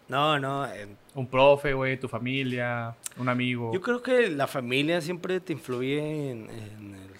[0.09, 0.65] no, no.
[0.67, 3.73] eh, un profe, güey, tu familia, un amigo.
[3.73, 5.99] yo creo que la familia siempre te influye
[6.31, 7.11] en, en el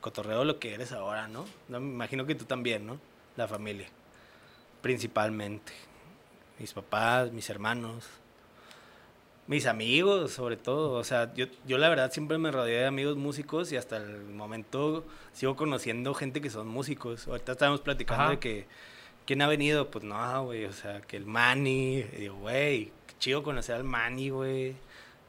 [0.00, 1.44] cotorreo de lo que eres ahora, ¿no?
[1.68, 2.98] Me imagino que tú también, ¿no?
[3.36, 3.88] La familia.
[4.82, 5.72] Principalmente.
[6.58, 8.06] Mis papás, mis hermanos.
[9.46, 10.92] Mis amigos, sobre todo.
[10.92, 14.24] O sea, yo, yo la verdad siempre me rodeé de amigos músicos y hasta el
[14.24, 17.26] momento sigo conociendo gente que son músicos.
[17.26, 18.30] Ahorita estábamos platicando Ajá.
[18.32, 18.66] de que
[19.24, 19.90] quién ha venido.
[19.90, 20.66] Pues no, güey.
[20.66, 22.02] O sea, que el Manny.
[22.02, 24.76] Digo, güey, chido conocer al Manny, güey.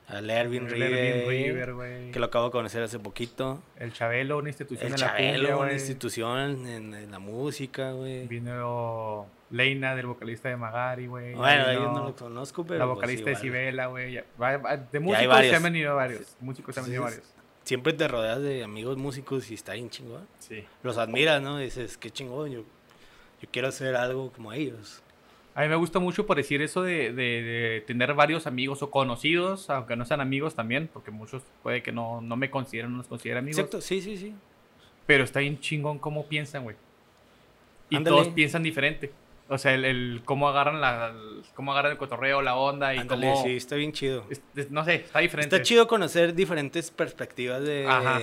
[0.08, 1.28] Al Erwin River.
[1.28, 2.12] River.
[2.12, 3.62] Que lo acabo de conocer hace poquito.
[3.78, 7.92] El Chabelo, una institución El de la cumbia, Chabelo, una institución en, en la música,
[7.92, 8.28] güey.
[8.28, 11.36] Vino Leina, del vocalista de Magari, güey.
[11.36, 12.80] Bueno, Vino ellos no lo conozco, pero.
[12.80, 13.42] La pues, vocalista de igual.
[13.42, 14.24] Sibela, güey.
[14.92, 16.36] De músicos se han venido varios.
[16.40, 17.36] Músicos se han venido varios.
[17.64, 20.28] Siempre te rodeas de amigos músicos y está bien chingón.
[20.40, 20.66] Sí.
[20.82, 21.60] Los admiras, ¿no?
[21.60, 22.62] Dices, qué chingón, yo,
[23.42, 25.04] yo quiero hacer algo como ellos.
[25.60, 28.90] A mí me gusta mucho por decir eso de, de- de tener varios amigos o
[28.92, 32.98] conocidos, aunque no sean amigos también, porque muchos puede que no, no me consideren, no
[33.00, 33.58] nos consideren amigos.
[33.60, 34.34] Exacto, sí, sí, sí.
[35.06, 36.78] Pero está bien chingón cómo piensan, güey.
[37.90, 38.16] Y Ándale.
[38.16, 39.12] todos piensan diferente.
[39.50, 43.00] O sea, el, el cómo agarran la, el- cómo agarran el cotorreo, la onda y
[43.00, 43.44] Ándale, cómo...
[43.44, 44.24] sí, está bien chido.
[44.30, 45.54] es- es- no sé, está diferente.
[45.58, 48.20] Está chido conocer diferentes perspectivas de, Ajá.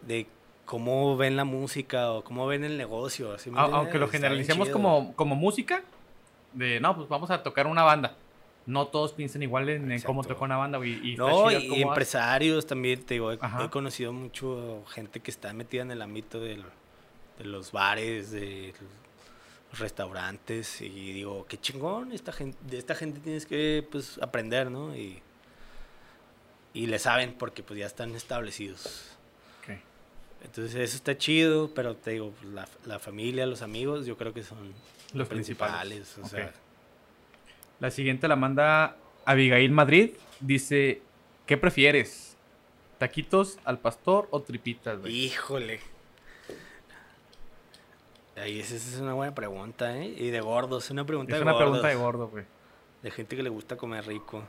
[0.00, 0.26] de
[0.64, 3.36] cómo ven la música o cómo ven el negocio.
[3.54, 5.82] aunque lo generalicemos como música,
[6.52, 8.16] de no, pues vamos a tocar una banda.
[8.66, 10.78] No todos piensan igual en, en cómo toca una banda.
[10.86, 13.38] Y No, y empresarios también, te digo, he,
[13.70, 16.64] conocido mucho gente que está metida en el ámbito del-
[17.38, 18.74] de los bares, de
[19.70, 24.70] los restaurantes, y digo, qué chingón, esta gente, de esta gente tienes que pues, aprender,
[24.70, 24.94] ¿no?
[24.96, 25.22] Y,
[26.74, 29.04] y le saben porque pues ya están establecidos.
[30.44, 34.32] Entonces eso está chido, pero te digo, pues, la, la familia, los amigos, yo creo
[34.32, 34.72] que son
[35.14, 36.14] Los principales.
[36.14, 36.18] principales.
[36.18, 36.52] o sea,
[37.80, 40.10] La siguiente la manda Abigail Madrid.
[40.40, 41.02] Dice,
[41.46, 42.36] ¿qué prefieres?
[42.98, 45.14] ¿Taquitos al pastor o tripitas, güey?
[45.26, 45.80] Híjole.
[48.36, 50.14] Ahí esa es una buena pregunta, ¿eh?
[50.16, 51.68] Y de gordos, una pregunta Es de una gordos.
[51.70, 52.44] pregunta de gordo, güey.
[53.02, 54.44] De gente que le gusta comer rico.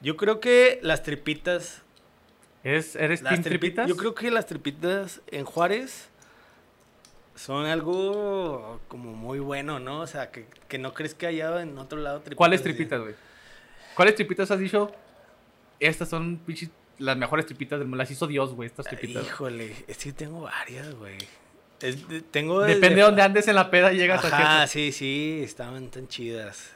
[0.00, 1.82] Yo creo que las tripitas...
[2.64, 3.88] ¿Es, ¿Eres Las team tripitas?
[3.88, 6.08] Yo creo que las tripitas en Juárez
[7.36, 10.00] son algo como muy bueno, ¿no?
[10.00, 12.36] O sea, que, que no crees que haya en otro lado tripitas.
[12.36, 13.14] ¿Cuáles tripitas, güey?
[13.94, 14.90] ¿Cuáles tripitas has dicho?
[15.78, 16.40] Estas son
[16.98, 17.98] las mejores tripitas del mundo.
[17.98, 19.24] Las hizo Dios, güey, estas tripitas.
[19.24, 21.18] Híjole, es que tengo varias, güey.
[21.78, 26.08] Depende de dónde andes en la peda, llegas a Ajá, ciertas- sí, sí, estaban tan
[26.08, 26.72] chidas.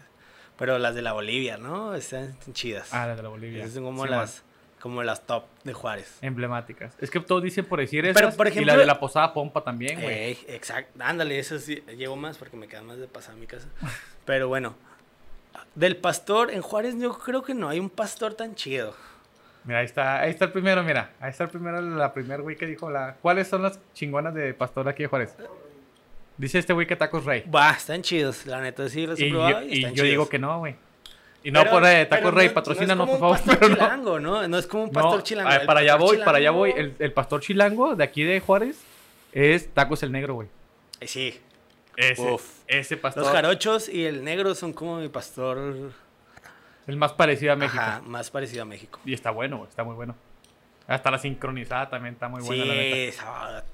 [0.58, 1.94] Pero las de la Bolivia, ¿no?
[1.94, 2.92] Están tan chidas.
[2.92, 3.62] Ah, las de la Bolivia.
[3.62, 4.42] Esas son como Sí, las
[4.80, 6.18] como las top de Juárez.
[6.22, 6.94] Emblemáticas.
[7.00, 8.34] Es que todos dicen por decir Pero, esas.
[8.36, 10.14] por y la de la posada pompa también, güey.
[10.14, 10.98] Ey, exacto.
[11.02, 13.68] Ándale, eso sí, llevo más porque me queda más de pasar a mi casa.
[14.24, 14.74] Pero bueno,
[15.74, 18.94] del pastor en Juárez yo creo que no hay un pastor tan chido.
[19.64, 21.12] Mira, ahí está, ahí está el primero, mira.
[21.20, 23.16] Ahí está el primero, la primer güey que dijo la.
[23.20, 25.34] ¿Cuáles son las chingonas de pastor aquí de Juárez?
[26.38, 27.44] Dice este güey que tacos rey.
[27.54, 29.96] Va, están chidos, la neta sí los he Y yo, probado y y están yo
[29.96, 30.08] chidos.
[30.10, 30.76] digo que no, güey.
[31.42, 33.40] Y no Pero- por tacos pero rey, no- patrocínanos, no por favor.
[33.58, 33.74] pero no.
[33.76, 34.46] chilango, ¿no?
[34.48, 35.48] No es como un pastor chilango.
[35.50, 36.70] ver, para allá voy, para allá voy.
[36.76, 38.78] El, el pastor chilango de aquí de Juárez
[39.32, 40.48] es tacos el negro, güey.
[41.00, 41.40] Eh, Sí,
[41.96, 42.44] Ese, Uf.
[42.66, 43.22] ese pastor.
[43.24, 45.92] los jarochos y el negro son como mi pastor
[46.86, 47.80] El más parecido a México.
[47.82, 48.98] Ajá, más parecido a México.
[49.04, 50.14] Y está bueno, güey, está muy bueno.
[50.86, 52.96] Hasta la sincronizada también está muy buena, la sí, neta.
[52.96, 53.64] esa-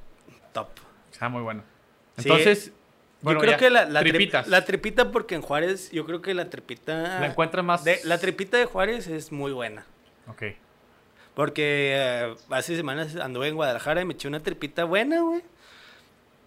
[0.52, 0.68] top.
[1.10, 1.62] Está muy bueno.
[2.18, 2.28] Sí.
[3.22, 4.46] Bueno, yo creo ya, que la, la, tri- tripitas.
[4.48, 7.20] la tripita, porque en Juárez, yo creo que la tripita.
[7.20, 7.82] la encuentras más.
[7.84, 9.84] de- la tripita de Juárez es muy buena.
[10.28, 10.42] Ok.
[11.34, 15.42] Porque eh, hace semanas anduve en Guadalajara y me eché una tripita buena, güey.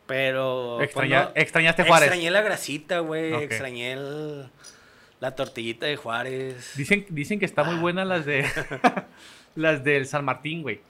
[0.08, 0.78] Pero.
[0.94, 2.08] pues, no- extrañaste Juárez.
[2.08, 3.34] Extrañé la grasita, güey.
[3.44, 4.50] Extrañé el-
[5.20, 6.74] la tortillita de Juárez.
[6.76, 8.46] Dicen, dicen que está muy buena las de.
[9.56, 10.82] las del San Martín, güey.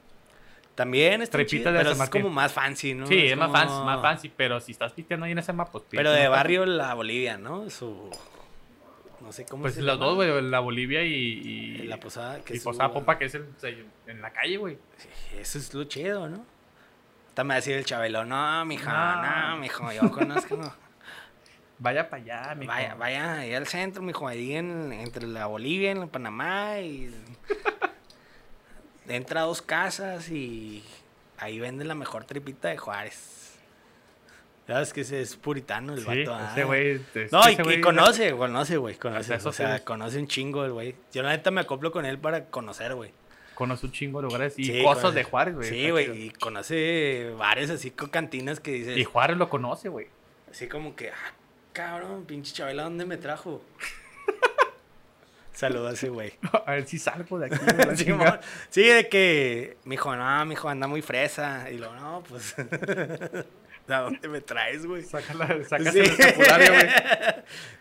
[0.80, 3.06] También está de pero es como más fancy, ¿no?
[3.06, 4.32] sí, es, más como- fancy, más fancy.
[4.34, 5.84] Pero si estás pisteando ahí en ese mapa, pues.
[5.90, 7.70] Pero de barrio la Bolivia, ¿no?
[7.70, 8.10] Su.
[9.20, 10.06] No sé cómo Pues se los llama.
[10.06, 11.12] dos, güey, la Bolivia y.
[11.14, 12.40] y La posada.
[12.46, 13.46] Que y es su- Posada Pompa, que es el,
[14.08, 14.78] en la calle, güey.
[15.38, 16.46] Eso es lo chido, ¿no?
[17.34, 19.22] También decir el Chabelo, no, mijo, No.
[19.52, 20.58] no, mijo, yo conozco.
[21.80, 22.72] Vaya para allá, mijo.
[22.72, 27.10] vaya, vaya, ahí al centro, mijo, ahí en, entre la Bolivia y la Panamá y
[29.10, 30.84] entra a dos casas y
[31.38, 33.36] ahí venden la mejor tripita de Juárez.
[34.68, 36.36] ¿Sabes que ese es puritano el Sí, vato?
[36.36, 36.50] ah.
[36.52, 37.02] ese güey.
[37.16, 39.34] es No, y, conoce, conoce, güey, conoce.
[39.36, 40.96] O sea, conoce un chingo el güey.
[41.12, 43.12] Yo la neta me acoplo con él para conocer, güey.
[43.56, 45.68] Conoce un chingo de lugares y Sí, cosas de Juárez, güey.
[45.70, 50.08] Sí, güey, y conoce bares así con cantinas que dices, Y Juárez lo conoce, güey.
[50.52, 51.34] así como que, ah,
[51.74, 53.62] cabrón, pinche Chabela, ¿dónde me trajo?
[55.60, 56.32] Saludos a ese güey.
[56.66, 57.58] A ver si salgo de aquí.
[58.70, 61.70] Sí, de que, mi hijo, no, mi hijo anda muy fresa.
[61.70, 62.56] Y luego, no, pues,
[63.90, 65.04] ¿a dónde me traes, güey?
[65.04, 66.00] Saca la- sacas Sí.
[66.00, 66.88] el güey.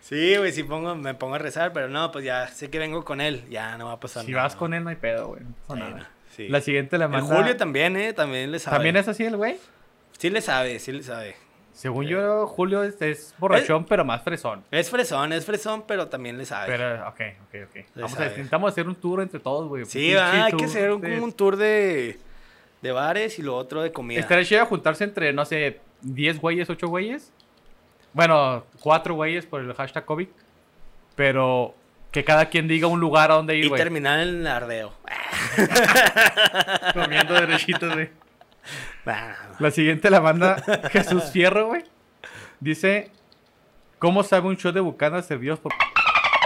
[0.01, 3.05] Sí, güey, sí pongo, me pongo a rezar, pero no, pues ya sé que vengo
[3.05, 4.43] con él, ya no va a pasar Si nada.
[4.45, 5.43] vas con él, no hay pedo, güey.
[5.69, 6.11] no nada.
[6.35, 6.49] sí.
[6.49, 7.33] La siguiente la manda.
[7.37, 8.13] Julio también, ¿eh?
[8.13, 8.77] También le sabe.
[8.79, 9.57] ¿También es así el güey?
[10.19, 11.37] Sí le sabe, sí le sabe.
[11.79, 14.65] Según yo, Julio es, es borrachón, pero más fresón.
[14.73, 16.67] Es fresón, es fresón, pero también le sabe.
[16.67, 17.75] Pero, ok, ok, ok.
[17.95, 19.85] Le Vamos a intentamos hacer un tour entre todos, güey.
[19.85, 22.19] sí, va, hay que hacer un, como un tour de,
[22.83, 24.19] de bares y lo otro de comida.
[24.19, 27.31] Estaría chido juntarse entre, no sé, 10 güeyes, 8 güeyes.
[28.13, 30.27] Bueno, 4 güeyes por el hashtag COVID.
[31.15, 31.77] Pero
[32.11, 33.81] que cada quien diga un lugar a donde ir, y güey.
[33.81, 34.95] terminar en el ardeo.
[36.93, 38.11] Comiendo derechitos, güey.
[39.09, 41.85] Nah, La siguiente la manda Jesús Fierro, güey.
[42.61, 43.11] Dice,
[43.99, 45.73] ¿cómo sabe un show de bucanas servidos por...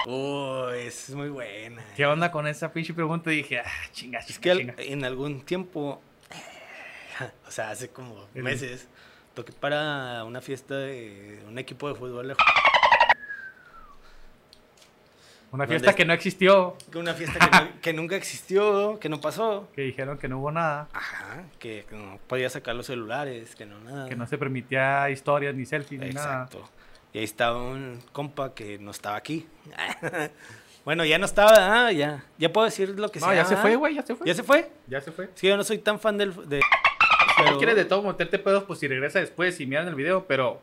[0.06, 1.82] Uy, esa es muy buena.
[1.96, 3.32] ¿Qué onda con esa pinche pregunta?
[3.32, 4.74] Y dije, ah, chinga, Es chinga, que al- chinga.
[4.78, 6.00] en algún tiempo,
[7.46, 8.88] o sea, hace como meses,
[9.34, 12.28] toqué para una fiesta de un equipo de fútbol.
[12.28, 12.34] de
[15.53, 15.96] Una ¿Dónde fiesta es?
[15.96, 19.68] que no existió, Una fiesta que, no- que nunca existió, que no pasó.
[19.74, 23.78] que dijeron que no hubo nada, Ajá, que no podía sacar los celulares, que no
[23.80, 24.09] nada.
[24.09, 26.44] que no se permitía historias, ni selfies, ni nada.
[26.44, 26.68] Exacto.
[27.12, 29.46] Y ahí estaba un compa que no estaba aquí.
[30.86, 32.24] bueno, ya no estaba, ah, ya.
[32.38, 33.34] Ya puedo decir lo que No, sea.
[33.36, 33.59] ya se ¿ah?
[33.59, 34.26] fue, güey, ya se fue.
[34.26, 34.70] ¿Ya se fue?
[34.88, 35.28] Ya se fue.
[35.38, 36.32] Que yo no soy tan fan del...
[36.48, 39.86] De, Si no pero- quieres de todo meterte pedos, pues si regresa después y miran
[39.88, 40.62] el video, pero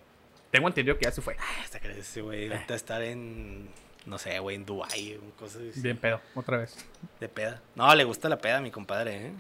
[0.50, 1.36] tengo entendido que ya se fue.
[1.40, 3.70] Ay, Hasta que ese güey ahorita estar en...
[4.06, 5.82] No sé, güey, en Dubái, cosas así.
[5.82, 6.76] Bien pedo, otra vez.
[7.20, 7.62] De peda.
[7.76, 9.32] No, le gusta la peda a mi compadre, ¿eh?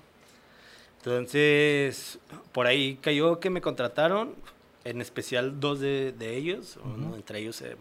[0.97, 2.20] Entonces,
[2.51, 4.36] por ahí cayó que me contrataron,
[4.84, 7.62] en especial dos de, de ellos, uno entre ellos...
[7.62, 7.76] eh,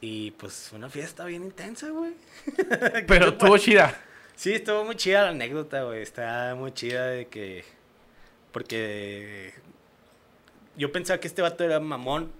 [0.00, 2.12] y pues una fiesta bien intensa, güey.
[3.08, 3.98] Pero estuvo chida.
[4.36, 6.02] Sí, estuvo muy chida la anécdota, güey.
[6.02, 7.64] Está muy chida de que...
[8.52, 9.54] Porque
[10.76, 12.30] yo pensaba que este vato era mamón.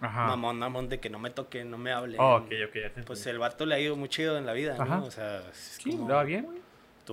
[0.00, 0.26] Ajá.
[0.26, 2.18] Mamón, mamón, de que no me toque, no me hable.
[2.20, 4.52] Oh, ok, ok, ya te Pues el vato le ha ido muy chido en la
[4.52, 4.98] vida, Ajá.
[4.98, 5.04] ¿no?
[5.06, 6.46] O sea, Sí, como- bien,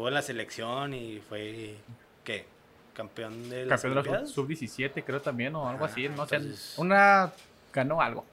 [0.09, 1.75] en la selección y fue,
[2.23, 2.45] ¿qué?
[2.93, 4.29] Campeón de las Campeón de la Olimpiadas.
[4.31, 6.07] sub-17, creo también, o algo Ah, así.
[6.09, 6.35] No sé.
[6.35, 7.31] entonces- Una.
[7.71, 8.25] Ganó algo.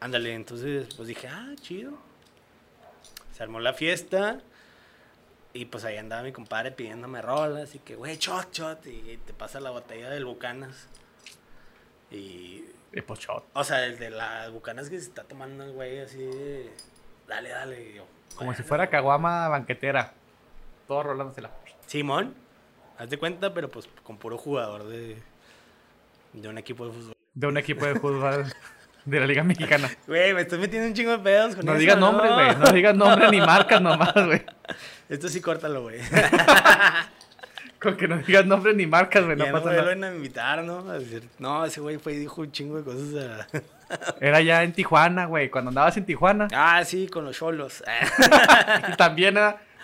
[0.00, 1.92] Ándale, entonces pues dije, ah, chido.
[3.36, 4.40] Se armó la fiesta
[5.52, 9.32] y pues ahí andaba mi compadre pidiéndome rolas y que, güey, shot, shot, y te
[9.32, 10.88] pasa la botella del Bucanas.
[12.10, 13.44] Y, De pochot.
[13.54, 16.70] o sea, el de las Bucanas que se está tomando el güey así, de,
[17.26, 17.94] dale, dale.
[17.94, 20.12] yo, Como si fuera caguama banquetera.
[20.86, 21.50] Todo rolándosela.
[21.86, 22.34] Simón,
[22.98, 25.16] haz de cuenta, pero pues con puro jugador de,
[26.34, 27.14] de un equipo de fútbol.
[27.34, 28.44] De un equipo de fútbol
[29.06, 29.90] de la Liga Mexicana.
[30.06, 32.56] Güey, me estoy metiendo un chingo de pedos con No eso, digas nombres, güey.
[32.56, 34.44] No digas nombres ni marcas nomás, güey.
[35.08, 35.98] Esto sí córtalo, güey.
[37.82, 39.36] Con que no digas nombres ni marcas, güey.
[39.36, 40.12] No ya no pasa me nada.
[40.12, 40.88] a invitar, ¿no?
[40.90, 43.46] A decir, no, ese güey fue y dijo un chingo de cosas.
[43.50, 43.62] a-
[44.20, 45.50] Era ya en Tijuana, güey.
[45.50, 46.48] Cuando andabas en Tijuana.
[46.54, 47.82] ah, sí, con los cholos.
[48.92, 49.34] Y también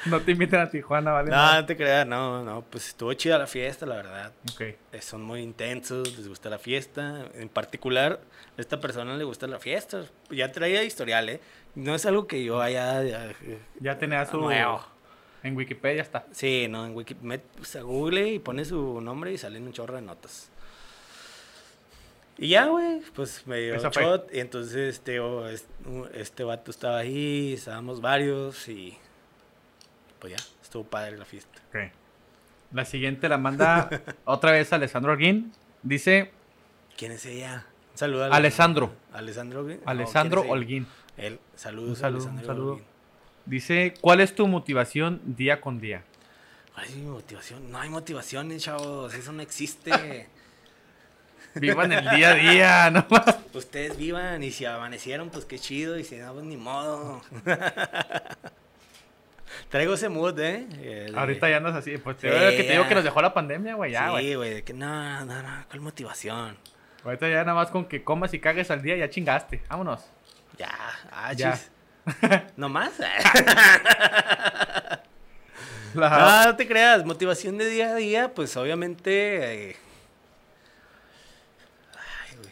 [0.07, 1.31] no te inviten a Tijuana, ¿vale?
[1.31, 2.63] no, no te creas, no, no.
[2.63, 4.33] Pues estuvo chida la fiesta, la verdad.
[4.55, 4.61] Ok.
[4.61, 7.25] Eh, Son muy intensos, les gusta la fiesta.
[7.35, 8.21] En particular,
[8.57, 10.05] a esta persona le gusta la fiesta.
[10.31, 11.41] Ya traía historial, ¿eh?
[11.75, 13.03] No es algo que yo haya...
[13.03, 14.39] ya, eh, Ya tenía su.
[14.41, 14.85] nuevo.
[15.43, 16.27] En Wikipedia está.
[16.33, 19.95] Sí, no, en Wikipedia, pues, a Google y pone su nombre y salen un chorro
[19.97, 20.51] de notas.
[22.37, 25.67] Y ya, güey, pues me dio Eso un shot y entonces este, oh, es-
[26.15, 28.97] este vato estaba ahí, estábamos varios y
[30.21, 31.61] pues ya, estuvo padre la fiesta.
[31.71, 31.93] Ok.
[32.73, 33.89] La siguiente la manda
[34.25, 35.53] otra vez Alessandro Arguín.
[35.83, 36.31] Dice
[36.97, 37.67] ¿Quién es ella?
[37.93, 38.93] Un saludo a Alessandro.
[39.13, 39.67] ¿Alessandro?
[39.85, 40.43] Alessandro.
[40.49, 40.87] Holguín.
[41.17, 41.91] Él, saludos.
[41.91, 42.73] Un saludo, Alessandro un saludo.
[42.75, 42.87] Holguín.
[43.49, 46.03] Dice, ¿cuál es tu motivación día con día?
[46.77, 47.73] Ay, mi motivación.
[47.73, 49.15] No hay motivaciones, chavos.
[49.15, 49.91] Eso no existe.
[51.55, 53.39] Vivan el día a día, no más.
[53.55, 55.99] Ustedes vivan y si amanecieron, pues qué chido.
[55.99, 57.23] Y si no, pues ni modo.
[59.71, 60.67] Traigo ese mood, ¿eh?
[61.07, 61.97] El Ahorita ya andas así.
[61.97, 63.93] Pues te, Sí, que te digo que nos dejó la pandemia, güey.
[63.93, 64.15] Ya.
[64.19, 64.55] Sí, güey.
[64.55, 65.65] de que no, no, no.
[65.69, 66.59] ¿Cuál motivación?
[67.03, 69.63] Ahorita ya nada más con que comas y cagues al día ya chingaste.
[69.71, 70.05] Vámonos.
[70.59, 70.69] Ya,
[71.11, 71.53] ah, Ya.
[71.55, 71.71] chis.
[72.57, 72.93] ¿No más?
[75.95, 77.05] La- no, no te creas.
[77.05, 79.71] Motivación de día a día, pues obviamente.
[79.71, 79.77] eh,
[81.95, 82.51] Ay, güey.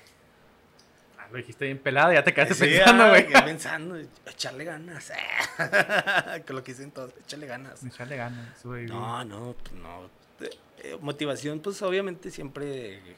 [1.18, 3.26] Ah, Lo dijiste bien pelada, ya te quedaste Sí, pensando, güey.
[3.44, 3.96] pensando,
[4.26, 5.12] echarle ganas.
[6.46, 7.84] que lo que dicen todos, echarle ganas.
[7.84, 8.86] Echarle ganas, güey.
[8.86, 10.10] No, no, pues no.
[10.40, 10.50] Eh,
[10.82, 13.16] eh, motivación, pues obviamente siempre, eh,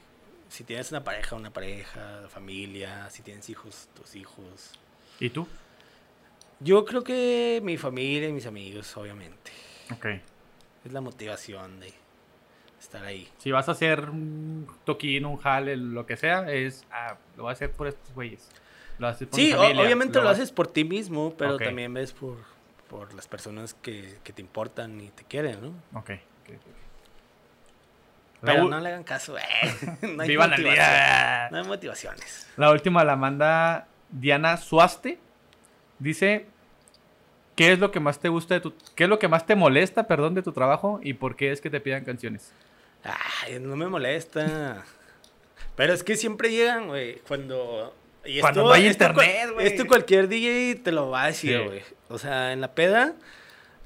[0.49, 4.71] si tienes una pareja, una pareja, familia, si tienes hijos, tus hijos.
[5.19, 5.47] ¿Y tú?
[6.59, 9.51] Yo creo que mi familia y mis amigos, obviamente.
[9.93, 10.05] Ok.
[10.85, 11.93] Es la motivación de
[12.79, 13.29] estar ahí.
[13.37, 16.85] Si vas a hacer un toquín, un jale, lo que sea, es.
[16.91, 18.47] Ah, lo voy a hacer por estos güeyes.
[18.97, 22.11] Lo haces por Sí, familia, obviamente lo, vas- haces por ti mismo, pero también ves
[22.11, 22.37] por,
[22.89, 25.67] por las personas que, que te importan y te quieren, ¿no?
[25.97, 26.09] Ok.
[26.11, 26.73] ok, ok.
[28.41, 29.41] La Pero no le hagan caso, eh.
[30.01, 30.73] No hay Vivan el motivación.
[30.73, 31.47] día.
[31.51, 32.47] No hay motivaciones.
[32.57, 35.19] La última la manda Diana Suaste.
[35.99, 36.45] Dice,
[37.55, 38.73] ¿qué es lo que más te gusta de tu...
[38.95, 41.61] ¿Qué es lo que más te molesta, perdón, de tu trabajo y por qué es
[41.61, 42.51] que te pidan canciones?
[43.03, 44.83] Ay, no me molesta.
[45.75, 47.93] Pero es que siempre llegan, güey, cuando...
[48.25, 49.67] y Cuando no hay esto internet, güey.
[49.67, 51.65] Esto cualquier DJ te lo va a decir, Sí.
[51.67, 51.81] güey.
[52.09, 53.13] O sea, en la peda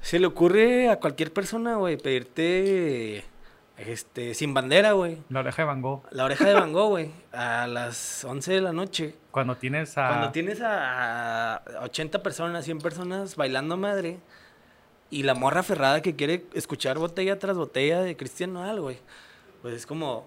[0.00, 3.24] se le ocurre a cualquier persona, güey, pedirte
[3.76, 5.18] este sin bandera, güey.
[5.28, 6.02] La oreja de Van Gogh.
[6.10, 9.14] La oreja de Van Gogh, güey, a las 11 de la noche.
[9.30, 10.08] Cuando tienes a...
[10.08, 14.18] Cuando tienes a 80 personas, 100 personas bailando madre
[15.10, 18.98] y la morra ferrada que quiere escuchar botella tras botella de Cristian Nodal, güey.
[19.62, 20.26] Pues es como,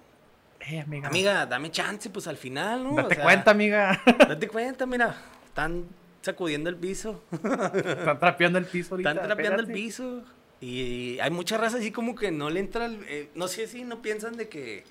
[0.59, 1.07] Eh, amiga.
[1.07, 2.91] amiga, dame chance, pues al final, ¿no?
[2.91, 4.01] O Date sea, cuenta, amiga.
[4.27, 5.85] Date cuenta, mira, están
[6.21, 9.11] sacudiendo el piso, Están trapeando el piso ahorita.
[9.11, 10.21] están trapeando el piso.
[10.59, 13.83] Y hay mucha raza así como que no le entra, el- eh, no sé si
[13.83, 14.83] no piensan de que,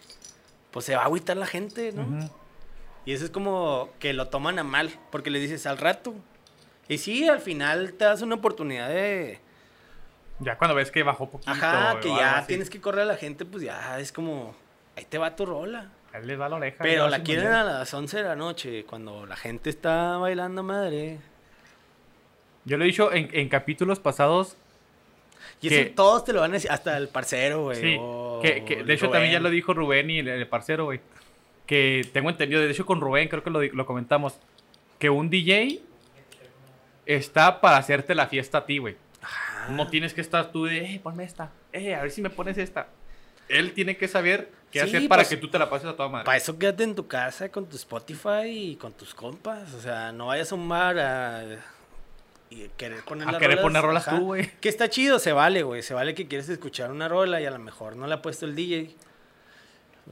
[0.70, 2.30] pues se va a agüitar la gente, ¿no?
[3.04, 6.14] Y eso es como que lo toman a mal, porque le dices al rato.
[6.88, 9.40] Y sí, al final te das una oportunidad de...
[10.38, 11.50] Ya cuando ves que bajó poquito.
[11.50, 12.48] Ajá, que ya así.
[12.48, 14.54] tienes que correr a la gente, pues ya es como...
[14.96, 15.90] Ahí te va tu rola.
[16.12, 16.76] Ahí les va la oreja.
[16.82, 21.18] Pero la quieren a las 11 de la noche, cuando la gente está bailando madre.
[22.64, 24.56] Yo lo he dicho en, en capítulos pasados.
[25.66, 27.80] Y Que- eso todos te lo van a decir, hasta el parcero, güey.
[27.80, 27.98] Sí,
[28.42, 31.00] que, que de hecho también ya lo dijo Rubén y el, el parcero, güey.
[31.66, 34.38] Que tengo entendido, de hecho con Rubén creo que lo, comentamos,
[34.98, 35.80] que un DJ
[37.04, 38.96] está para hacerte la fiesta a ti, güey.
[39.20, 39.68] Ajá.
[39.70, 42.58] No tienes que estar tú de, eh, ponme esta, eh, a ver si me pones
[42.58, 42.88] esta.
[43.48, 45.96] Él tiene que saber qué Sí, hacer para pues, que tú te la pases a
[45.96, 46.24] toda madre.
[46.24, 49.72] Para eso quédate en tu casa con tu Spotify y con tus compas.
[49.74, 51.44] O sea, no vayas a un bar a
[52.50, 54.50] y querer poner A las querer poner rolas tú, güey.
[54.60, 55.82] Que está chido, se vale, güey.
[55.82, 58.46] Se vale que quieres escuchar una rola y a lo mejor no le ha puesto
[58.46, 58.94] el DJ.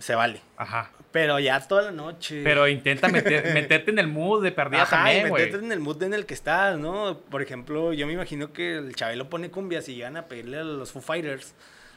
[0.01, 0.41] Se vale.
[0.57, 0.91] Ajá.
[1.13, 2.43] Pero ya toda la noche.
[2.43, 5.45] Pero intenta meter- meterte en el mood de perdida Ajá, también, güey.
[5.45, 7.19] meterte en el mood en el que estás, ¿no?
[7.31, 10.65] Por ejemplo, yo me imagino que el Chabelo pone cumbias y llegan a pedirle a
[10.65, 11.55] los Foo Fighters.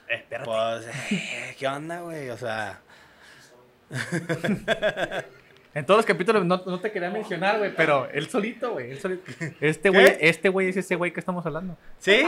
[0.09, 0.45] Eh, espérate.
[0.47, 2.29] Pues, eh, ¿qué onda, güey?
[2.29, 2.79] O sea,
[5.73, 8.91] En todos los capítulos no, no te quería mencionar, güey, pero él solito, güey.
[8.91, 9.31] él solito.
[9.61, 11.77] Este güey, este güey es ese güey que estamos hablando.
[11.99, 12.27] ¿sí?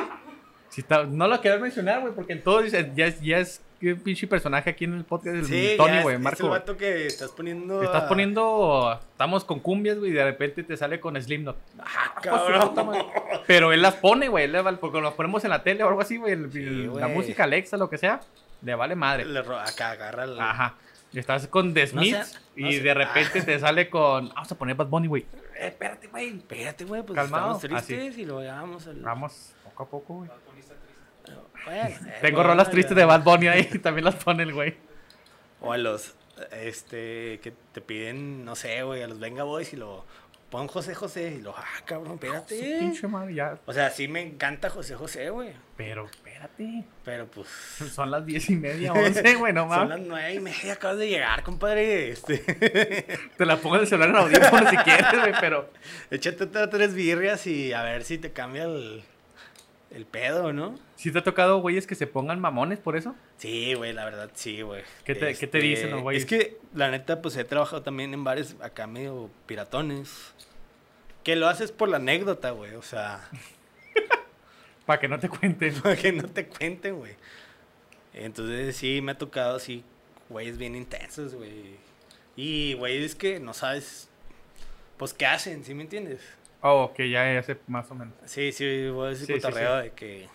[0.70, 3.60] Si está- no lo quería mencionar, güey, porque en todos dicen, ya es, ya es
[3.82, 6.44] un pinche personaje aquí en el podcast del Sí, Tony, güey, es- es Marco.
[6.44, 7.80] el vato que estás poniendo.
[7.80, 11.58] Te estás a- poniendo, estamos con cumbias, güey, y de repente te sale con Slipknot.
[11.80, 12.70] Ah, cabrón.
[12.70, 13.04] puta madre.
[13.48, 15.88] Pero él las pone, güey, él le vale- porque los ponemos en la tele o
[15.88, 18.20] algo así, güey, Sí, la música Alexa, lo que sea,
[18.62, 19.26] le vale madre.
[19.26, 20.40] Le acá agarra el.
[20.40, 20.76] Ajá.
[21.14, 24.76] Estás con The No Smiths no y de repente te sale con, vamos a poner
[24.76, 25.24] Bad Bunny, güey.
[25.56, 26.38] Eh, espérate, güey.
[26.38, 27.56] Espérate, güey, pues Calmado.
[27.56, 27.96] estamos Así.
[27.96, 29.02] tristes y lo llevamos al.
[29.02, 30.30] Vamos, poco a poco, güey.
[31.66, 34.76] Bueno, eh, Tengo rolas tristes de Bad Bunny ahí, también las pone el güey.
[35.62, 36.16] O a los.
[36.52, 37.40] Este.
[37.42, 40.06] Que te piden, no sé, güey, a los Venga Boys y lo.
[40.50, 41.36] pon José José.
[41.40, 42.78] Y lo, ah, cabrón, espérate.
[42.80, 43.58] pinche madre, ya.
[43.66, 45.54] O sea, sí me encanta José José, güey.
[45.76, 46.08] Pero
[46.42, 46.84] espérate.
[47.04, 47.48] Pero pues.
[47.94, 49.90] Son las diez y media, once, güey, no Son mames.
[49.90, 52.10] las nueve y media, acabas de llegar, compadre.
[52.12, 52.38] Este,
[53.38, 55.70] Te la pongo en el celular en audífono si quieres, güey, pero.
[56.12, 59.04] échate tres birrias y a ver si te cambia el,
[59.92, 60.76] el pedo, ¿no?
[60.96, 63.16] ¿Sí te ha tocado güeyes que se pongan mamones por eso?
[63.38, 64.84] Sí, güey, la verdad, sí, güey.
[65.06, 66.24] ¿Qué te- qué te dicen los güeyes?
[66.24, 70.34] Es que, la neta, pues he trabajado también en bares acá medio piratones.
[71.24, 72.76] Que lo haces por la anécdota, güey.
[72.76, 73.22] O sea,
[74.90, 75.72] Para que no te cuenten.
[75.84, 77.14] para que no te cuenten, güey.
[78.12, 79.84] Entonces, sí, me ha tocado así,
[80.30, 81.76] güeyes bien intensos, güey.
[82.36, 84.10] Y, güeyes que no sabes,
[84.98, 86.22] pues, qué hacen, ¿sí me entiendes?
[86.62, 88.16] Oh, que ya ya sé más o menos.
[88.26, 89.84] Sí, sí, voy a decir Sí, sí, cotorreo sí.
[89.84, 90.28] de que,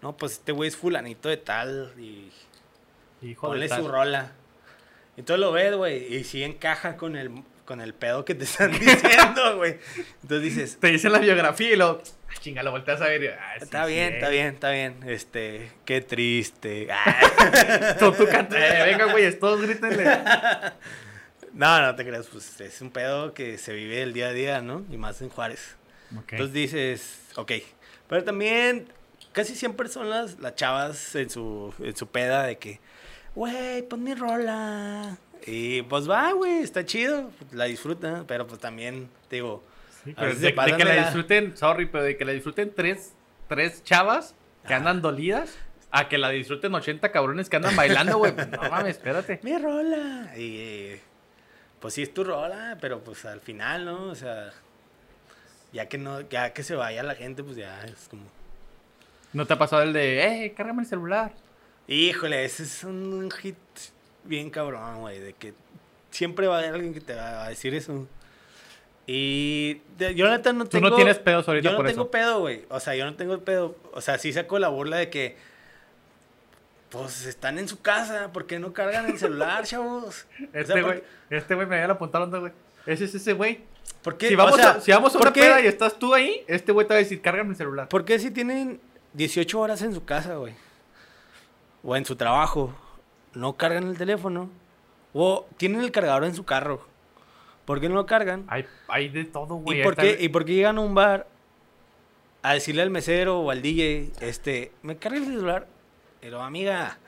[0.00, 2.30] no, pues, este güey es fulanito de tal y
[3.20, 3.82] Hijo ponle de tal.
[3.82, 4.30] su rola.
[5.16, 7.32] Y tú lo ves, güey, y sí encaja con el,
[7.72, 9.78] con el pedo que te están diciendo, güey.
[10.20, 12.02] Entonces dices, Te dicen la biografía y lo.
[12.28, 13.38] Ah, chinga, lo volteas a ver.
[13.40, 14.32] ah, sí, está bien, sí, está eh.
[14.32, 14.96] bien, está bien.
[15.06, 16.88] Este, qué triste.
[16.90, 17.96] Ah.
[17.98, 18.58] Tú, tú canta.
[18.58, 20.04] eh, venga, güeyes, todos grítenle.
[21.54, 24.60] No, no te creas, pues es un pedo que se vive el día a día,
[24.62, 24.84] ¿no?
[24.90, 25.76] Y más en Juárez.
[26.16, 26.32] Ok.
[26.32, 27.52] Entonces dices, ok.
[28.08, 28.88] Pero también
[29.32, 32.80] casi siempre son las, las chavas en su, en su peda de que,
[33.34, 35.18] güey, pon mi rola.
[35.46, 39.62] Y pues va, güey, está chido, la disfruta, pero pues también, te digo,
[40.04, 42.72] Sí, a pero veces de, que la la- disfruten, sorry, pero de que la disfruten
[42.74, 43.12] tres,
[43.48, 44.34] tres chavas
[44.66, 45.56] que andan dolidas
[45.90, 48.32] a que la disfruten 80 cabrones que andan bailando, güey.
[48.32, 49.40] pues, No mames, espérate.
[49.44, 50.32] mi rola.
[50.36, 50.96] Y
[51.80, 54.04] pues sí es tu rola, pero pues al final, ¿no?
[54.06, 54.50] O sea,
[55.72, 58.22] ya que no, ya que se vaya la gente, pues ya es como...
[59.32, 61.32] ¿No te ha pasado el de, eh, cárgame el celular?
[61.88, 63.56] Híjole, ese es un hit
[64.24, 65.54] bien cabrón, güey, de que
[66.10, 68.06] siempre va a haber alguien que te va a decir eso.
[69.06, 70.90] Y de- yo neta no Tú tengo...
[70.90, 72.10] no tienes pedos ahorita Yo no por tengo eso.
[72.10, 72.64] pedo, güey.
[72.68, 73.76] O sea, yo no tengo pedo.
[73.92, 75.36] O sea, sí saco la burla de que...
[76.90, 80.04] Pues están en su casa, ¿por qué no cargan el celular, chavos?
[80.04, 82.52] O sea, Este ¿por- güey, este güey me había apuntado, güey.
[82.86, 83.60] Ese es ese güey.
[84.02, 84.28] ¿Por qué?
[84.28, 86.12] Si vamos, O sea, a, si vamos a ¿por una qué- peda y estás tú
[86.14, 87.88] ahí, este güey te va a decir, cárgame el celular.
[87.88, 88.80] ¿Por qué si tienen
[89.14, 90.54] 18 horas en su casa, güey?
[91.82, 92.74] O en su trabajo,
[93.34, 94.50] no cargan el teléfono.
[95.14, 96.86] O tienen el cargador en su carro.
[97.64, 98.44] ¿Por qué no lo cargan?
[98.48, 99.78] Hay, hay de todo, güey.
[99.78, 101.28] ¿Y Ahí por, qué, ¿Y por qué llegan a un bar
[102.42, 105.66] a decirle al mesero o al DJ, este, me carga el celular?
[106.20, 106.98] Pero amiga,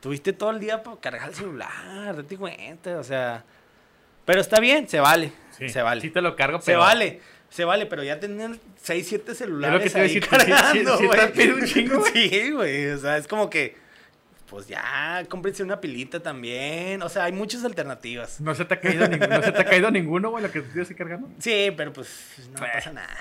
[0.00, 3.44] tuviste todo el día para cargar el celular, date cuenta, o sea...
[4.24, 6.00] Pero está bien, se vale, Sí, se vale.
[6.00, 6.80] Sí te lo cargo, se pero...
[6.80, 11.52] vale, se vale, pero ya tener 6, 7 celulares ahí decir, sí, cargando, sí te
[11.52, 11.64] güey.
[11.64, 12.12] chingo, güey.
[12.12, 13.76] Sí, güey, o sea, es como que,
[14.48, 18.40] pues ya, cómprense una pilita también, o sea, hay muchas alternativas.
[18.40, 20.60] No se te ha caído, ningún- no se te ha caído ninguno, güey, lo que
[20.60, 21.28] tú tienes que cargando.
[21.40, 22.70] Sí, pero pues no Eh.
[22.74, 23.16] pasa nada.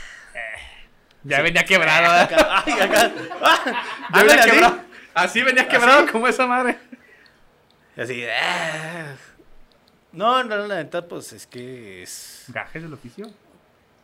[1.23, 2.21] Ya venía quebrado, ¿verdad?
[2.21, 3.11] Acá- ay, acá.
[3.41, 3.73] Ah,
[4.13, 4.51] Ya venía así.
[4.51, 4.80] quebrado.
[5.15, 6.78] Así venía quebrado como esa madre.
[7.97, 9.15] Así, ah.
[10.11, 12.45] No, no, la neta, pues es que es.
[12.49, 13.32] Gajes del oficio.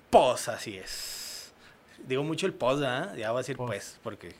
[0.09, 1.53] Pos, así es.
[1.99, 3.13] Digo mucho el pos, ¿ah?
[3.15, 3.67] Ya voy a decir Pos.
[3.67, 4.33] pues, porque.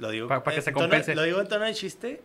[0.00, 0.26] Lo digo.
[0.28, 1.14] Pa- pa que en se tono- compense.
[1.14, 2.20] lo digo en tono de chiste.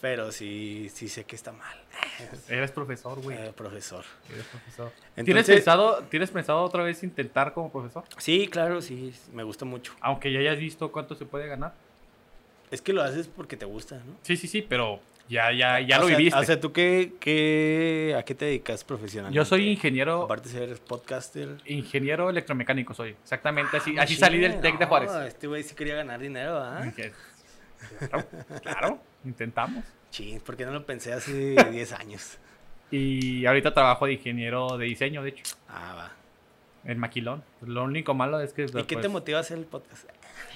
[0.00, 1.76] Pero sí, sí sé que está mal.
[2.48, 3.36] Eres profesor, güey.
[3.36, 4.02] Eh, profesor.
[4.32, 4.92] Eres profesor.
[5.16, 8.04] Entonces- ¿Tienes, pensado, ¿Tienes pensado otra vez intentar como profesor?
[8.16, 9.92] Sí, claro, sí, me gusta mucho.
[10.00, 11.74] Aunque ya hayas visto cuánto se puede ganar.
[12.70, 14.16] Es que lo haces porque te gusta, ¿no?
[14.22, 15.00] Sí, sí, sí, pero
[15.30, 16.38] ya, ya, ya O lo sea- viviste.
[16.38, 19.36] O sea, ¿tú qué, qué, a qué te dedicas profesionalmente?
[19.36, 21.56] Yo soy ingeniero, Aparte de ser podcaster.
[21.64, 23.10] ingeniero electromecánico soy.
[23.22, 24.60] Exactamente, así, Ah, así salí del.
[24.60, 25.10] TEC de Juárez.
[25.28, 26.82] Este güey sí quería ganar dinero, ¿ah?
[26.82, 27.12] Dije,
[27.98, 28.26] Claro,
[28.62, 29.84] claro, intentamos.
[30.10, 32.38] Ching, ¿por qué no lo pensé hace 10 años?
[32.90, 36.12] Y ahorita trabajo de ingeniero de diseño, de hecho, Ah, va.
[36.90, 37.42] en Maquilón.
[37.62, 38.64] Lo único malo es que...
[38.64, 40.04] ¿Y qué pues, te motiva a hacer el podcast?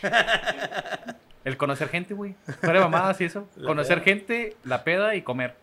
[1.44, 2.34] El conocer gente, güey.
[2.60, 3.46] Fuera de mamadas y eso.
[3.56, 4.04] La conocer peda.
[4.04, 5.54] gente, la peda y comer.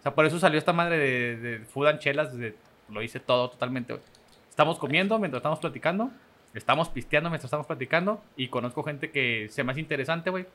[0.00, 2.36] O sea, por eso salió esta madre de, de Food and Chelas.
[2.36, 2.54] de-
[2.90, 4.04] lo hice todo totalmente, güey.
[4.50, 6.10] Estamos comiendo mientras estamos platicando.
[6.52, 8.22] Estamos pisteando mientras estamos platicando.
[8.36, 10.46] Y conozco gente que se me hace interesante, güey.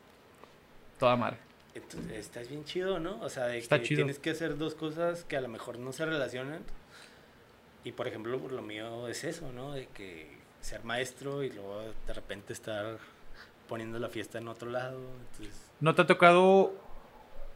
[0.99, 1.37] Toda madre.
[1.75, 3.19] Entonces, estás bien chido, ¿no?
[3.21, 3.97] O sea, de Está que chido.
[3.99, 6.61] tienes que hacer dos cosas que a lo mejor no se relacionan.
[7.83, 9.73] Y por ejemplo, por lo mío es eso, ¿no?
[9.73, 12.97] De que ser maestro y luego de repente estar
[13.69, 14.99] poniendo la fiesta en otro lado.
[15.31, 16.73] Entonces, ¿No te ha tocado...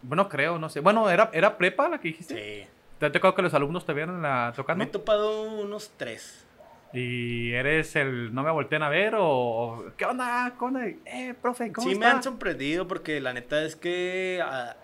[0.01, 0.79] Bueno, creo, no sé.
[0.79, 2.35] Bueno, ¿era, era prepa la que dijiste?
[2.63, 2.69] sí.
[2.99, 4.83] ¿Te ha tocado que los alumnos te vieran la, Me tocando?
[4.85, 6.45] he topado unos tres.
[6.93, 10.53] ¿Y eres el no me voltean a ver o qué onda?
[10.57, 10.87] ¿Qué onda?
[10.87, 14.77] Eh, profe, ¿cómo sí, me han sorprendido porque la neta es que ah,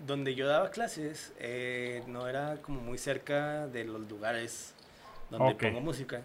[0.00, 4.74] donde yo daba clases eh, no era como muy cerca de los lugares
[5.30, 6.22] donde pongo música.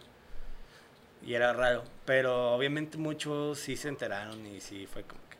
[1.25, 1.83] Y era raro.
[2.05, 5.37] Pero obviamente muchos sí se enteraron y sí fue como que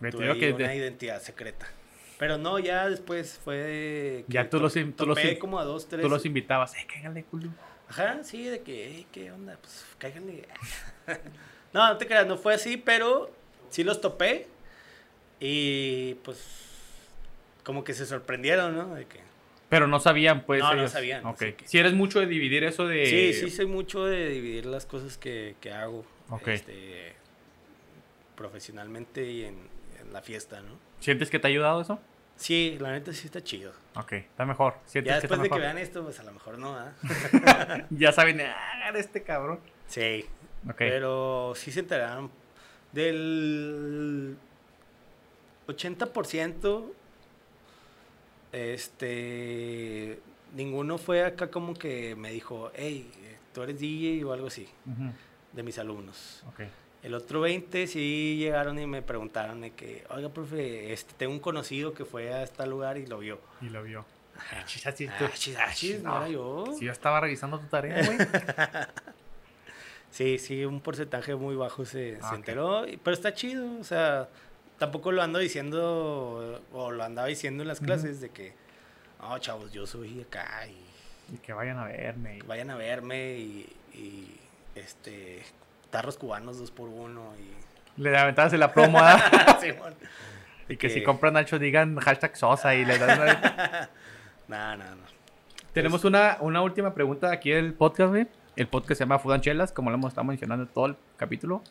[0.00, 1.66] Me tuve que una de- identidad secreta.
[2.18, 4.24] Pero no, ya después fue...
[4.26, 6.02] que Ya tú los tú los como a dos, tres...
[6.02, 6.74] tú los invitabas.
[6.74, 7.48] Eh, cáigale, culo.
[7.88, 9.56] Ajá, sí, de que, "Ey, ¿qué onda?
[9.60, 10.46] Pues cáiganle.
[11.72, 13.30] no, no te creas, no fue así, pero
[13.70, 14.46] sí los topé.
[15.40, 16.38] Y pues,
[17.64, 18.94] como que se sorprendieron, ¿no?
[18.94, 19.20] De que,
[19.70, 20.60] Pero no sabían, pues.
[20.60, 21.38] No, no sabían, Ok.
[21.38, 23.06] que- Si eres mucho de dividir eso de.
[23.06, 26.04] Sí, sí, sé mucho de dividir las cosas que, que hago.
[26.28, 26.48] Ok.
[26.48, 27.14] este,
[28.36, 29.56] profesionalmente y en,
[30.00, 30.78] en la fiesta, ¿no?
[31.00, 32.00] ¿Sientes que te ha ayudado eso?
[32.36, 33.72] Sí, la neta sí está chido.
[33.96, 34.74] Ok, está mejor.
[34.86, 36.92] ¿Sientes Ya que está después de que vean esto, pues a lo mejor no, ¿ah?
[37.90, 39.60] Ya saben, ah, este cabrón.
[39.86, 40.24] Sí,
[40.68, 40.76] Ok.
[40.78, 42.30] Pero sí se enteraron.
[42.92, 44.36] Del
[45.68, 46.92] 80%,
[48.52, 50.18] este,
[50.54, 53.10] ninguno fue acá como que me dijo, hey,
[53.52, 54.68] tú eres DJ o algo así,
[55.52, 56.42] de mis alumnos.
[56.48, 56.60] Ok.
[57.02, 61.40] El otro 20 sí llegaron y me preguntaron de que, oiga, profe, este, tengo un
[61.40, 63.40] conocido que fue a este lugar y lo vio.
[63.62, 64.04] Y lo vio.
[64.36, 64.64] Ajá.
[64.66, 65.70] Chis, así Ah, tú- chis, ah,
[66.02, 66.64] no era yo.
[66.78, 68.18] Si yo estaba revisando tu tarea, güey.
[70.10, 74.28] Sí, sí, un porcentaje muy bajo se, se Ah, enteró, pero está chido, o sea,
[74.80, 78.54] tampoco lo ando diciendo, o lo andaba diciendo en las clases, de que,
[79.20, 80.76] no, chavos, yo soy acá, y
[81.34, 82.38] y que vayan a verme.
[82.38, 84.36] y- vayan a verme, y, y,
[84.74, 85.42] este,
[85.90, 88.00] tarros cubanos dos por uno, y...
[88.02, 89.58] Le aventabas la promo ¿ah?
[89.60, 89.94] Simón.
[90.68, 93.90] y que si compran Nacho digan hashtag Sosa y le dan una-
[94.48, 95.02] No, no, no.
[95.74, 98.26] Tenemos una, una última pregunta aquí del podcast, güey.
[98.56, 101.62] El podcast se llama Food Chelas, como lo hemos estado mencionando en todo el capítulo.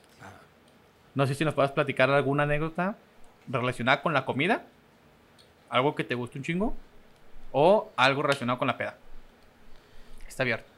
[1.20, 2.96] Ah, No sé si nos puedes platicar alguna anécdota
[3.48, 4.64] relacionada con la comida,
[5.70, 6.76] algo que te guste un chingo,
[7.52, 8.96] o algo relacionado con la peda.
[10.28, 10.70] Está abierto.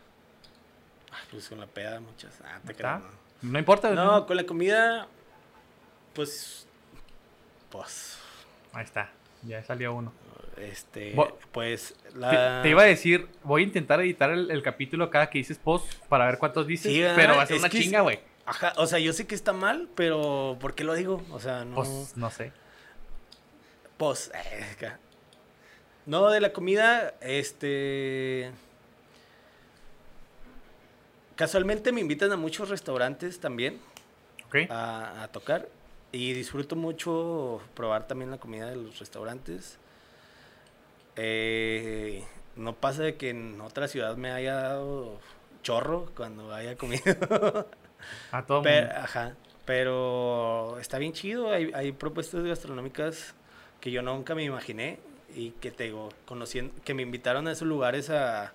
[1.29, 3.05] pues con la peda muchas, ah, te creo, no.
[3.43, 3.91] No importa.
[3.91, 5.07] No, con la comida,
[6.13, 6.67] pues,
[7.69, 8.17] pues,
[8.73, 9.09] Ahí está.
[9.43, 10.13] Ya salió uno.
[10.57, 12.61] este, Bo- pues, la...
[12.63, 15.93] te iba a decir, voy a intentar editar el, el capítulo cada que dices post
[16.09, 18.19] para ver cuántos dices, Sí, pero va a ser una chinga, güey.
[18.51, 21.23] Ajá, o sea, yo sé que está mal, pero ¿por qué lo digo?
[21.31, 21.75] O sea, no.
[21.75, 22.51] Pues no sé.
[23.95, 24.91] Pues, eh.
[26.05, 28.51] No, de la comida, este.
[31.37, 33.79] Casualmente me invitan a muchos restaurantes también
[34.69, 35.69] a tocar.
[36.11, 39.77] Y disfruto mucho probar también la comida de los restaurantes.
[41.15, 42.25] Eh,
[42.57, 45.21] no pasa de que en otra ciudad me haya dado
[45.63, 47.05] chorro cuando haya comido.
[48.31, 49.01] A todo Pero, mundo.
[49.01, 49.35] ajá,
[49.65, 51.51] pero está bien chido.
[51.51, 53.33] Hay, hay propuestas gastronómicas
[53.79, 54.99] que yo nunca me imaginé
[55.35, 58.51] y que te digo, conociendo, que me invitaron a esos lugares a, a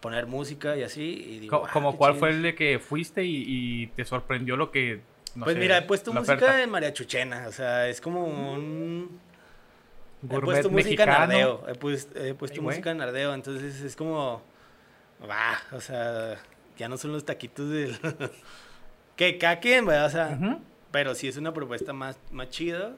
[0.00, 1.02] poner música y así.
[1.02, 2.20] Y digo, "Ah, como cuál chido".
[2.20, 5.00] fue el de que fuiste y, y te sorprendió lo que.
[5.34, 6.62] no pues sé, mira, he puesto música oferta?
[6.62, 9.20] en mariachuchena, o sea, es como un...
[10.22, 12.76] He Gourmet puesto música en ardeo, he, pues- he puesto Ay, güey.
[12.76, 14.42] música en ardeo, entonces es como...
[15.22, 16.36] Va, o sea,
[16.80, 17.94] ya no son los taquitos del...
[19.16, 20.06] que cada quien, ¿verdad?
[20.06, 20.60] O sea, Ujú.
[20.90, 22.96] Pero sí es una propuesta más, más chida.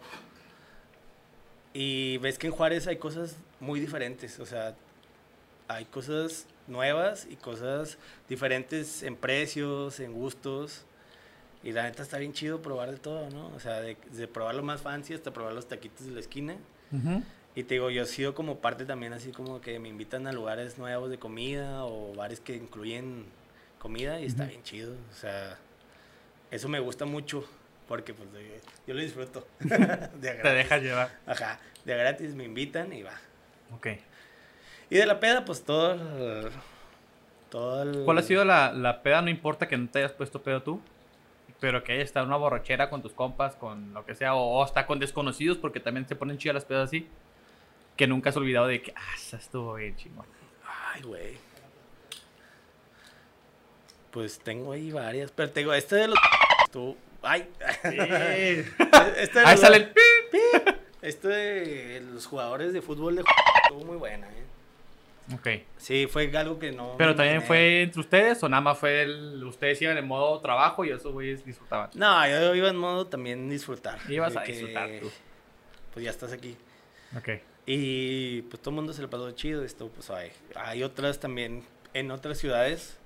[1.75, 4.39] Y ves que en Juárez hay cosas muy diferentes.
[4.39, 4.75] O sea,
[5.67, 10.85] hay cosas nuevas y cosas diferentes en precios, en gustos.
[11.65, 13.49] Y la neta está bien chido probar de todo, ¿no?
[13.55, 16.57] O sea, de, de probar lo más fancy hasta probar los taquitos de la esquina.
[16.93, 17.23] Ujú.
[17.55, 20.33] Y te digo, yo he sido como parte también así como que me invitan a
[20.33, 23.27] lugares nuevos de comida o bares que incluyen
[23.83, 24.51] comida y está Ujú.
[24.51, 24.95] bien chido.
[25.11, 25.59] O sea,
[26.53, 27.45] eso me gusta mucho
[27.89, 28.29] porque pues
[28.87, 29.47] yo lo disfruto.
[29.59, 31.11] de Te dejas llevar.
[31.27, 33.19] Ajá, de gratis me invitan y va.
[33.75, 33.89] Ok.
[34.89, 36.51] Y de la peda, pues todo el...
[37.51, 38.05] Todo el...
[38.05, 39.21] ¿Cuál ha sido la, la peda?
[39.21, 40.81] No importa que no te hayas puesto pedo tú,
[41.61, 44.59] pero que hayas estado en una borrachera con tus compas, con lo que sea, o,
[44.59, 47.09] o hasta con desconocidos, porque también se ponen chidas las pedas así,
[47.97, 50.27] que nunca has olvidado de que, ah, esa estuvo bien chingón.
[50.95, 51.52] Ay, güey.
[54.13, 56.19] Pues tengo ahí varias, pero te digo, este de los...
[56.65, 56.97] Estuvo...
[57.23, 57.49] Ay.
[57.83, 59.93] este de Ahí los- sale el...
[61.03, 63.25] Esto de los jugadores de fútbol de
[63.63, 64.45] estuvo muy buena, ¿eh?
[65.35, 65.49] Ok.
[65.77, 66.95] Sí, fue algo que no.
[66.97, 69.43] Pero también fue entre ustedes, o nada más fue el...
[69.45, 71.91] Ustedes iban en modo trabajo y esos güeyes disfrutaban.
[71.95, 73.99] No, yo iba en modo también disfrutar.
[74.09, 75.11] Ibas a que, disfrutar tú.
[75.93, 76.57] Pues ya estás aquí.
[77.17, 77.31] Ok.
[77.67, 79.65] Y pues todo el mundo se le pasó chido.
[79.65, 81.65] Esto, pues hay, hay otras también
[81.95, 82.99] en otras ciudades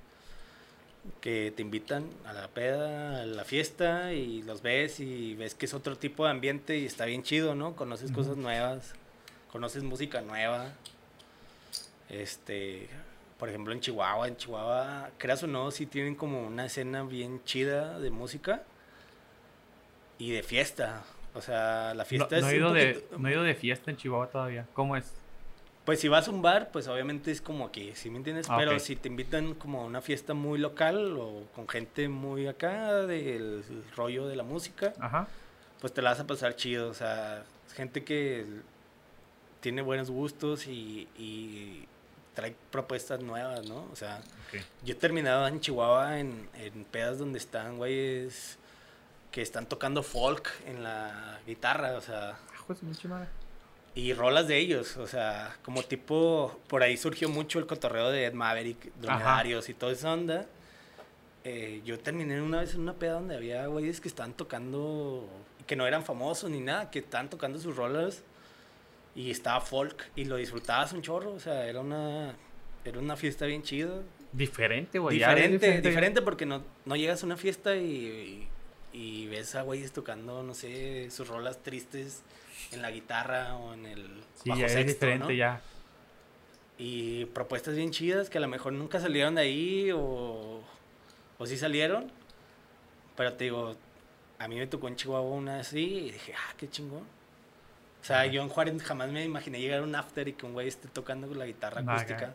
[1.21, 5.67] que te invitan a la peda, a la fiesta y los ves y ves que
[5.67, 7.75] es otro tipo de ambiente y está bien chido, ¿no?
[7.77, 8.95] Conoces cosas nuevas.
[9.51, 10.73] conoces música nueva.
[12.09, 12.89] Este,
[13.39, 17.43] por ejemplo, en Chihuahua, en Chihuahua, creas o no, sí tienen como una escena bien
[17.45, 18.63] chida de música
[20.19, 21.03] y de fiesta.
[21.35, 23.91] O sea, la No, fiesta no es he de, poquito- no he ido de fiesta
[23.91, 24.67] en Chihuahua todavía.
[24.73, 25.13] ¿Cómo es?
[25.87, 28.49] Pues si vas a un bar, pues obviamente es como aquí, ¿sí me entiendes?
[28.51, 32.49] Ah, Pero si te invitan como a una fiesta muy local o con gente muy
[32.49, 33.63] acá del
[33.95, 35.29] rollo de la música, Ajá.
[35.81, 36.91] pues te la vas a pasar chido.
[36.91, 37.45] O sea,
[37.77, 38.45] gente que
[39.61, 41.87] tiene buenos gustos y, y
[42.35, 43.87] trae propuestas nuevas, ¿no?
[43.93, 44.21] O sea,
[44.85, 48.59] yo he terminado en Chihuahua en, en pedas donde están güeyes
[49.31, 52.81] que están tocando folk en la guitarra, o sea, pues.
[53.97, 58.27] Y rolas de ellos, o sea, como tipo, por ahí surgió mucho el cotorreo de
[58.27, 60.45] Ed Maverick, Dromedarios y toda esa onda.
[61.45, 65.27] Eh, yo terminé una vez en una peda donde había güeyes que estaban tocando,
[65.67, 68.23] que no eran famosos ni nada, que estaban tocando sus rolas
[69.15, 72.35] y estaba folk y lo disfrutabas un chorro, o sea, era una,
[72.85, 74.03] era una fiesta bien chida.
[74.31, 75.17] Diferente, güey.
[75.17, 78.47] es Diferente, diferente, porque no, no llegas a una fiesta y,
[78.93, 82.23] y, y ves a güeyes tocando, no sé, sus rolas tristes
[82.73, 85.33] en la guitarra o en el Sí, bajo ya es sexto, diferente ¿no?
[85.33, 85.61] ya.
[86.79, 90.63] Y propuestas bien chidas que a lo mejor nunca salieron de ahí o,
[91.39, 92.11] o sí salieron.
[93.17, 93.75] Pero te digo,
[94.39, 97.05] a mí me tocó en Chihuahua una así y dije, ah, qué chingón.
[98.03, 100.53] O sea, yo en Juárez jamás me imaginé llegar a un after y que un
[100.53, 102.35] güey esté tocando la guitarra acústica.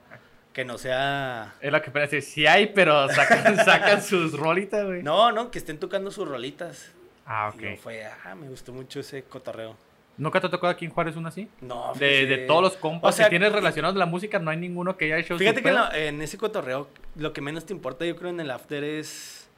[0.52, 1.54] Que no sea...
[1.62, 2.20] Es lo que parece.
[2.22, 5.02] Sí hay, pero sacan, sacan sus rolitas, güey.
[5.02, 6.92] No, no, que estén tocando sus rolitas.
[7.26, 7.78] Ah, Y yo ok.
[7.80, 9.78] fue, ah, me gustó mucho ese cotorreo.
[10.18, 11.48] ¿Nunca te tocó aquí en Juárez una así?
[11.62, 14.52] No, De, de todos los compas O sea, que tienes relacionados de la música, no
[14.52, 15.86] hay ninguno que haya hecho Fíjate que en, pedo.
[15.90, 19.50] la- en ese cotorreo, lo que menos te importa, yo creo, en el after es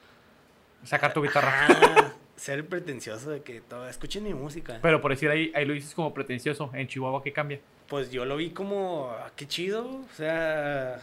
[0.84, 1.68] Sacar tu guitarra.
[1.70, 4.80] ah, ser pretencioso de que todo, escuchen mi música.
[4.82, 6.70] Pero por decir ahí, ahí lo dices como pretencioso.
[6.74, 7.60] En Chihuahua, ¿qué cambia?
[7.88, 11.00] Pues yo lo vi como, ah, qué chido, o sea,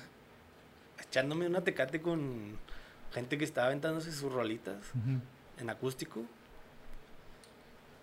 [1.02, 2.56] echándome una tecate con
[3.12, 4.76] gente que estaba aventándose sus rolitas
[5.58, 6.22] en acústico.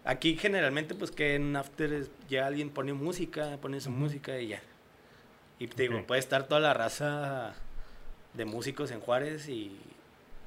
[0.08, 4.48] Aquí generalmente, pues que en after es- ya alguien pone música, pone su música y
[4.48, 4.62] ya.
[5.60, 7.54] Y te digo, puede estar toda la raza
[8.34, 9.78] de músicos en Juárez y,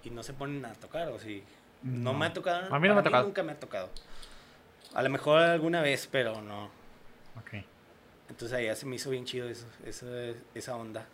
[0.02, 1.42] y no se ponen a tocar, o si
[1.82, 2.18] no, No.
[2.18, 2.74] me ha tocado.
[2.74, 3.24] A mí no me ha tocado.
[3.24, 3.90] Nunca me ha tocado.
[4.94, 6.66] A lo mejor alguna vez, pero no.
[7.38, 7.62] Ok.
[8.30, 10.06] Entonces ahí ya se me hizo bien chido eso, esa,
[10.54, 11.04] esa onda.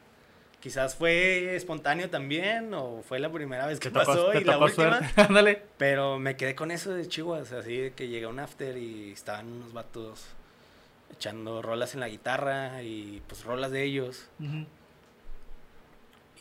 [0.67, 4.45] Quizás fue espontáneo también, o fue la primera vez que Te tocó, pasó te y
[4.45, 5.01] la tocó última.
[5.17, 5.63] Ándale.
[5.79, 9.13] Pero me quedé con eso de Chihuahua, así de que llegué a un after y
[9.13, 10.27] estaban unos vatos
[11.13, 14.29] echando rolas en la guitarra y pues rolas de ellos.
[14.41, 14.67] Y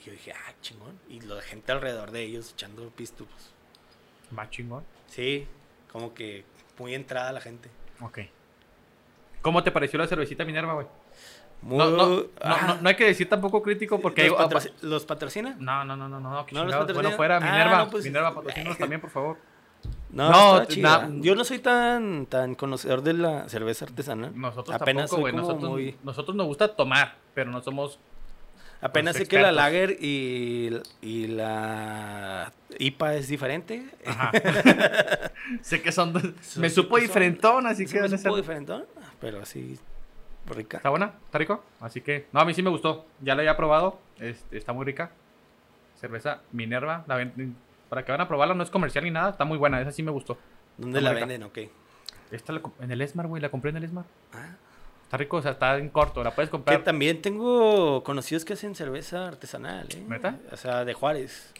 [0.04, 1.00] yo dije, ah, chingón.
[1.08, 3.28] Y la gente alrededor de ellos echando pistos.
[4.32, 4.84] Más chingón.
[5.06, 5.48] Sí,
[5.92, 6.46] como que
[6.80, 7.70] muy entrada la gente.
[8.02, 8.22] Ok.
[9.44, 10.88] ¿Cómo te pareció la cervecita Minerva, güey?
[11.66, 14.30] Muy, No, no, no, ah, no, hay que decir tampoco crítico porque...
[14.30, 15.56] ¿los, hay- patroci- ¿Los patrocina?
[15.60, 16.46] No, no, no, no, no.
[16.46, 16.94] que ¿No los?
[16.94, 17.78] Bueno, fuera Ah, Minerva.
[17.80, 19.38] no, pues- Minerva, patrocínanos también, por favor.
[20.12, 24.32] No, No, yo no soy tan, tan conocedor de la cerveza artesanal.
[24.40, 25.34] Nosotros apenas tampoco, soy güey.
[25.34, 28.00] como Nosotros, muy- nosotros nos gusta tomar, pero no somos...
[28.82, 30.70] Apenas Los sé que la lager y,
[31.02, 33.90] y la IPA es diferente.
[34.06, 34.32] Ajá.
[35.62, 36.14] sé que son...
[36.58, 38.02] Me supo diferentón, así Sí que...
[38.02, 38.86] me supo diferentón,
[39.20, 39.80] pero así
[40.54, 40.78] rica.
[40.78, 41.14] ¿Está buena?
[41.26, 41.64] ¿Está rico?
[41.80, 42.28] Así que...
[42.32, 43.06] No, a mí sí me gustó.
[43.22, 44.00] Ya la había probado.
[44.20, 45.12] Este, está muy rica.
[46.00, 47.04] Cerveza Minerva.
[47.08, 47.56] La ven-
[47.90, 49.30] Para que van a probarla, no es comercial ni nada.
[49.32, 49.82] Está muy buena.
[49.82, 50.38] Esa sí me gustó.
[50.78, 51.26] ¿Dónde Está la rica.
[51.26, 51.44] venden?
[51.48, 51.60] Ok.
[52.32, 53.42] Esta la en el Esmar, güey.
[53.42, 54.06] La compré en el Esmar.
[54.34, 54.50] Ah,
[55.04, 56.24] Está rico, o sea, está en corto.
[56.24, 56.84] La puedes que comprar.
[56.84, 60.04] también tengo conocidos que hacen cerveza artesanal, ¿eh?
[60.08, 60.40] ¿Neta?
[60.52, 61.54] O sea, de Juárez.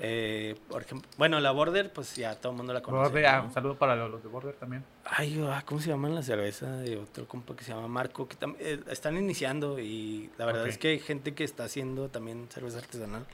[0.00, 3.10] Eh, por ejemplo, bueno, la Border, pues ya todo el mundo la conoce.
[3.10, 4.84] Border, ah, un saludo para los, los de Border también.
[5.04, 8.26] Ay, ah, ¿cómo se llama la cerveza de otro compa que se llama Marco?
[8.26, 12.48] Que eh, están iniciando y la verdad es que hay gente que está haciendo también
[12.50, 13.24] cerveza artesanal.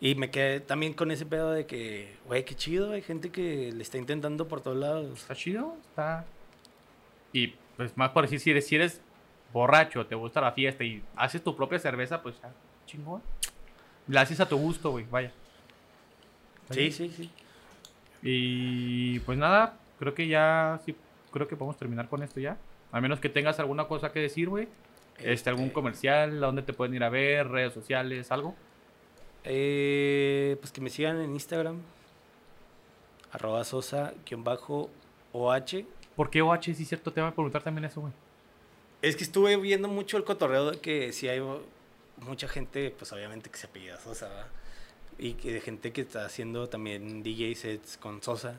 [0.00, 3.72] Y me quedé también con ese pedo de que, güey, qué chido, hay gente que
[3.72, 5.20] le está intentando por todos lados.
[5.20, 6.24] Está chido, está.
[7.32, 9.00] Y pues más por decir, si eres, si eres
[9.52, 12.50] borracho, te gusta la fiesta y haces tu propia cerveza, pues ya,
[12.86, 13.22] chingón.
[14.06, 15.32] La haces a tu gusto, güey, vaya.
[16.70, 17.30] Sí, sí, sí.
[18.22, 20.94] Y pues nada, creo que ya, sí,
[21.32, 22.56] creo que podemos terminar con esto ya.
[22.92, 24.68] A menos que tengas alguna cosa que decir, güey.
[25.18, 28.54] Este, algún Este, comercial, a dónde te pueden ir a ver, redes sociales, algo.
[29.44, 31.80] eh, pues que me sigan en Instagram.
[33.32, 34.90] Arroba sosa-oh.
[36.16, 36.62] ¿Por qué OH?
[36.74, 38.12] Sí, cierto, te voy a preguntar también eso, güey.
[39.02, 41.40] Es que estuve viendo mucho el cotorreo de que si hay
[42.16, 44.46] mucha gente, pues obviamente que se apellida Sosa, ¿va?
[45.18, 48.54] Y que de gente que está haciendo también DJ sets con Sosa.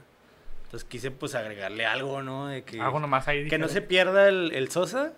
[0.66, 2.48] Entonces quise pues agregarle algo, ¿no?
[2.48, 3.48] De que, Algo nomás ahí.
[3.48, 5.14] que no se pierda el, el Sosa.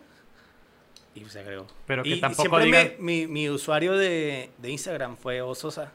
[1.13, 1.67] Y pues se agregó.
[1.87, 5.91] Pero que Y- tampoco siempre digas- mi, mi, mi usuario de, de Instagram fue Ososa.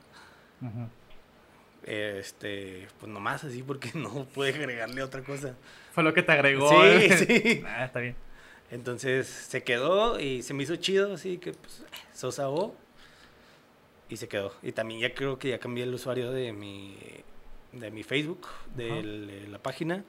[0.61, 0.89] Ujú.
[1.85, 5.55] Este, pues nomás así porque no pude agregarle otra cosa.
[5.93, 6.69] Fue lo que te agregó.
[6.69, 7.17] Sí, eh.
[7.59, 7.65] sí.
[7.67, 8.17] Ah, está bien.
[8.71, 12.75] Entonces se quedó y se me hizo chido, así que pues Sosa O.
[14.09, 14.53] Y se quedó.
[14.63, 16.97] Y también ya creo que ya cambié el usuario de mi,
[17.73, 18.47] de mi Facebook,
[18.77, 19.01] de, Ajá.
[19.01, 20.05] el- de la página.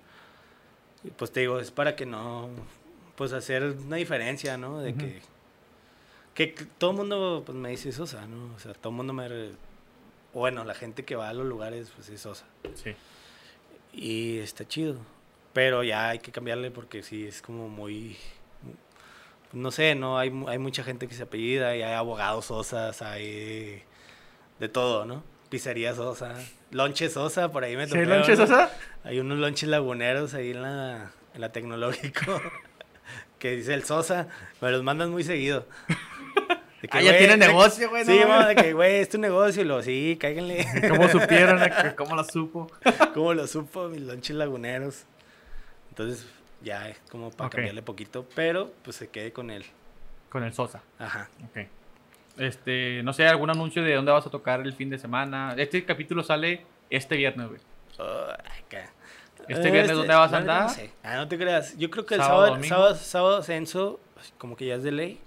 [1.04, 2.50] Y pues te digo, es para que no,
[3.16, 4.80] pues hacer una diferencia, ¿no?
[4.80, 5.22] De que,
[6.34, 8.54] que, que todo el mundo pues me dice Sosa, ¿no?
[8.56, 9.28] O sea, todo el mundo me...
[10.34, 12.46] Bueno, la gente que va a los lugares pues es Sosa.
[12.76, 12.92] Sí.
[13.94, 14.98] Y está chido.
[15.54, 18.16] Pero ya hay que cambiarle porque sí, es como muy...
[19.54, 23.02] No sé, no hay, mu- hay mucha gente que se apellida y hay abogados sosas,
[23.02, 23.82] hay
[24.60, 25.24] de todo, ¿no?
[25.50, 26.36] Pizzería sosa,
[26.72, 28.44] lonche sosa, por ahí me ¿Sí, topé, lonches, ¿no?
[28.44, 28.70] o sea?
[29.06, 32.42] Hay unos lonches laguneros ahí en la, en la tecnológico
[33.40, 34.28] que dice el sosa,
[34.62, 35.66] me los mandan muy seguido.
[36.82, 39.64] De Ah, ya tiene negocio, güey, no Sí, mo, de que, güey, es tu negocio.
[39.64, 40.64] Y lo, sí, cáiganle.
[40.90, 41.60] ¿Cómo supieron?
[41.98, 42.70] ¿Cómo lo supo?
[43.16, 45.06] ¿Cómo lo supo mis lonches laguneros?
[45.90, 46.24] Entonces,
[46.68, 47.56] ya es como para Ok.
[47.56, 49.66] cambiarle poquito, pero pues se quede con él.
[50.30, 50.82] Con el Sosa.
[51.00, 51.30] Ajá.
[51.50, 51.66] Ok.
[52.38, 55.56] Este, no sé, algún anuncio de dónde vas a tocar el fin de semana.
[55.58, 57.60] Este capítulo sale este viernes, güey.
[59.48, 60.64] ¿Este viernes dónde vas a andar?
[60.64, 60.92] No sé.
[61.04, 61.78] Ah, no te creas.
[61.78, 64.00] Yo creo que el ¿Sábado, sábado, sábado, sábado ascenso,
[64.38, 65.20] como que ya es de ley.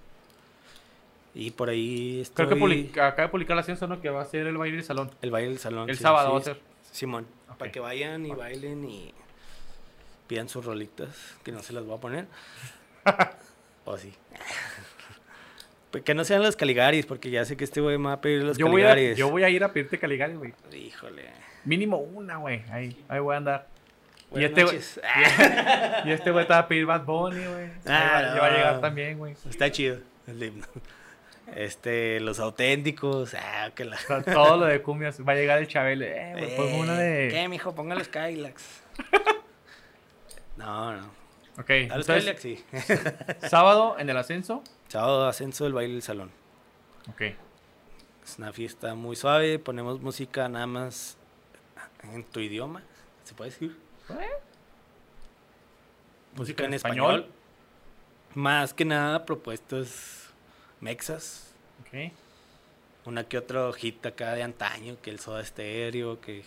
[1.35, 2.47] Y por ahí estoy...
[2.47, 4.01] Creo que publica- acaba de publicar la ciencia, ¿no?
[4.01, 5.11] Que va a ser el baile del salón.
[5.23, 5.89] El baile del salón.
[5.89, 6.61] El sí, sábado sí, va a ser.
[6.91, 7.27] Simón.
[7.57, 9.15] Para que vayan y bailen y
[10.31, 11.09] pidan sus rolitas,
[11.43, 12.27] que no se las voy a poner.
[13.85, 14.15] o sí.
[15.91, 18.21] Pues que no sean los Caligaris, porque ya sé que este güey me va a
[18.21, 19.19] pedir los Yo voy, a, Caligaris.
[19.19, 20.55] yo voy a ir a pedirte Caligari, güey.
[20.73, 21.25] Híjole.
[21.65, 22.63] Mínimo una, güey.
[22.71, 23.67] Ahí, ahí voy a andar.
[24.33, 25.01] Y este, güey, noches.
[26.05, 27.71] y este güey te va a pedir Bad Bunny, güey.
[27.87, 28.57] Ah, Ahí va- a no.
[28.57, 29.35] llegar también, güey.
[29.49, 29.99] Está chido
[30.29, 30.67] el himno.
[31.57, 33.35] Este, los auténticos.
[33.35, 33.97] Ah, que la.
[33.97, 35.21] O sea, todo lo de cumbias.
[35.27, 36.05] Va a llegar el Chabelo.
[36.05, 37.49] Eh, güey, ponme una Eh, ¿Qué, de...
[37.49, 37.75] mijo?
[37.75, 38.83] Ponga los Kylax.
[40.61, 41.07] No, no.
[41.59, 42.65] Ok, entonces, sí.
[43.49, 44.63] sábado en el ascenso.
[44.89, 46.31] Sábado ascenso del baile del salón.
[47.09, 47.23] Ok.
[48.23, 49.59] Es una fiesta muy suave.
[49.59, 51.17] Ponemos música nada más
[52.03, 52.83] en tu idioma.
[53.25, 53.77] ¿Se puede decir?
[56.35, 57.27] Música en español.
[58.35, 60.31] Más que nada propuestas
[60.81, 61.55] mexas.
[61.81, 62.13] Ok.
[63.07, 64.99] Una que otra hojita acá de antaño.
[65.01, 66.21] Que el soda estéreo.
[66.21, 66.45] Que,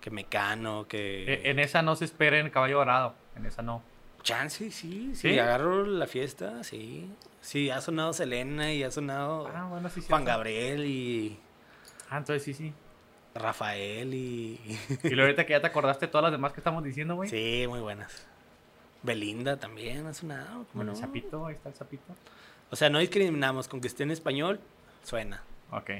[0.00, 0.86] que mecano.
[0.88, 1.24] Que.
[1.34, 3.14] E- En esa no se esperen caballo dorado.
[3.36, 3.82] En esa no.
[4.22, 5.14] Chance, sí, sí.
[5.14, 5.38] ¿Sí?
[5.38, 7.10] Agarro la fiesta, sí.
[7.40, 10.08] Sí, ha sonado Selena y ha sonado Ah, bueno, sí, sí.
[10.08, 11.38] Juan Gabriel y
[12.10, 12.72] Ah, entonces sí, sí.
[13.34, 14.60] Rafael y...
[15.04, 17.30] Y luego ahorita que ya te acordaste de todas las demás que estamos diciendo, güey.
[17.30, 18.26] sí, muy buenas.
[19.02, 20.48] Belinda también ha sonado.
[20.50, 20.98] ¿cómo Bueno, no?
[20.98, 22.04] el sapito, ahí está el sapito.
[22.70, 24.60] O sea, no discriminamos con que esté en español,
[25.02, 25.42] suena.
[25.70, 25.90] Ok.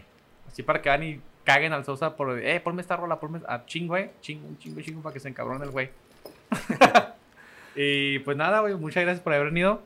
[0.47, 1.21] Así para que van y
[1.53, 4.13] caguen al Sosa por, eh, ponme esta rola, ponme a chingo, eh.
[4.21, 5.91] Chingo, un chingo, chingo para que se encabrone el güey.
[7.75, 9.83] y pues nada, güey, muchas gracias por haber venido.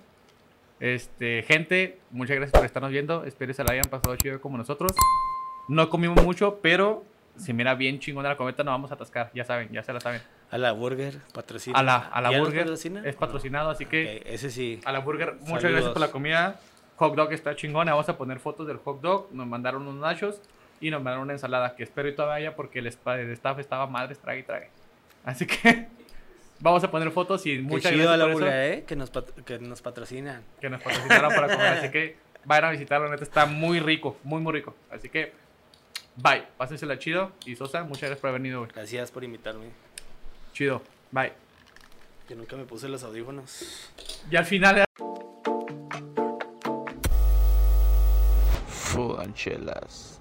[0.80, 3.24] Este, gente, muchas gracias por estarnos viendo.
[3.24, 4.92] Espero se la hayan pasado chido como nosotros.
[5.68, 7.04] No comimos mucho, pero
[7.36, 9.30] se mira bien chingona la cometa, nos vamos a atascar.
[9.34, 10.20] Ya saben, ya se la saben.
[10.50, 11.78] A la Burger, patrocina.
[11.78, 13.02] A la, a la ¿Ya nos burger patrocina?
[13.04, 14.80] es patrocinado, así que Ok, ese sí.
[14.84, 15.70] a la burger, muchas Saludos.
[15.70, 16.60] gracias por la comida.
[16.96, 17.92] Hot dog está chingona.
[17.92, 19.28] Vamos a poner fotos del hot dog.
[19.32, 20.40] Nos mandaron unos nachos
[20.80, 23.58] y nos mandaron una ensalada que espero y todavía haya porque el, spa- el staff
[23.58, 24.68] estaba madre, trague y trague.
[25.24, 25.86] Así que
[26.60, 28.84] vamos a poner fotos y Qué muchas chido a gracias la eso Burger, ¿eh?
[28.86, 30.42] Que nos, que nos patrocinan.
[30.60, 31.66] que nos patrocinaron para comer.
[31.78, 34.74] Así que vayan a visitarlo, neta está muy rico, muy muy rico.
[34.90, 35.32] Así que
[36.16, 38.60] bye, pásensela chido y Sosa, muchas gracias por haber venido.
[38.60, 38.70] güey.
[38.74, 39.66] Gracias por invitarme.
[40.52, 41.32] Chido, bye.
[42.28, 43.90] Yo nunca me puse los audífonos.
[44.30, 44.84] Y al final
[48.68, 50.20] Full and chelas.